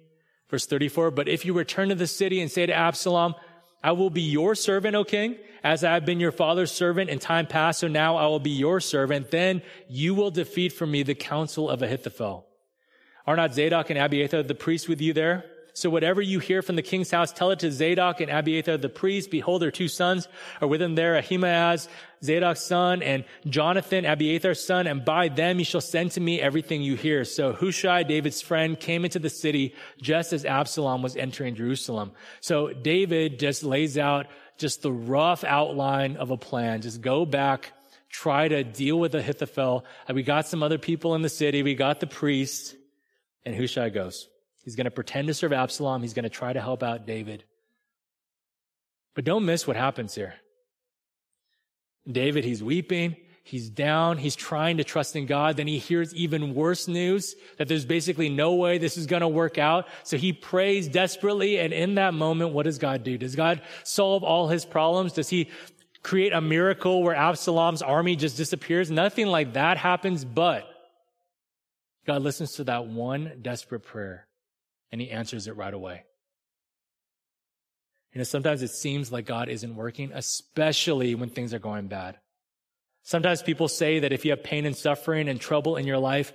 Verse 0.49 0.65
34, 0.65 1.11
but 1.11 1.27
if 1.27 1.45
you 1.45 1.53
return 1.53 1.89
to 1.89 1.95
the 1.95 2.05
city 2.05 2.39
and 2.41 2.51
say 2.51 2.65
to 2.65 2.73
Absalom, 2.73 3.35
I 3.83 3.93
will 3.93 4.11
be 4.11 4.21
your 4.21 4.53
servant, 4.53 4.95
O 4.95 5.03
king, 5.03 5.37
as 5.63 5.83
I 5.83 5.93
have 5.93 6.05
been 6.05 6.19
your 6.19 6.31
father's 6.31 6.71
servant 6.71 7.09
in 7.09 7.17
time 7.17 7.47
past, 7.47 7.79
so 7.79 7.87
now 7.87 8.17
I 8.17 8.27
will 8.27 8.39
be 8.39 8.51
your 8.51 8.79
servant. 8.79 9.31
Then 9.31 9.63
you 9.89 10.13
will 10.13 10.29
defeat 10.29 10.73
for 10.73 10.85
me 10.85 11.01
the 11.01 11.15
counsel 11.15 11.67
of 11.67 11.81
Ahithophel. 11.81 12.45
Are 13.27 13.35
not 13.35 13.53
Zadok 13.53 13.89
and 13.89 13.99
Abiathar 13.99 14.43
the 14.43 14.55
priests 14.55 14.87
with 14.87 15.01
you 15.01 15.13
there? 15.13 15.45
So 15.73 15.89
whatever 15.89 16.21
you 16.21 16.39
hear 16.39 16.61
from 16.61 16.75
the 16.75 16.81
king's 16.81 17.11
house, 17.11 17.31
tell 17.31 17.51
it 17.51 17.59
to 17.59 17.71
Zadok 17.71 18.19
and 18.19 18.29
Abiathar 18.29 18.77
the 18.77 18.89
priests. 18.89 19.29
Behold, 19.29 19.61
their 19.61 19.71
two 19.71 19.87
sons 19.87 20.27
are 20.59 20.67
with 20.67 20.81
them 20.81 20.95
there, 20.95 21.15
Ahimaaz, 21.15 21.87
Zadok's 22.21 22.59
son, 22.61 23.01
and 23.01 23.23
Jonathan, 23.47 24.03
Abiathar's 24.03 24.61
son, 24.61 24.85
and 24.85 25.05
by 25.05 25.29
them 25.29 25.59
you 25.59 25.65
shall 25.65 25.81
send 25.81 26.11
to 26.11 26.19
me 26.19 26.41
everything 26.41 26.81
you 26.81 26.95
hear. 26.95 27.23
So 27.23 27.53
Hushai, 27.53 28.03
David's 28.03 28.41
friend, 28.41 28.77
came 28.77 29.05
into 29.05 29.19
the 29.19 29.29
city 29.29 29.73
just 30.01 30.33
as 30.33 30.43
Absalom 30.43 31.01
was 31.01 31.15
entering 31.15 31.55
Jerusalem. 31.55 32.11
So 32.41 32.73
David 32.73 33.39
just 33.39 33.63
lays 33.63 33.97
out 33.97 34.27
just 34.57 34.81
the 34.81 34.91
rough 34.91 35.45
outline 35.45 36.17
of 36.17 36.31
a 36.31 36.37
plan. 36.37 36.81
Just 36.81 37.01
go 37.01 37.25
back, 37.25 37.71
try 38.09 38.49
to 38.49 38.65
deal 38.65 38.99
with 38.99 39.15
Ahithophel. 39.15 39.85
We 40.13 40.23
got 40.23 40.47
some 40.47 40.63
other 40.63 40.77
people 40.77 41.15
in 41.15 41.21
the 41.21 41.29
city. 41.29 41.63
We 41.63 41.75
got 41.75 42.01
the 42.01 42.07
priests. 42.07 42.75
And 43.45 43.55
Hushai 43.55 43.89
goes. 43.89 44.27
He's 44.63 44.75
going 44.75 44.85
to 44.85 44.91
pretend 44.91 45.27
to 45.27 45.33
serve 45.33 45.53
Absalom. 45.53 46.01
He's 46.01 46.13
going 46.13 46.23
to 46.23 46.29
try 46.29 46.53
to 46.53 46.61
help 46.61 46.83
out 46.83 47.07
David. 47.07 47.43
But 49.15 49.25
don't 49.25 49.45
miss 49.45 49.67
what 49.67 49.75
happens 49.75 50.15
here. 50.15 50.35
David, 52.09 52.43
he's 52.43 52.63
weeping. 52.63 53.15
He's 53.43 53.69
down. 53.69 54.17
He's 54.17 54.35
trying 54.35 54.77
to 54.77 54.83
trust 54.83 55.15
in 55.15 55.25
God. 55.25 55.57
Then 55.57 55.67
he 55.67 55.79
hears 55.79 56.13
even 56.13 56.53
worse 56.53 56.87
news 56.87 57.35
that 57.57 57.67
there's 57.67 57.85
basically 57.85 58.29
no 58.29 58.53
way 58.53 58.77
this 58.77 58.97
is 58.97 59.07
going 59.07 59.21
to 59.21 59.27
work 59.27 59.57
out. 59.57 59.87
So 60.03 60.15
he 60.15 60.31
prays 60.31 60.87
desperately. 60.87 61.59
And 61.59 61.73
in 61.73 61.95
that 61.95 62.13
moment, 62.13 62.53
what 62.53 62.63
does 62.63 62.77
God 62.77 63.03
do? 63.03 63.17
Does 63.17 63.35
God 63.35 63.61
solve 63.83 64.23
all 64.23 64.47
his 64.47 64.63
problems? 64.63 65.13
Does 65.13 65.29
he 65.29 65.49
create 66.03 66.33
a 66.33 66.41
miracle 66.41 67.01
where 67.01 67.15
Absalom's 67.15 67.81
army 67.81 68.15
just 68.15 68.37
disappears? 68.37 68.91
Nothing 68.91 69.27
like 69.27 69.53
that 69.53 69.77
happens, 69.77 70.23
but 70.23 70.70
God 72.11 72.23
listens 72.23 72.51
to 72.55 72.65
that 72.65 72.87
one 72.87 73.39
desperate 73.41 73.83
prayer 73.83 74.27
and 74.91 74.99
he 74.99 75.09
answers 75.11 75.47
it 75.47 75.55
right 75.55 75.73
away. 75.73 76.03
You 78.11 78.17
know, 78.17 78.25
sometimes 78.25 78.61
it 78.61 78.71
seems 78.71 79.13
like 79.13 79.25
God 79.25 79.47
isn't 79.47 79.77
working, 79.77 80.11
especially 80.13 81.15
when 81.15 81.29
things 81.29 81.53
are 81.53 81.59
going 81.59 81.87
bad. 81.87 82.17
Sometimes 83.03 83.41
people 83.41 83.69
say 83.69 83.99
that 83.99 84.11
if 84.11 84.25
you 84.25 84.31
have 84.31 84.43
pain 84.43 84.65
and 84.65 84.75
suffering 84.75 85.29
and 85.29 85.39
trouble 85.39 85.77
in 85.77 85.87
your 85.87 85.99
life, 85.99 86.33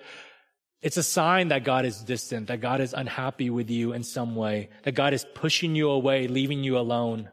it's 0.81 0.97
a 0.97 1.03
sign 1.03 1.49
that 1.49 1.63
God 1.63 1.85
is 1.85 2.01
distant, 2.01 2.47
that 2.47 2.63
God 2.63 2.81
is 2.81 2.95
unhappy 2.95 3.51
with 3.51 3.69
you 3.69 3.93
in 3.93 4.03
some 4.03 4.35
way, 4.35 4.71
that 4.85 4.95
God 4.95 5.13
is 5.13 5.27
pushing 5.35 5.75
you 5.75 5.91
away, 5.91 6.27
leaving 6.27 6.65
you 6.65 6.79
alone. 6.79 7.29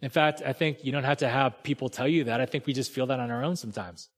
In 0.00 0.08
fact, 0.08 0.40
I 0.42 0.54
think 0.54 0.86
you 0.86 0.92
don't 0.92 1.04
have 1.04 1.18
to 1.18 1.28
have 1.28 1.62
people 1.62 1.90
tell 1.90 2.08
you 2.08 2.24
that. 2.24 2.40
I 2.40 2.46
think 2.46 2.64
we 2.64 2.72
just 2.72 2.92
feel 2.92 3.08
that 3.08 3.20
on 3.20 3.30
our 3.30 3.44
own 3.44 3.56
sometimes. 3.56 4.08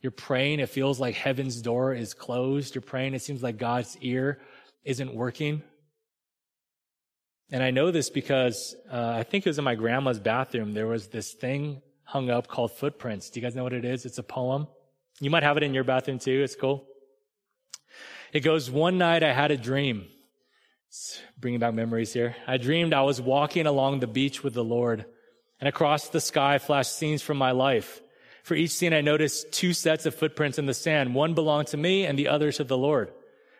You're 0.00 0.12
praying, 0.12 0.60
it 0.60 0.68
feels 0.68 1.00
like 1.00 1.14
heaven's 1.14 1.60
door 1.62 1.94
is 1.94 2.14
closed. 2.14 2.74
You're 2.74 2.82
praying, 2.82 3.14
it 3.14 3.22
seems 3.22 3.42
like 3.42 3.58
God's 3.58 3.96
ear 4.00 4.38
isn't 4.84 5.14
working. 5.14 5.62
And 7.50 7.62
I 7.62 7.70
know 7.70 7.90
this 7.90 8.10
because 8.10 8.74
uh, 8.92 9.14
I 9.18 9.22
think 9.22 9.46
it 9.46 9.50
was 9.50 9.58
in 9.58 9.64
my 9.64 9.74
grandma's 9.74 10.18
bathroom. 10.18 10.74
There 10.74 10.86
was 10.86 11.08
this 11.08 11.32
thing 11.32 11.80
hung 12.04 12.28
up 12.30 12.48
called 12.48 12.72
Footprints. 12.72 13.30
Do 13.30 13.40
you 13.40 13.46
guys 13.46 13.54
know 13.54 13.64
what 13.64 13.72
it 13.72 13.84
is? 13.84 14.04
It's 14.04 14.18
a 14.18 14.22
poem. 14.22 14.66
You 15.20 15.30
might 15.30 15.42
have 15.42 15.56
it 15.56 15.62
in 15.62 15.74
your 15.74 15.84
bathroom 15.84 16.18
too. 16.18 16.42
It's 16.42 16.56
cool. 16.56 16.86
It 18.32 18.40
goes, 18.40 18.70
One 18.70 18.98
night 18.98 19.22
I 19.22 19.32
had 19.32 19.50
a 19.50 19.56
dream. 19.56 20.06
It's 20.88 21.20
bringing 21.38 21.60
back 21.60 21.74
memories 21.74 22.12
here. 22.12 22.36
I 22.46 22.58
dreamed 22.58 22.94
I 22.94 23.02
was 23.02 23.20
walking 23.20 23.66
along 23.66 24.00
the 24.00 24.06
beach 24.06 24.42
with 24.42 24.54
the 24.54 24.64
Lord, 24.64 25.04
and 25.60 25.68
across 25.68 26.08
the 26.08 26.20
sky 26.20 26.58
flashed 26.58 26.96
scenes 26.96 27.22
from 27.22 27.38
my 27.38 27.52
life. 27.52 28.00
For 28.46 28.54
each 28.54 28.70
scene, 28.70 28.94
I 28.94 29.00
noticed 29.00 29.50
two 29.50 29.72
sets 29.72 30.06
of 30.06 30.14
footprints 30.14 30.56
in 30.56 30.66
the 30.66 30.72
sand. 30.72 31.16
One 31.16 31.34
belonged 31.34 31.66
to 31.68 31.76
me 31.76 32.06
and 32.06 32.16
the 32.16 32.28
other 32.28 32.52
to 32.52 32.62
the 32.62 32.78
Lord. 32.78 33.10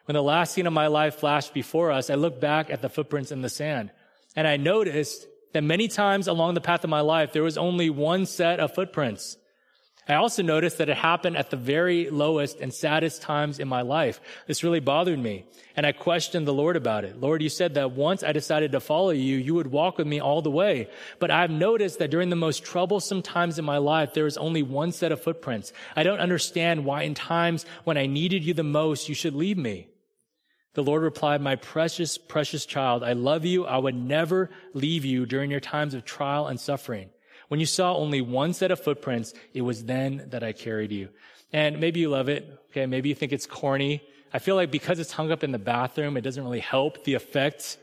When 0.05 0.15
the 0.15 0.23
last 0.23 0.55
scene 0.55 0.69
of 0.69 0.73
my 0.73 0.87
life 0.87 1.17
flashed 1.17 1.53
before 1.53 1.91
us, 1.91 2.09
I 2.09 2.15
looked 2.15 2.41
back 2.41 2.71
at 2.71 2.83
the 2.83 2.89
footprints 2.89 3.33
in 3.33 3.43
the 3.43 3.49
sand 3.49 3.91
and 4.37 4.47
I 4.47 4.57
noticed 4.57 5.27
that 5.55 5.65
many 5.65 5.89
times 5.89 6.29
along 6.29 6.55
the 6.55 6.61
path 6.61 6.85
of 6.85 6.91
my 6.91 7.01
life, 7.01 7.33
there 7.33 7.43
was 7.43 7.59
only 7.59 7.91
one 7.91 8.27
set 8.27 8.61
of 8.61 8.77
footprints. 8.77 9.37
I 10.09 10.15
also 10.15 10.43
noticed 10.43 10.79
that 10.79 10.89
it 10.89 10.97
happened 10.97 11.37
at 11.37 11.51
the 11.51 11.57
very 11.57 12.11
lowest 12.11 12.61
and 12.61 12.73
saddest 12.73 13.23
times 13.23 13.59
in 13.59 13.67
my 13.67 13.83
life. 13.83 14.21
This 14.47 14.63
really 14.63 14.79
bothered 14.79 15.19
me. 15.19 15.47
And 15.75 15.85
I 15.85 15.91
questioned 15.91 16.47
the 16.47 16.55
Lord 16.55 16.77
about 16.77 17.05
it. 17.05 17.21
Lord, 17.21 17.43
you 17.43 17.49
said 17.49 17.75
that 17.75 17.91
once 17.91 18.23
I 18.23 18.31
decided 18.31 18.73
to 18.73 18.81
follow 18.81 19.11
you, 19.11 19.37
you 19.37 19.55
would 19.55 19.67
walk 19.67 19.99
with 19.99 20.07
me 20.07 20.21
all 20.21 20.43
the 20.43 20.51
way. 20.51 20.89
But 21.19 21.33
I've 21.33 21.51
noticed 21.51 21.99
that 21.99 22.13
during 22.13 22.31
the 22.31 22.37
most 22.37 22.65
troublesome 22.65 23.21
times 23.21 23.59
in 23.59 23.65
my 23.65 23.79
life, 23.79 24.15
there 24.15 24.29
is 24.29 24.39
only 24.39 24.63
one 24.63 24.93
set 24.93 25.11
of 25.11 25.21
footprints. 25.21 25.73
I 25.97 26.05
don't 26.05 26.21
understand 26.21 26.85
why 26.85 27.03
in 27.03 27.15
times 27.15 27.67
when 27.83 27.99
I 27.99 28.07
needed 28.07 28.45
you 28.45 28.55
the 28.55 28.63
most, 28.63 29.09
you 29.09 29.15
should 29.15 29.35
leave 29.35 29.59
me. 29.59 29.89
The 30.75 30.85
Lord 30.85 31.03
replied, 31.03 31.41
My 31.41 31.57
precious, 31.57 32.17
precious 32.17 32.65
child, 32.65 33.03
I 33.03 33.15
love 33.15 33.45
you. 33.45 33.67
I 33.67 33.79
would 33.79 33.97
never 33.97 34.51
leave 34.73 35.05
you 35.05 35.27
during 35.27 35.51
your 35.51 35.59
times 35.59 35.95
of 35.95 36.05
trial 36.05 36.47
and 36.47 36.61
suffering. 36.61 37.11
When 37.49 37.61
you 37.61 37.67
saw 37.67 37.95
only 37.95 38.21
one 38.21 38.53
set 38.53 38.71
of 38.71 38.81
footprints, 38.81 39.35
it 39.55 39.63
was 39.63 39.85
then 39.85 40.27
that 40.31 40.43
I 40.43 40.53
carried 40.53 40.93
you. 40.93 41.09
And 41.53 41.81
maybe 41.81 42.01
you 42.01 42.09
love 42.09 42.29
it. 42.29 42.49
Okay. 42.71 42.87
Maybe 42.87 43.09
you 43.09 43.15
think 43.15 43.33
it's 43.33 43.47
corny. 43.47 44.03
I 44.33 44.39
feel 44.39 44.57
like 44.57 44.71
because 44.71 44.99
it's 44.99 45.13
hung 45.13 45.31
up 45.31 45.45
in 45.45 45.53
the 45.53 45.59
bathroom, 45.59 46.17
it 46.17 46.23
doesn't 46.23 46.43
really 46.43 46.61
help 46.61 47.05
the 47.05 47.15
effect. 47.15 47.79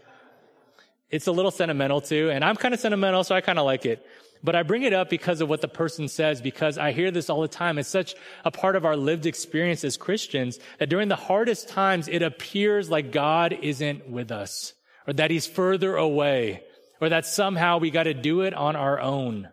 It's 1.09 1.27
a 1.27 1.31
little 1.31 1.51
sentimental 1.51 2.01
too. 2.01 2.29
And 2.29 2.43
I'm 2.43 2.55
kind 2.55 2.73
of 2.73 2.79
sentimental, 2.79 3.23
so 3.23 3.35
I 3.35 3.41
kind 3.41 3.59
of 3.59 3.65
like 3.65 3.85
it. 3.85 4.05
But 4.43 4.55
I 4.55 4.63
bring 4.63 4.83
it 4.83 4.91
up 4.91 5.09
because 5.09 5.39
of 5.39 5.47
what 5.47 5.61
the 5.61 5.69
person 5.69 6.09
says, 6.09 6.41
because 6.41 6.77
I 6.77 6.91
hear 6.91 7.11
this 7.11 7.29
all 7.29 7.41
the 7.41 7.47
time. 7.47 7.77
It's 7.77 7.87
such 7.87 8.13
a 8.43 8.51
part 8.51 8.75
of 8.75 8.83
our 8.83 8.97
lived 8.97 9.25
experience 9.25 9.85
as 9.85 9.95
Christians 9.95 10.59
that 10.79 10.89
during 10.89 11.07
the 11.07 11.15
hardest 11.15 11.69
times, 11.69 12.09
it 12.09 12.21
appears 12.21 12.89
like 12.89 13.13
God 13.13 13.57
isn't 13.61 14.09
with 14.09 14.31
us 14.31 14.73
or 15.07 15.13
that 15.13 15.31
he's 15.31 15.47
further 15.47 15.95
away 15.95 16.63
or 17.03 17.09
that 17.09 17.25
somehow 17.25 17.79
we 17.79 17.91
got 17.91 18.03
to 18.03 18.13
do 18.13 18.41
it 18.41 18.53
on 18.53 18.77
our 18.77 18.97
own. 18.97 19.49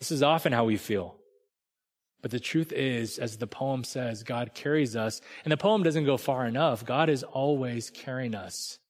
This 0.00 0.10
is 0.10 0.20
often 0.20 0.52
how 0.52 0.64
we 0.64 0.76
feel. 0.76 1.14
But 2.22 2.32
the 2.32 2.40
truth 2.40 2.72
is, 2.72 3.20
as 3.20 3.36
the 3.36 3.46
poem 3.46 3.84
says, 3.84 4.24
God 4.24 4.52
carries 4.52 4.96
us. 4.96 5.20
And 5.44 5.52
the 5.52 5.56
poem 5.56 5.84
doesn't 5.84 6.06
go 6.06 6.16
far 6.16 6.44
enough. 6.44 6.84
God 6.84 7.08
is 7.08 7.22
always 7.22 7.88
carrying 7.88 8.34
us. 8.34 8.80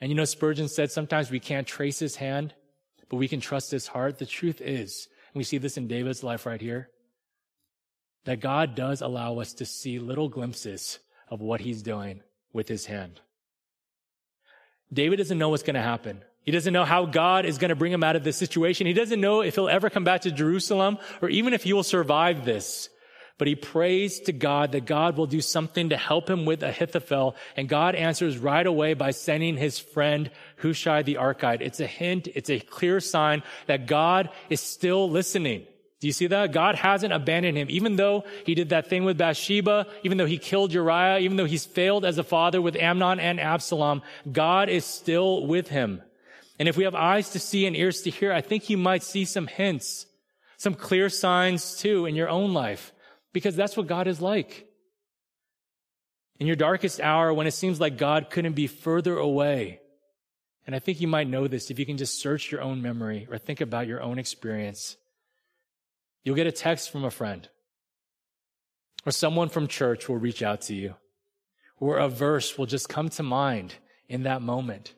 And 0.00 0.10
you 0.10 0.16
know, 0.16 0.24
Spurgeon 0.24 0.66
said 0.66 0.90
sometimes 0.90 1.30
we 1.30 1.38
can't 1.38 1.68
trace 1.68 2.00
his 2.00 2.16
hand, 2.16 2.52
but 3.08 3.18
we 3.18 3.28
can 3.28 3.40
trust 3.40 3.70
his 3.70 3.86
heart. 3.86 4.18
The 4.18 4.26
truth 4.26 4.60
is, 4.60 5.06
and 5.32 5.38
we 5.38 5.44
see 5.44 5.58
this 5.58 5.76
in 5.76 5.86
David's 5.86 6.24
life 6.24 6.46
right 6.46 6.60
here, 6.60 6.90
that 8.24 8.40
God 8.40 8.74
does 8.74 9.02
allow 9.02 9.38
us 9.38 9.52
to 9.54 9.64
see 9.64 10.00
little 10.00 10.28
glimpses 10.28 10.98
of 11.28 11.40
what 11.40 11.60
he's 11.60 11.80
doing 11.80 12.22
with 12.52 12.66
his 12.66 12.86
hand. 12.86 13.20
David 14.92 15.16
doesn't 15.16 15.38
know 15.38 15.50
what's 15.50 15.62
going 15.62 15.74
to 15.74 15.82
happen. 15.82 16.22
He 16.42 16.52
doesn't 16.52 16.72
know 16.72 16.84
how 16.84 17.04
God 17.04 17.44
is 17.44 17.58
going 17.58 17.68
to 17.68 17.76
bring 17.76 17.92
him 17.92 18.02
out 18.02 18.16
of 18.16 18.24
this 18.24 18.36
situation. 18.36 18.86
He 18.86 18.94
doesn't 18.94 19.20
know 19.20 19.42
if 19.42 19.54
he'll 19.54 19.68
ever 19.68 19.90
come 19.90 20.04
back 20.04 20.22
to 20.22 20.30
Jerusalem 20.30 20.98
or 21.20 21.28
even 21.28 21.52
if 21.52 21.64
he 21.64 21.74
will 21.74 21.82
survive 21.82 22.44
this. 22.44 22.88
But 23.36 23.48
he 23.48 23.54
prays 23.54 24.18
to 24.20 24.32
God 24.32 24.72
that 24.72 24.84
God 24.84 25.16
will 25.16 25.26
do 25.26 25.40
something 25.40 25.90
to 25.90 25.96
help 25.96 26.28
him 26.28 26.44
with 26.44 26.62
Ahithophel. 26.62 27.36
And 27.56 27.68
God 27.68 27.94
answers 27.94 28.36
right 28.36 28.66
away 28.66 28.94
by 28.94 29.12
sending 29.12 29.56
his 29.56 29.78
friend 29.78 30.30
Hushai 30.60 31.02
the 31.02 31.16
Archite. 31.16 31.60
It's 31.60 31.80
a 31.80 31.86
hint. 31.86 32.28
It's 32.34 32.50
a 32.50 32.58
clear 32.58 32.98
sign 32.98 33.44
that 33.66 33.86
God 33.86 34.30
is 34.50 34.60
still 34.60 35.08
listening. 35.08 35.66
Do 36.00 36.06
you 36.06 36.12
see 36.12 36.28
that? 36.28 36.52
God 36.52 36.76
hasn't 36.76 37.12
abandoned 37.12 37.58
him. 37.58 37.66
Even 37.70 37.96
though 37.96 38.24
he 38.46 38.54
did 38.54 38.68
that 38.68 38.88
thing 38.88 39.04
with 39.04 39.18
Bathsheba, 39.18 39.86
even 40.04 40.16
though 40.16 40.26
he 40.26 40.38
killed 40.38 40.72
Uriah, 40.72 41.18
even 41.18 41.36
though 41.36 41.44
he's 41.44 41.66
failed 41.66 42.04
as 42.04 42.18
a 42.18 42.24
father 42.24 42.62
with 42.62 42.76
Amnon 42.76 43.18
and 43.18 43.40
Absalom, 43.40 44.02
God 44.30 44.68
is 44.68 44.84
still 44.84 45.46
with 45.46 45.68
him. 45.68 46.02
And 46.58 46.68
if 46.68 46.76
we 46.76 46.84
have 46.84 46.94
eyes 46.94 47.30
to 47.30 47.40
see 47.40 47.66
and 47.66 47.76
ears 47.76 48.02
to 48.02 48.10
hear, 48.10 48.32
I 48.32 48.40
think 48.42 48.70
you 48.70 48.76
might 48.76 49.02
see 49.02 49.24
some 49.24 49.48
hints, 49.48 50.06
some 50.56 50.74
clear 50.74 51.08
signs 51.08 51.76
too 51.76 52.06
in 52.06 52.14
your 52.14 52.28
own 52.28 52.52
life, 52.52 52.92
because 53.32 53.56
that's 53.56 53.76
what 53.76 53.86
God 53.88 54.06
is 54.06 54.20
like. 54.20 54.66
In 56.38 56.46
your 56.46 56.56
darkest 56.56 57.00
hour, 57.00 57.34
when 57.34 57.48
it 57.48 57.54
seems 57.54 57.80
like 57.80 57.98
God 57.98 58.30
couldn't 58.30 58.52
be 58.52 58.68
further 58.68 59.16
away, 59.16 59.80
and 60.64 60.76
I 60.76 60.78
think 60.78 61.00
you 61.00 61.08
might 61.08 61.28
know 61.28 61.48
this 61.48 61.70
if 61.70 61.78
you 61.80 61.86
can 61.86 61.96
just 61.96 62.20
search 62.20 62.52
your 62.52 62.60
own 62.60 62.82
memory 62.82 63.26
or 63.28 63.38
think 63.38 63.60
about 63.60 63.88
your 63.88 64.02
own 64.02 64.18
experience. 64.20 64.97
You'll 66.24 66.36
get 66.36 66.46
a 66.46 66.52
text 66.52 66.90
from 66.90 67.04
a 67.04 67.10
friend, 67.10 67.48
or 69.06 69.12
someone 69.12 69.48
from 69.48 69.66
church 69.66 70.08
will 70.08 70.16
reach 70.16 70.42
out 70.42 70.62
to 70.62 70.74
you, 70.74 70.94
or 71.78 71.98
a 71.98 72.08
verse 72.08 72.58
will 72.58 72.66
just 72.66 72.88
come 72.88 73.08
to 73.10 73.22
mind 73.22 73.74
in 74.08 74.24
that 74.24 74.42
moment. 74.42 74.94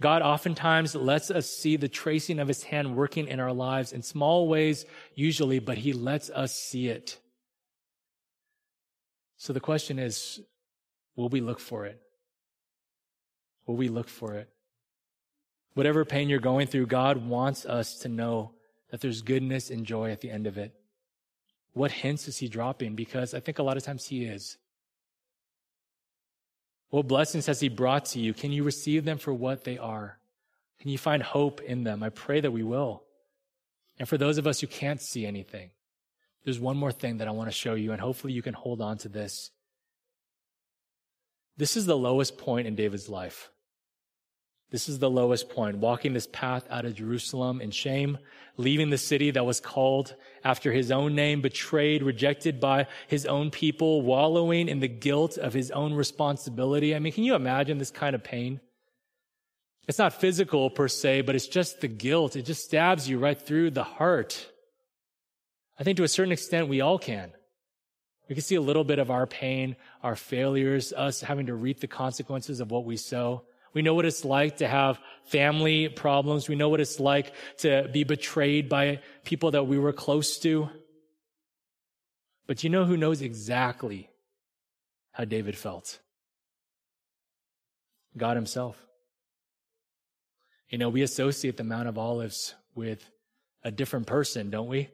God 0.00 0.22
oftentimes 0.22 0.94
lets 0.94 1.30
us 1.30 1.48
see 1.48 1.76
the 1.76 1.88
tracing 1.88 2.40
of 2.40 2.48
his 2.48 2.64
hand 2.64 2.96
working 2.96 3.28
in 3.28 3.38
our 3.38 3.52
lives 3.52 3.92
in 3.92 4.02
small 4.02 4.48
ways, 4.48 4.84
usually, 5.14 5.60
but 5.60 5.78
he 5.78 5.92
lets 5.92 6.30
us 6.30 6.54
see 6.54 6.88
it. 6.88 7.18
So 9.36 9.52
the 9.52 9.60
question 9.60 9.98
is, 9.98 10.40
will 11.16 11.28
we 11.28 11.40
look 11.40 11.60
for 11.60 11.86
it? 11.86 12.00
Will 13.66 13.76
we 13.76 13.88
look 13.88 14.08
for 14.08 14.34
it? 14.34 14.48
Whatever 15.74 16.04
pain 16.04 16.28
you're 16.28 16.38
going 16.40 16.66
through, 16.66 16.86
God 16.86 17.28
wants 17.28 17.64
us 17.64 17.98
to 18.00 18.08
know 18.08 18.52
that 18.94 19.00
there's 19.00 19.22
goodness 19.22 19.70
and 19.70 19.84
joy 19.84 20.12
at 20.12 20.20
the 20.20 20.30
end 20.30 20.46
of 20.46 20.56
it. 20.56 20.72
What 21.72 21.90
hints 21.90 22.28
is 22.28 22.38
he 22.38 22.46
dropping? 22.46 22.94
Because 22.94 23.34
I 23.34 23.40
think 23.40 23.58
a 23.58 23.64
lot 23.64 23.76
of 23.76 23.82
times 23.82 24.06
he 24.06 24.24
is. 24.24 24.56
What 26.90 27.08
blessings 27.08 27.46
has 27.46 27.58
He 27.58 27.68
brought 27.68 28.04
to 28.12 28.20
you? 28.20 28.32
Can 28.32 28.52
you 28.52 28.62
receive 28.62 29.04
them 29.04 29.18
for 29.18 29.34
what 29.34 29.64
they 29.64 29.78
are? 29.78 30.20
Can 30.78 30.92
you 30.92 30.98
find 30.98 31.24
hope 31.24 31.60
in 31.60 31.82
them? 31.82 32.04
I 32.04 32.10
pray 32.10 32.40
that 32.40 32.52
we 32.52 32.62
will. 32.62 33.02
And 33.98 34.08
for 34.08 34.16
those 34.16 34.38
of 34.38 34.46
us 34.46 34.60
who 34.60 34.68
can't 34.68 35.02
see 35.02 35.26
anything, 35.26 35.70
there's 36.44 36.60
one 36.60 36.76
more 36.76 36.92
thing 36.92 37.16
that 37.16 37.26
I 37.26 37.32
want 37.32 37.48
to 37.48 37.56
show 37.56 37.74
you, 37.74 37.90
and 37.90 38.00
hopefully 38.00 38.32
you 38.32 38.42
can 38.42 38.54
hold 38.54 38.80
on 38.80 38.98
to 38.98 39.08
this. 39.08 39.50
This 41.56 41.76
is 41.76 41.84
the 41.84 41.96
lowest 41.96 42.38
point 42.38 42.68
in 42.68 42.76
David's 42.76 43.08
life. 43.08 43.50
This 44.70 44.88
is 44.88 44.98
the 44.98 45.10
lowest 45.10 45.50
point, 45.50 45.78
walking 45.78 46.14
this 46.14 46.26
path 46.26 46.66
out 46.68 46.84
of 46.84 46.96
Jerusalem 46.96 47.60
in 47.60 47.70
shame, 47.70 48.18
leaving 48.56 48.90
the 48.90 48.98
city 48.98 49.30
that 49.30 49.46
was 49.46 49.60
called 49.60 50.16
after 50.42 50.72
his 50.72 50.90
own 50.90 51.14
name, 51.14 51.42
betrayed, 51.42 52.02
rejected 52.02 52.58
by 52.60 52.88
his 53.06 53.24
own 53.24 53.50
people, 53.50 54.02
wallowing 54.02 54.68
in 54.68 54.80
the 54.80 54.88
guilt 54.88 55.38
of 55.38 55.52
his 55.52 55.70
own 55.70 55.94
responsibility. 55.94 56.94
I 56.94 56.98
mean, 56.98 57.12
can 57.12 57.24
you 57.24 57.34
imagine 57.34 57.78
this 57.78 57.90
kind 57.92 58.14
of 58.16 58.24
pain? 58.24 58.60
It's 59.86 59.98
not 59.98 60.14
physical 60.14 60.70
per 60.70 60.88
se, 60.88 61.22
but 61.22 61.34
it's 61.34 61.46
just 61.46 61.80
the 61.80 61.88
guilt. 61.88 62.36
It 62.36 62.42
just 62.42 62.64
stabs 62.64 63.08
you 63.08 63.18
right 63.18 63.40
through 63.40 63.70
the 63.70 63.84
heart. 63.84 64.50
I 65.78 65.84
think 65.84 65.98
to 65.98 66.04
a 66.04 66.08
certain 66.08 66.32
extent, 66.32 66.68
we 66.68 66.80
all 66.80 66.98
can. 66.98 67.32
We 68.28 68.34
can 68.34 68.42
see 68.42 68.54
a 68.54 68.60
little 68.60 68.84
bit 68.84 68.98
of 68.98 69.10
our 69.10 69.26
pain, 69.26 69.76
our 70.02 70.16
failures, 70.16 70.92
us 70.94 71.20
having 71.20 71.46
to 71.46 71.54
reap 71.54 71.80
the 71.80 71.86
consequences 71.86 72.60
of 72.60 72.70
what 72.70 72.86
we 72.86 72.96
sow. 72.96 73.44
We 73.74 73.82
know 73.82 73.94
what 73.94 74.04
it's 74.04 74.24
like 74.24 74.58
to 74.58 74.68
have 74.68 74.98
family 75.24 75.88
problems. 75.88 76.48
We 76.48 76.54
know 76.54 76.68
what 76.68 76.80
it's 76.80 77.00
like 77.00 77.32
to 77.58 77.88
be 77.92 78.04
betrayed 78.04 78.68
by 78.68 79.00
people 79.24 79.50
that 79.50 79.64
we 79.64 79.78
were 79.78 79.92
close 79.92 80.38
to. 80.38 80.70
But 82.46 82.62
you 82.62 82.70
know 82.70 82.84
who 82.84 82.96
knows 82.96 83.20
exactly 83.20 84.08
how 85.12 85.24
David 85.24 85.56
felt? 85.56 85.98
God 88.16 88.36
himself. 88.36 88.76
You 90.68 90.78
know, 90.78 90.88
we 90.88 91.02
associate 91.02 91.56
the 91.56 91.64
Mount 91.64 91.88
of 91.88 91.98
Olives 91.98 92.54
with 92.74 93.10
a 93.64 93.70
different 93.70 94.06
person, 94.06 94.50
don't 94.50 94.68
we? 94.68 94.88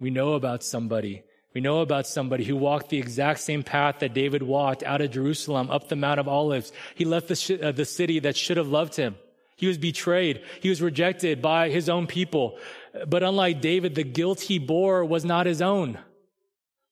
We 0.00 0.10
know 0.10 0.32
about 0.32 0.62
somebody 0.62 1.22
we 1.54 1.60
know 1.60 1.80
about 1.80 2.06
somebody 2.06 2.44
who 2.44 2.56
walked 2.56 2.88
the 2.88 2.98
exact 2.98 3.40
same 3.40 3.62
path 3.62 3.98
that 3.98 4.14
David 4.14 4.42
walked 4.42 4.82
out 4.82 5.00
of 5.00 5.10
Jerusalem 5.10 5.70
up 5.70 5.88
the 5.88 5.96
Mount 5.96 6.18
of 6.18 6.28
Olives. 6.28 6.72
He 6.94 7.04
left 7.04 7.28
the, 7.28 7.36
sh- 7.36 7.60
uh, 7.62 7.72
the 7.72 7.84
city 7.84 8.20
that 8.20 8.36
should 8.36 8.56
have 8.56 8.68
loved 8.68 8.96
him. 8.96 9.16
He 9.56 9.66
was 9.66 9.78
betrayed. 9.78 10.42
He 10.60 10.70
was 10.70 10.80
rejected 10.80 11.42
by 11.42 11.68
his 11.68 11.88
own 11.88 12.06
people. 12.06 12.58
But 13.06 13.22
unlike 13.22 13.60
David, 13.60 13.94
the 13.94 14.02
guilt 14.02 14.40
he 14.40 14.58
bore 14.58 15.04
was 15.04 15.24
not 15.24 15.46
his 15.46 15.62
own. 15.62 15.98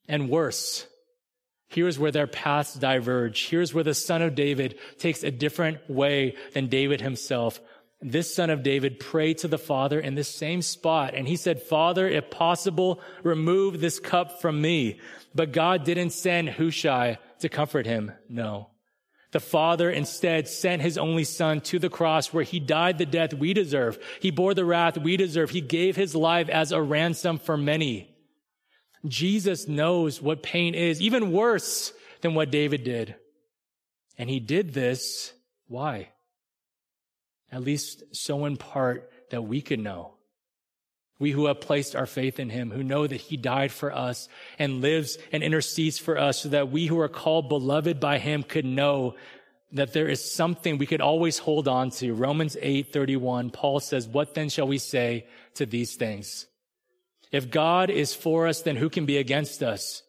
And 0.09 0.29
worse, 0.29 0.87
here's 1.69 1.99
where 1.99 2.13
their 2.13 2.27
paths 2.27 2.75
diverge. 2.75 3.49
Here's 3.49 3.73
where 3.73 3.85
the 3.85 3.95
son 3.95 4.23
of 4.23 4.35
David 4.35 4.79
takes 4.99 5.25
a 5.25 5.31
different 5.31 5.79
way 5.89 6.37
than 6.53 6.67
David 6.67 7.01
himself 7.01 7.61
this 8.03 8.35
son 8.35 8.49
of 8.49 8.63
David 8.63 8.99
prayed 8.99 9.39
to 9.39 9.49
the 9.49 9.59
Father 9.59 10.01
in 10.01 10.15
this 10.15 10.35
same 10.35 10.63
spot. 10.63 11.15
And 11.15 11.29
he 11.29 11.37
said, 11.37 11.63
Father, 11.63 12.09
if 12.09 12.31
possible, 12.31 13.01
remove 13.23 13.81
this 13.81 14.01
cup 14.01 14.41
from 14.41 14.61
me. 14.61 15.01
But 15.35 15.53
God 15.53 15.85
didn't 15.85 16.11
send 16.11 16.51
Hushai 16.51 17.19
to 17.41 17.49
comfort 17.49 17.87
him. 17.87 18.13
No. 18.29 18.71
The 19.33 19.41
Father 19.41 19.91
instead 19.91 20.49
sent 20.49 20.83
his 20.83 20.99
only 20.99 21.25
son 21.25 21.61
to 21.63 21.79
the 21.79 21.91
cross 21.91 22.33
where 22.33 22.43
he 22.43 22.59
died 22.59 22.99
the 22.99 23.07
death 23.07 23.35
we 23.35 23.55
deserve. 23.55 23.99
He 24.21 24.31
bore 24.31 24.55
the 24.55 24.65
wrath 24.65 24.99
we 24.99 25.17
deserve. 25.17 25.51
He 25.51 25.61
gave 25.61 25.95
his 25.95 26.15
life 26.17 26.49
as 26.49 26.73
a 26.73 26.83
ransom 26.83 27.39
for 27.39 27.57
many. 27.57 28.17
Jesus 29.07 29.69
knows 29.69 30.21
what 30.21 30.43
pain 30.43 30.75
is, 30.75 31.01
even 31.01 31.33
worse 31.33 31.93
than 32.23 32.35
what 32.35 32.51
David 32.51 32.83
did. 32.83 33.15
And 34.19 34.29
he 34.29 34.41
did 34.41 34.75
this. 34.75 35.33
Why? 35.69 36.11
At 37.53 37.63
least 37.63 38.03
so 38.13 38.45
in 38.45 38.57
part 38.57 39.11
that 39.31 39.43
we 39.43 39.61
could 39.61 39.81
know. 39.81 40.15
We 41.19 41.33
who 41.33 41.47
have 41.47 41.61
placed 41.61 41.95
our 41.95 42.07
faith 42.07 42.41
in 42.41 42.49
him, 42.49 42.71
who 42.71 42.83
know 42.83 43.07
that 43.07 43.21
he 43.21 43.37
died 43.37 43.73
for 43.73 43.95
us 43.95 44.29
and 44.59 44.81
lives 44.81 45.19
and 45.33 45.43
intercedes 45.43 45.99
for 45.99 46.19
us 46.19 46.41
so 46.41 46.49
that 46.49 46.71
we 46.71 46.87
who 46.87 46.99
are 46.99 47.09
called 47.09 47.49
beloved 47.49 48.01
by 48.01 48.19
him 48.19 48.43
could 48.43 48.65
know 48.65 49.17
that 49.73 49.93
there 49.93 50.09
is 50.09 50.33
something 50.33 50.79
we 50.79 50.87
could 50.87 51.03
always 51.03 51.39
hold 51.39 51.69
on 51.69 51.91
to. 51.91 52.13
Romans 52.13 52.57
8, 52.61 52.93
31, 52.93 53.51
Paul 53.51 53.81
says, 53.81 54.09
what 54.09 54.35
then 54.35 54.49
shall 54.49 54.67
we 54.67 54.79
say 54.79 55.27
to 55.55 55.67
these 55.67 55.95
things? 55.95 56.47
If 57.31 57.51
God 57.51 57.91
is 57.91 58.15
for 58.15 58.49
us, 58.49 58.63
then 58.63 58.77
who 58.77 58.89
can 58.89 59.07
be 59.07 59.19
against 59.19 59.63
us? 59.63 60.03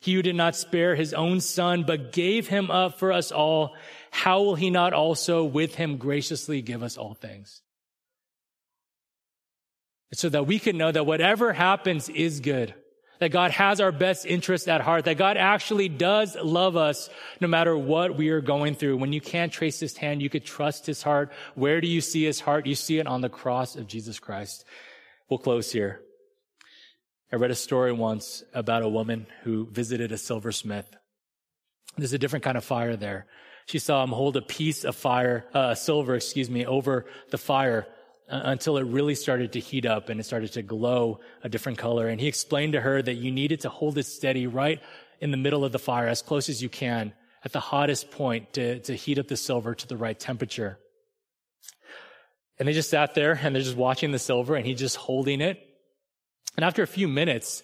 He 0.00 0.14
who 0.14 0.22
did 0.22 0.36
not 0.36 0.56
spare 0.56 0.94
his 0.94 1.14
own 1.14 1.40
son, 1.40 1.84
but 1.84 2.12
gave 2.12 2.48
him 2.48 2.70
up 2.70 2.98
for 2.98 3.12
us 3.12 3.32
all, 3.32 3.74
how 4.16 4.42
will 4.42 4.54
he 4.54 4.70
not 4.70 4.92
also 4.92 5.44
with 5.44 5.74
him 5.74 5.96
graciously 5.98 6.62
give 6.62 6.82
us 6.82 6.96
all 6.96 7.14
things? 7.14 7.62
so 10.12 10.28
that 10.28 10.46
we 10.46 10.58
can 10.58 10.78
know 10.78 10.90
that 10.90 11.04
whatever 11.04 11.52
happens 11.52 12.08
is 12.08 12.40
good. 12.40 12.74
That 13.18 13.32
God 13.32 13.50
has 13.50 13.80
our 13.80 13.92
best 13.92 14.26
interest 14.26 14.68
at 14.68 14.80
heart. 14.80 15.06
That 15.06 15.16
God 15.16 15.36
actually 15.36 15.88
does 15.88 16.36
love 16.36 16.76
us 16.76 17.08
no 17.40 17.48
matter 17.48 17.76
what 17.76 18.16
we 18.16 18.28
are 18.28 18.40
going 18.40 18.74
through. 18.74 18.98
When 18.98 19.12
you 19.12 19.20
can't 19.20 19.52
trace 19.52 19.80
his 19.80 19.96
hand, 19.96 20.22
you 20.22 20.28
could 20.30 20.44
trust 20.44 20.86
his 20.86 21.02
heart. 21.02 21.32
Where 21.54 21.80
do 21.80 21.88
you 21.88 22.00
see 22.00 22.24
his 22.24 22.40
heart? 22.40 22.66
You 22.66 22.74
see 22.74 22.98
it 22.98 23.06
on 23.06 23.22
the 23.22 23.28
cross 23.28 23.74
of 23.74 23.86
Jesus 23.86 24.18
Christ. 24.18 24.64
We'll 25.28 25.38
close 25.38 25.72
here. 25.72 26.00
I 27.32 27.36
read 27.36 27.50
a 27.50 27.56
story 27.56 27.92
once 27.92 28.44
about 28.54 28.82
a 28.82 28.88
woman 28.88 29.26
who 29.42 29.66
visited 29.66 30.12
a 30.12 30.18
silversmith. 30.18 30.94
There's 31.96 32.12
a 32.12 32.18
different 32.18 32.44
kind 32.44 32.56
of 32.56 32.64
fire 32.64 32.96
there. 32.96 33.26
She 33.66 33.80
saw 33.80 34.02
him 34.02 34.10
hold 34.10 34.36
a 34.36 34.42
piece 34.42 34.84
of 34.84 34.94
fire, 34.94 35.44
uh, 35.52 35.74
silver, 35.74 36.14
excuse 36.14 36.48
me, 36.48 36.64
over 36.64 37.06
the 37.30 37.38
fire 37.38 37.86
uh, 38.28 38.40
until 38.44 38.76
it 38.78 38.84
really 38.84 39.14
started 39.14 39.52
to 39.52 39.60
heat 39.60 39.84
up 39.84 40.08
and 40.08 40.20
it 40.20 40.24
started 40.24 40.52
to 40.52 40.62
glow 40.62 41.20
a 41.42 41.48
different 41.48 41.78
color. 41.78 42.08
And 42.08 42.20
he 42.20 42.28
explained 42.28 42.74
to 42.74 42.80
her 42.80 43.02
that 43.02 43.14
you 43.14 43.32
needed 43.32 43.60
to 43.60 43.68
hold 43.68 43.98
it 43.98 44.04
steady 44.04 44.46
right 44.46 44.80
in 45.20 45.32
the 45.32 45.36
middle 45.36 45.64
of 45.64 45.72
the 45.72 45.78
fire 45.78 46.06
as 46.06 46.22
close 46.22 46.48
as 46.48 46.62
you 46.62 46.68
can 46.68 47.12
at 47.44 47.52
the 47.52 47.60
hottest 47.60 48.10
point 48.10 48.52
to, 48.54 48.80
to 48.80 48.94
heat 48.94 49.18
up 49.18 49.28
the 49.28 49.36
silver 49.36 49.74
to 49.74 49.86
the 49.88 49.96
right 49.96 50.18
temperature. 50.18 50.78
And 52.58 52.68
they 52.68 52.72
just 52.72 52.90
sat 52.90 53.14
there 53.14 53.38
and 53.40 53.54
they're 53.54 53.62
just 53.62 53.76
watching 53.76 54.12
the 54.12 54.18
silver 54.18 54.54
and 54.54 54.64
he's 54.64 54.78
just 54.78 54.96
holding 54.96 55.40
it. 55.40 55.60
And 56.56 56.64
after 56.64 56.82
a 56.82 56.86
few 56.86 57.08
minutes, 57.08 57.62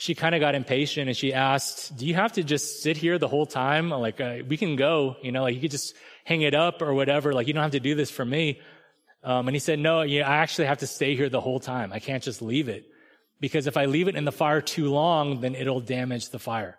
she 0.00 0.14
kind 0.14 0.34
of 0.34 0.40
got 0.40 0.54
impatient 0.54 1.08
and 1.08 1.16
she 1.16 1.34
asked, 1.34 1.94
do 1.94 2.06
you 2.06 2.14
have 2.14 2.32
to 2.32 2.42
just 2.42 2.82
sit 2.82 2.96
here 2.96 3.18
the 3.18 3.28
whole 3.28 3.44
time? 3.44 3.90
Like, 3.90 4.18
uh, 4.18 4.38
we 4.48 4.56
can 4.56 4.74
go, 4.74 5.16
you 5.22 5.30
know, 5.30 5.42
like 5.42 5.54
you 5.54 5.60
could 5.60 5.72
just 5.72 5.94
hang 6.24 6.40
it 6.40 6.54
up 6.54 6.80
or 6.80 6.94
whatever. 6.94 7.34
Like, 7.34 7.46
you 7.46 7.52
don't 7.52 7.62
have 7.62 7.72
to 7.72 7.80
do 7.80 7.94
this 7.94 8.10
for 8.10 8.24
me. 8.24 8.60
Um, 9.22 9.46
and 9.46 9.54
he 9.54 9.58
said, 9.58 9.78
no, 9.78 10.00
I 10.00 10.16
actually 10.16 10.68
have 10.68 10.78
to 10.78 10.86
stay 10.86 11.16
here 11.16 11.28
the 11.28 11.42
whole 11.42 11.60
time. 11.60 11.92
I 11.92 11.98
can't 11.98 12.22
just 12.22 12.40
leave 12.40 12.70
it 12.70 12.86
because 13.40 13.66
if 13.66 13.76
I 13.76 13.84
leave 13.84 14.08
it 14.08 14.16
in 14.16 14.24
the 14.24 14.32
fire 14.32 14.62
too 14.62 14.88
long, 14.88 15.42
then 15.42 15.54
it'll 15.54 15.80
damage 15.80 16.30
the 16.30 16.38
fire. 16.38 16.78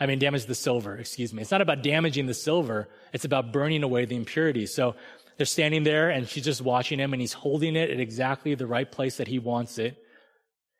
I 0.00 0.06
mean, 0.06 0.18
damage 0.18 0.46
the 0.46 0.54
silver, 0.54 0.96
excuse 0.96 1.34
me. 1.34 1.42
It's 1.42 1.50
not 1.50 1.60
about 1.60 1.82
damaging 1.82 2.24
the 2.24 2.32
silver. 2.32 2.88
It's 3.12 3.26
about 3.26 3.52
burning 3.52 3.82
away 3.82 4.06
the 4.06 4.16
impurities. 4.16 4.74
So 4.74 4.96
they're 5.36 5.44
standing 5.44 5.82
there 5.82 6.08
and 6.08 6.26
she's 6.26 6.44
just 6.44 6.62
watching 6.62 6.98
him 6.98 7.12
and 7.12 7.20
he's 7.20 7.34
holding 7.34 7.76
it 7.76 7.90
at 7.90 8.00
exactly 8.00 8.54
the 8.54 8.66
right 8.66 8.90
place 8.90 9.18
that 9.18 9.28
he 9.28 9.38
wants 9.38 9.76
it. 9.76 9.98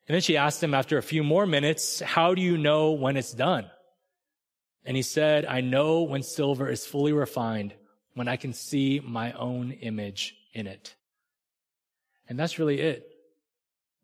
And 0.06 0.14
then 0.14 0.22
she 0.22 0.36
asked 0.36 0.62
him 0.62 0.74
after 0.74 0.98
a 0.98 1.02
few 1.02 1.24
more 1.24 1.46
minutes, 1.46 2.00
how 2.00 2.34
do 2.34 2.42
you 2.42 2.58
know 2.58 2.92
when 2.92 3.16
it's 3.16 3.32
done? 3.32 3.70
And 4.84 4.96
he 4.96 5.02
said, 5.02 5.46
I 5.46 5.62
know 5.62 6.02
when 6.02 6.22
silver 6.22 6.68
is 6.68 6.86
fully 6.86 7.12
refined, 7.12 7.72
when 8.12 8.28
I 8.28 8.36
can 8.36 8.52
see 8.52 9.00
my 9.02 9.32
own 9.32 9.72
image 9.72 10.36
in 10.52 10.66
it. 10.66 10.94
And 12.28 12.38
that's 12.38 12.58
really 12.58 12.80
it. 12.80 13.10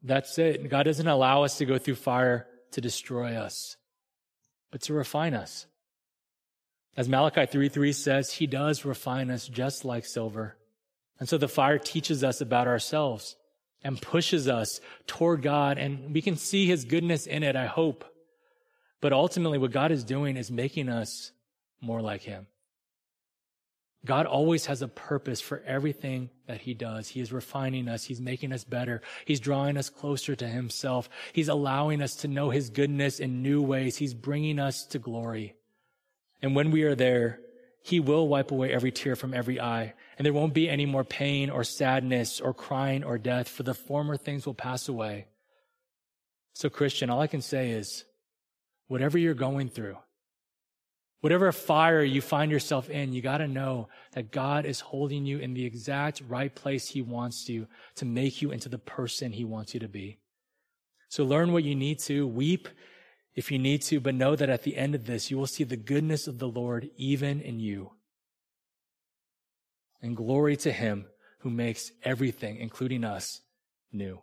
That's 0.03 0.39
it. 0.39 0.69
God 0.71 0.85
doesn't 0.85 1.07
allow 1.07 1.45
us 1.45 1.59
to 1.59 1.67
go 1.67 1.77
through 1.77 1.97
fire 1.97 2.47
to 2.73 2.81
destroy 2.81 3.35
us, 3.35 3.77
but 4.71 4.81
to 4.83 4.95
refine 4.95 5.35
us. 5.35 5.67
As 6.97 7.09
Malachi 7.09 7.47
3 7.47 7.69
3 7.69 7.93
says, 7.93 8.33
He 8.33 8.47
does 8.47 8.85
refine 8.85 9.31
us 9.31 9.47
just 9.47 9.85
like 9.85 10.07
silver. 10.07 10.57
And 11.19 11.29
so 11.29 11.37
the 11.37 11.49
fire 11.49 11.79
teaches 11.79 12.25
us 12.25 12.41
about 12.41 12.67
ourselves 12.67 13.37
and 13.83 14.01
pushes 14.01 14.49
us 14.49 14.81
toward 15.07 15.43
God, 15.43 15.79
and 15.79 16.13
we 16.13 16.23
can 16.23 16.37
see 16.37 16.67
His 16.67 16.85
goodness 16.85 17.27
in 17.27 17.43
it, 17.43 17.57
I 17.57 17.67
hope. 17.67 18.05
But 19.01 19.13
ultimately, 19.13 19.59
what 19.59 19.73
God 19.73 19.93
is 19.93 20.05
doing 20.05 20.37
is 20.37 20.51
making 20.51 20.89
us 20.89 21.33
more 21.81 22.03
like 22.03 22.23
Him. 22.23 22.47
God 24.05 24.25
always 24.25 24.67
has 24.67 24.81
a 24.81 24.89
purpose 24.89 25.41
for 25.41 25.63
everything 25.67 26.31
that 26.47 26.63
he 26.63 26.73
does. 26.73 27.09
He 27.09 27.21
is 27.21 27.33
refining 27.33 27.87
us. 27.87 28.05
He's 28.05 28.21
making 28.21 28.53
us 28.53 28.65
better. 28.65 29.03
He's 29.27 29.41
drawing 29.41 29.77
us 29.77 29.91
closer 29.91 30.35
to 30.37 30.49
himself. 30.49 31.11
He's 31.35 31.49
allowing 31.49 32.01
us 32.01 32.17
to 32.17 32.29
know 32.29 32.49
his 32.49 32.71
goodness 32.71 33.21
in 33.21 33.43
new 33.43 33.61
ways. 33.61 33.99
He's 33.99 34.15
bringing 34.15 34.59
us 34.59 34.87
to 34.87 34.99
glory. 34.99 35.55
And 36.41 36.57
when 36.57 36.71
we 36.71 36.85
are 36.85 36.95
there, 36.95 37.41
he 37.83 38.01
will 38.01 38.29
wipe 38.29 38.51
away 38.51 38.73
every 38.73 38.93
tear 38.93 39.17
from 39.17 39.35
every 39.35 39.61
eye. 39.61 39.95
And 40.19 40.27
there 40.27 40.33
won't 40.33 40.55
be 40.55 40.69
any 40.69 40.87
more 40.87 41.05
pain 41.05 41.49
or 41.51 41.65
sadness 41.65 42.41
or 42.41 42.53
crying 42.53 43.05
or 43.05 43.19
death, 43.19 43.49
for 43.49 43.63
the 43.63 43.75
former 43.75 44.17
things 44.17 44.47
will 44.47 44.55
pass 44.55 44.89
away. 44.89 45.27
So 46.55 46.69
Christian, 46.69 47.09
all 47.09 47.21
I 47.21 47.27
can 47.27 47.41
say 47.41 47.71
is, 47.71 48.05
whatever 48.89 49.17
you're 49.17 49.35
going 49.35 49.69
through, 49.69 49.97
Whatever 51.21 51.53
fire 51.53 52.03
you 52.03 52.23
find 52.23 52.51
yourself 52.51 52.89
in, 52.89 53.13
you 53.13 53.21
got 53.21 53.39
to 53.39 53.49
know 53.49 53.89
that 54.13 54.33
God 54.33 54.65
is 54.65 54.81
holding 54.81 55.27
you 55.27 55.39
in 55.39 55.53
the 55.53 55.67
exact 55.67 56.23
right 56.27 56.55
place 56.55 56.89
He 56.89 57.03
wants 57.03 57.49
you 57.49 57.67
to 57.97 58.07
make 58.07 58.41
you 58.41 58.51
into 58.53 58.71
the 58.71 58.79
person 58.79 59.33
He 59.33 59.45
wants 59.45 59.75
you 59.75 59.81
to 59.81 59.89
be. 59.89 60.19
So 61.11 61.25
learn 61.25 61.53
what 61.53 61.65
you 61.65 61.75
need 61.75 61.99
to, 62.01 62.27
weep 62.27 62.69
if 63.35 63.51
you 63.51 63.59
need 63.59 63.83
to, 63.83 64.01
but 64.01 64.15
know 64.15 64.35
that 64.37 64.51
at 64.51 64.63
the 64.65 64.77
end 64.77 64.95
of 64.95 65.07
this, 65.07 65.31
you 65.31 65.39
will 65.39 65.47
see 65.47 65.65
the 65.65 65.77
goodness 65.77 66.27
of 66.27 66.39
the 66.39 66.49
Lord 66.49 66.91
even 66.97 67.41
in 67.41 67.61
you. 67.61 67.93
And 70.03 70.17
glory 70.17 70.57
to 70.59 70.73
Him 70.73 71.07
who 71.41 71.51
makes 71.51 71.93
everything, 72.03 72.57
including 72.59 73.05
us, 73.05 73.41
new. 73.93 74.23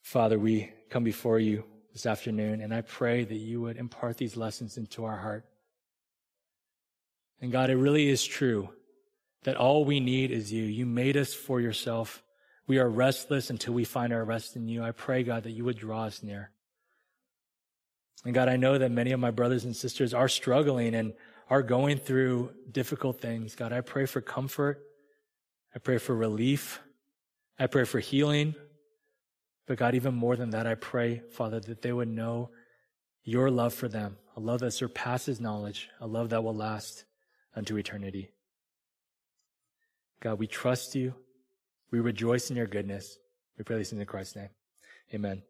Father, 0.00 0.38
we 0.38 0.72
come 0.90 1.04
before 1.04 1.38
you 1.38 1.64
this 1.92 2.06
afternoon, 2.06 2.60
and 2.60 2.74
I 2.74 2.82
pray 2.82 3.24
that 3.24 3.34
you 3.34 3.60
would 3.62 3.76
impart 3.76 4.16
these 4.16 4.36
lessons 4.36 4.76
into 4.76 5.04
our 5.04 5.16
heart. 5.16 5.44
And 7.40 7.52
God, 7.52 7.70
it 7.70 7.76
really 7.76 8.08
is 8.08 8.24
true 8.24 8.70
that 9.44 9.56
all 9.56 9.84
we 9.84 10.00
need 10.00 10.30
is 10.30 10.52
you. 10.52 10.62
You 10.62 10.86
made 10.86 11.16
us 11.16 11.34
for 11.34 11.60
yourself. 11.60 12.22
We 12.66 12.78
are 12.78 12.88
restless 12.88 13.50
until 13.50 13.74
we 13.74 13.84
find 13.84 14.12
our 14.12 14.24
rest 14.24 14.56
in 14.56 14.68
you. 14.68 14.82
I 14.82 14.92
pray, 14.92 15.24
God, 15.24 15.42
that 15.44 15.50
you 15.50 15.64
would 15.64 15.78
draw 15.78 16.04
us 16.04 16.22
near. 16.22 16.50
And 18.24 18.34
God, 18.34 18.48
I 18.48 18.56
know 18.56 18.78
that 18.78 18.90
many 18.90 19.12
of 19.12 19.20
my 19.20 19.30
brothers 19.30 19.64
and 19.64 19.74
sisters 19.74 20.14
are 20.14 20.28
struggling 20.28 20.94
and 20.94 21.12
are 21.50 21.62
going 21.62 21.98
through 21.98 22.52
difficult 22.70 23.20
things. 23.20 23.54
God, 23.54 23.72
I 23.72 23.80
pray 23.80 24.06
for 24.06 24.20
comfort. 24.20 24.82
I 25.74 25.78
pray 25.78 25.98
for 25.98 26.14
relief. 26.14 26.80
I 27.58 27.66
pray 27.66 27.84
for 27.84 27.98
healing. 27.98 28.54
But 29.66 29.78
God, 29.78 29.94
even 29.94 30.14
more 30.14 30.36
than 30.36 30.50
that, 30.50 30.66
I 30.66 30.74
pray, 30.74 31.22
Father, 31.32 31.60
that 31.60 31.82
they 31.82 31.92
would 31.92 32.08
know 32.08 32.50
your 33.24 33.50
love 33.50 33.74
for 33.74 33.88
them, 33.88 34.16
a 34.36 34.40
love 34.40 34.60
that 34.60 34.72
surpasses 34.72 35.40
knowledge, 35.40 35.88
a 36.00 36.06
love 36.06 36.30
that 36.30 36.42
will 36.42 36.54
last 36.54 37.04
unto 37.54 37.76
eternity. 37.76 38.30
God, 40.20 40.38
we 40.38 40.46
trust 40.46 40.94
you. 40.94 41.14
We 41.90 42.00
rejoice 42.00 42.50
in 42.50 42.56
your 42.56 42.66
goodness. 42.66 43.18
We 43.58 43.64
pray 43.64 43.78
this 43.78 43.92
in 43.92 44.04
Christ's 44.06 44.36
name. 44.36 44.50
Amen. 45.14 45.42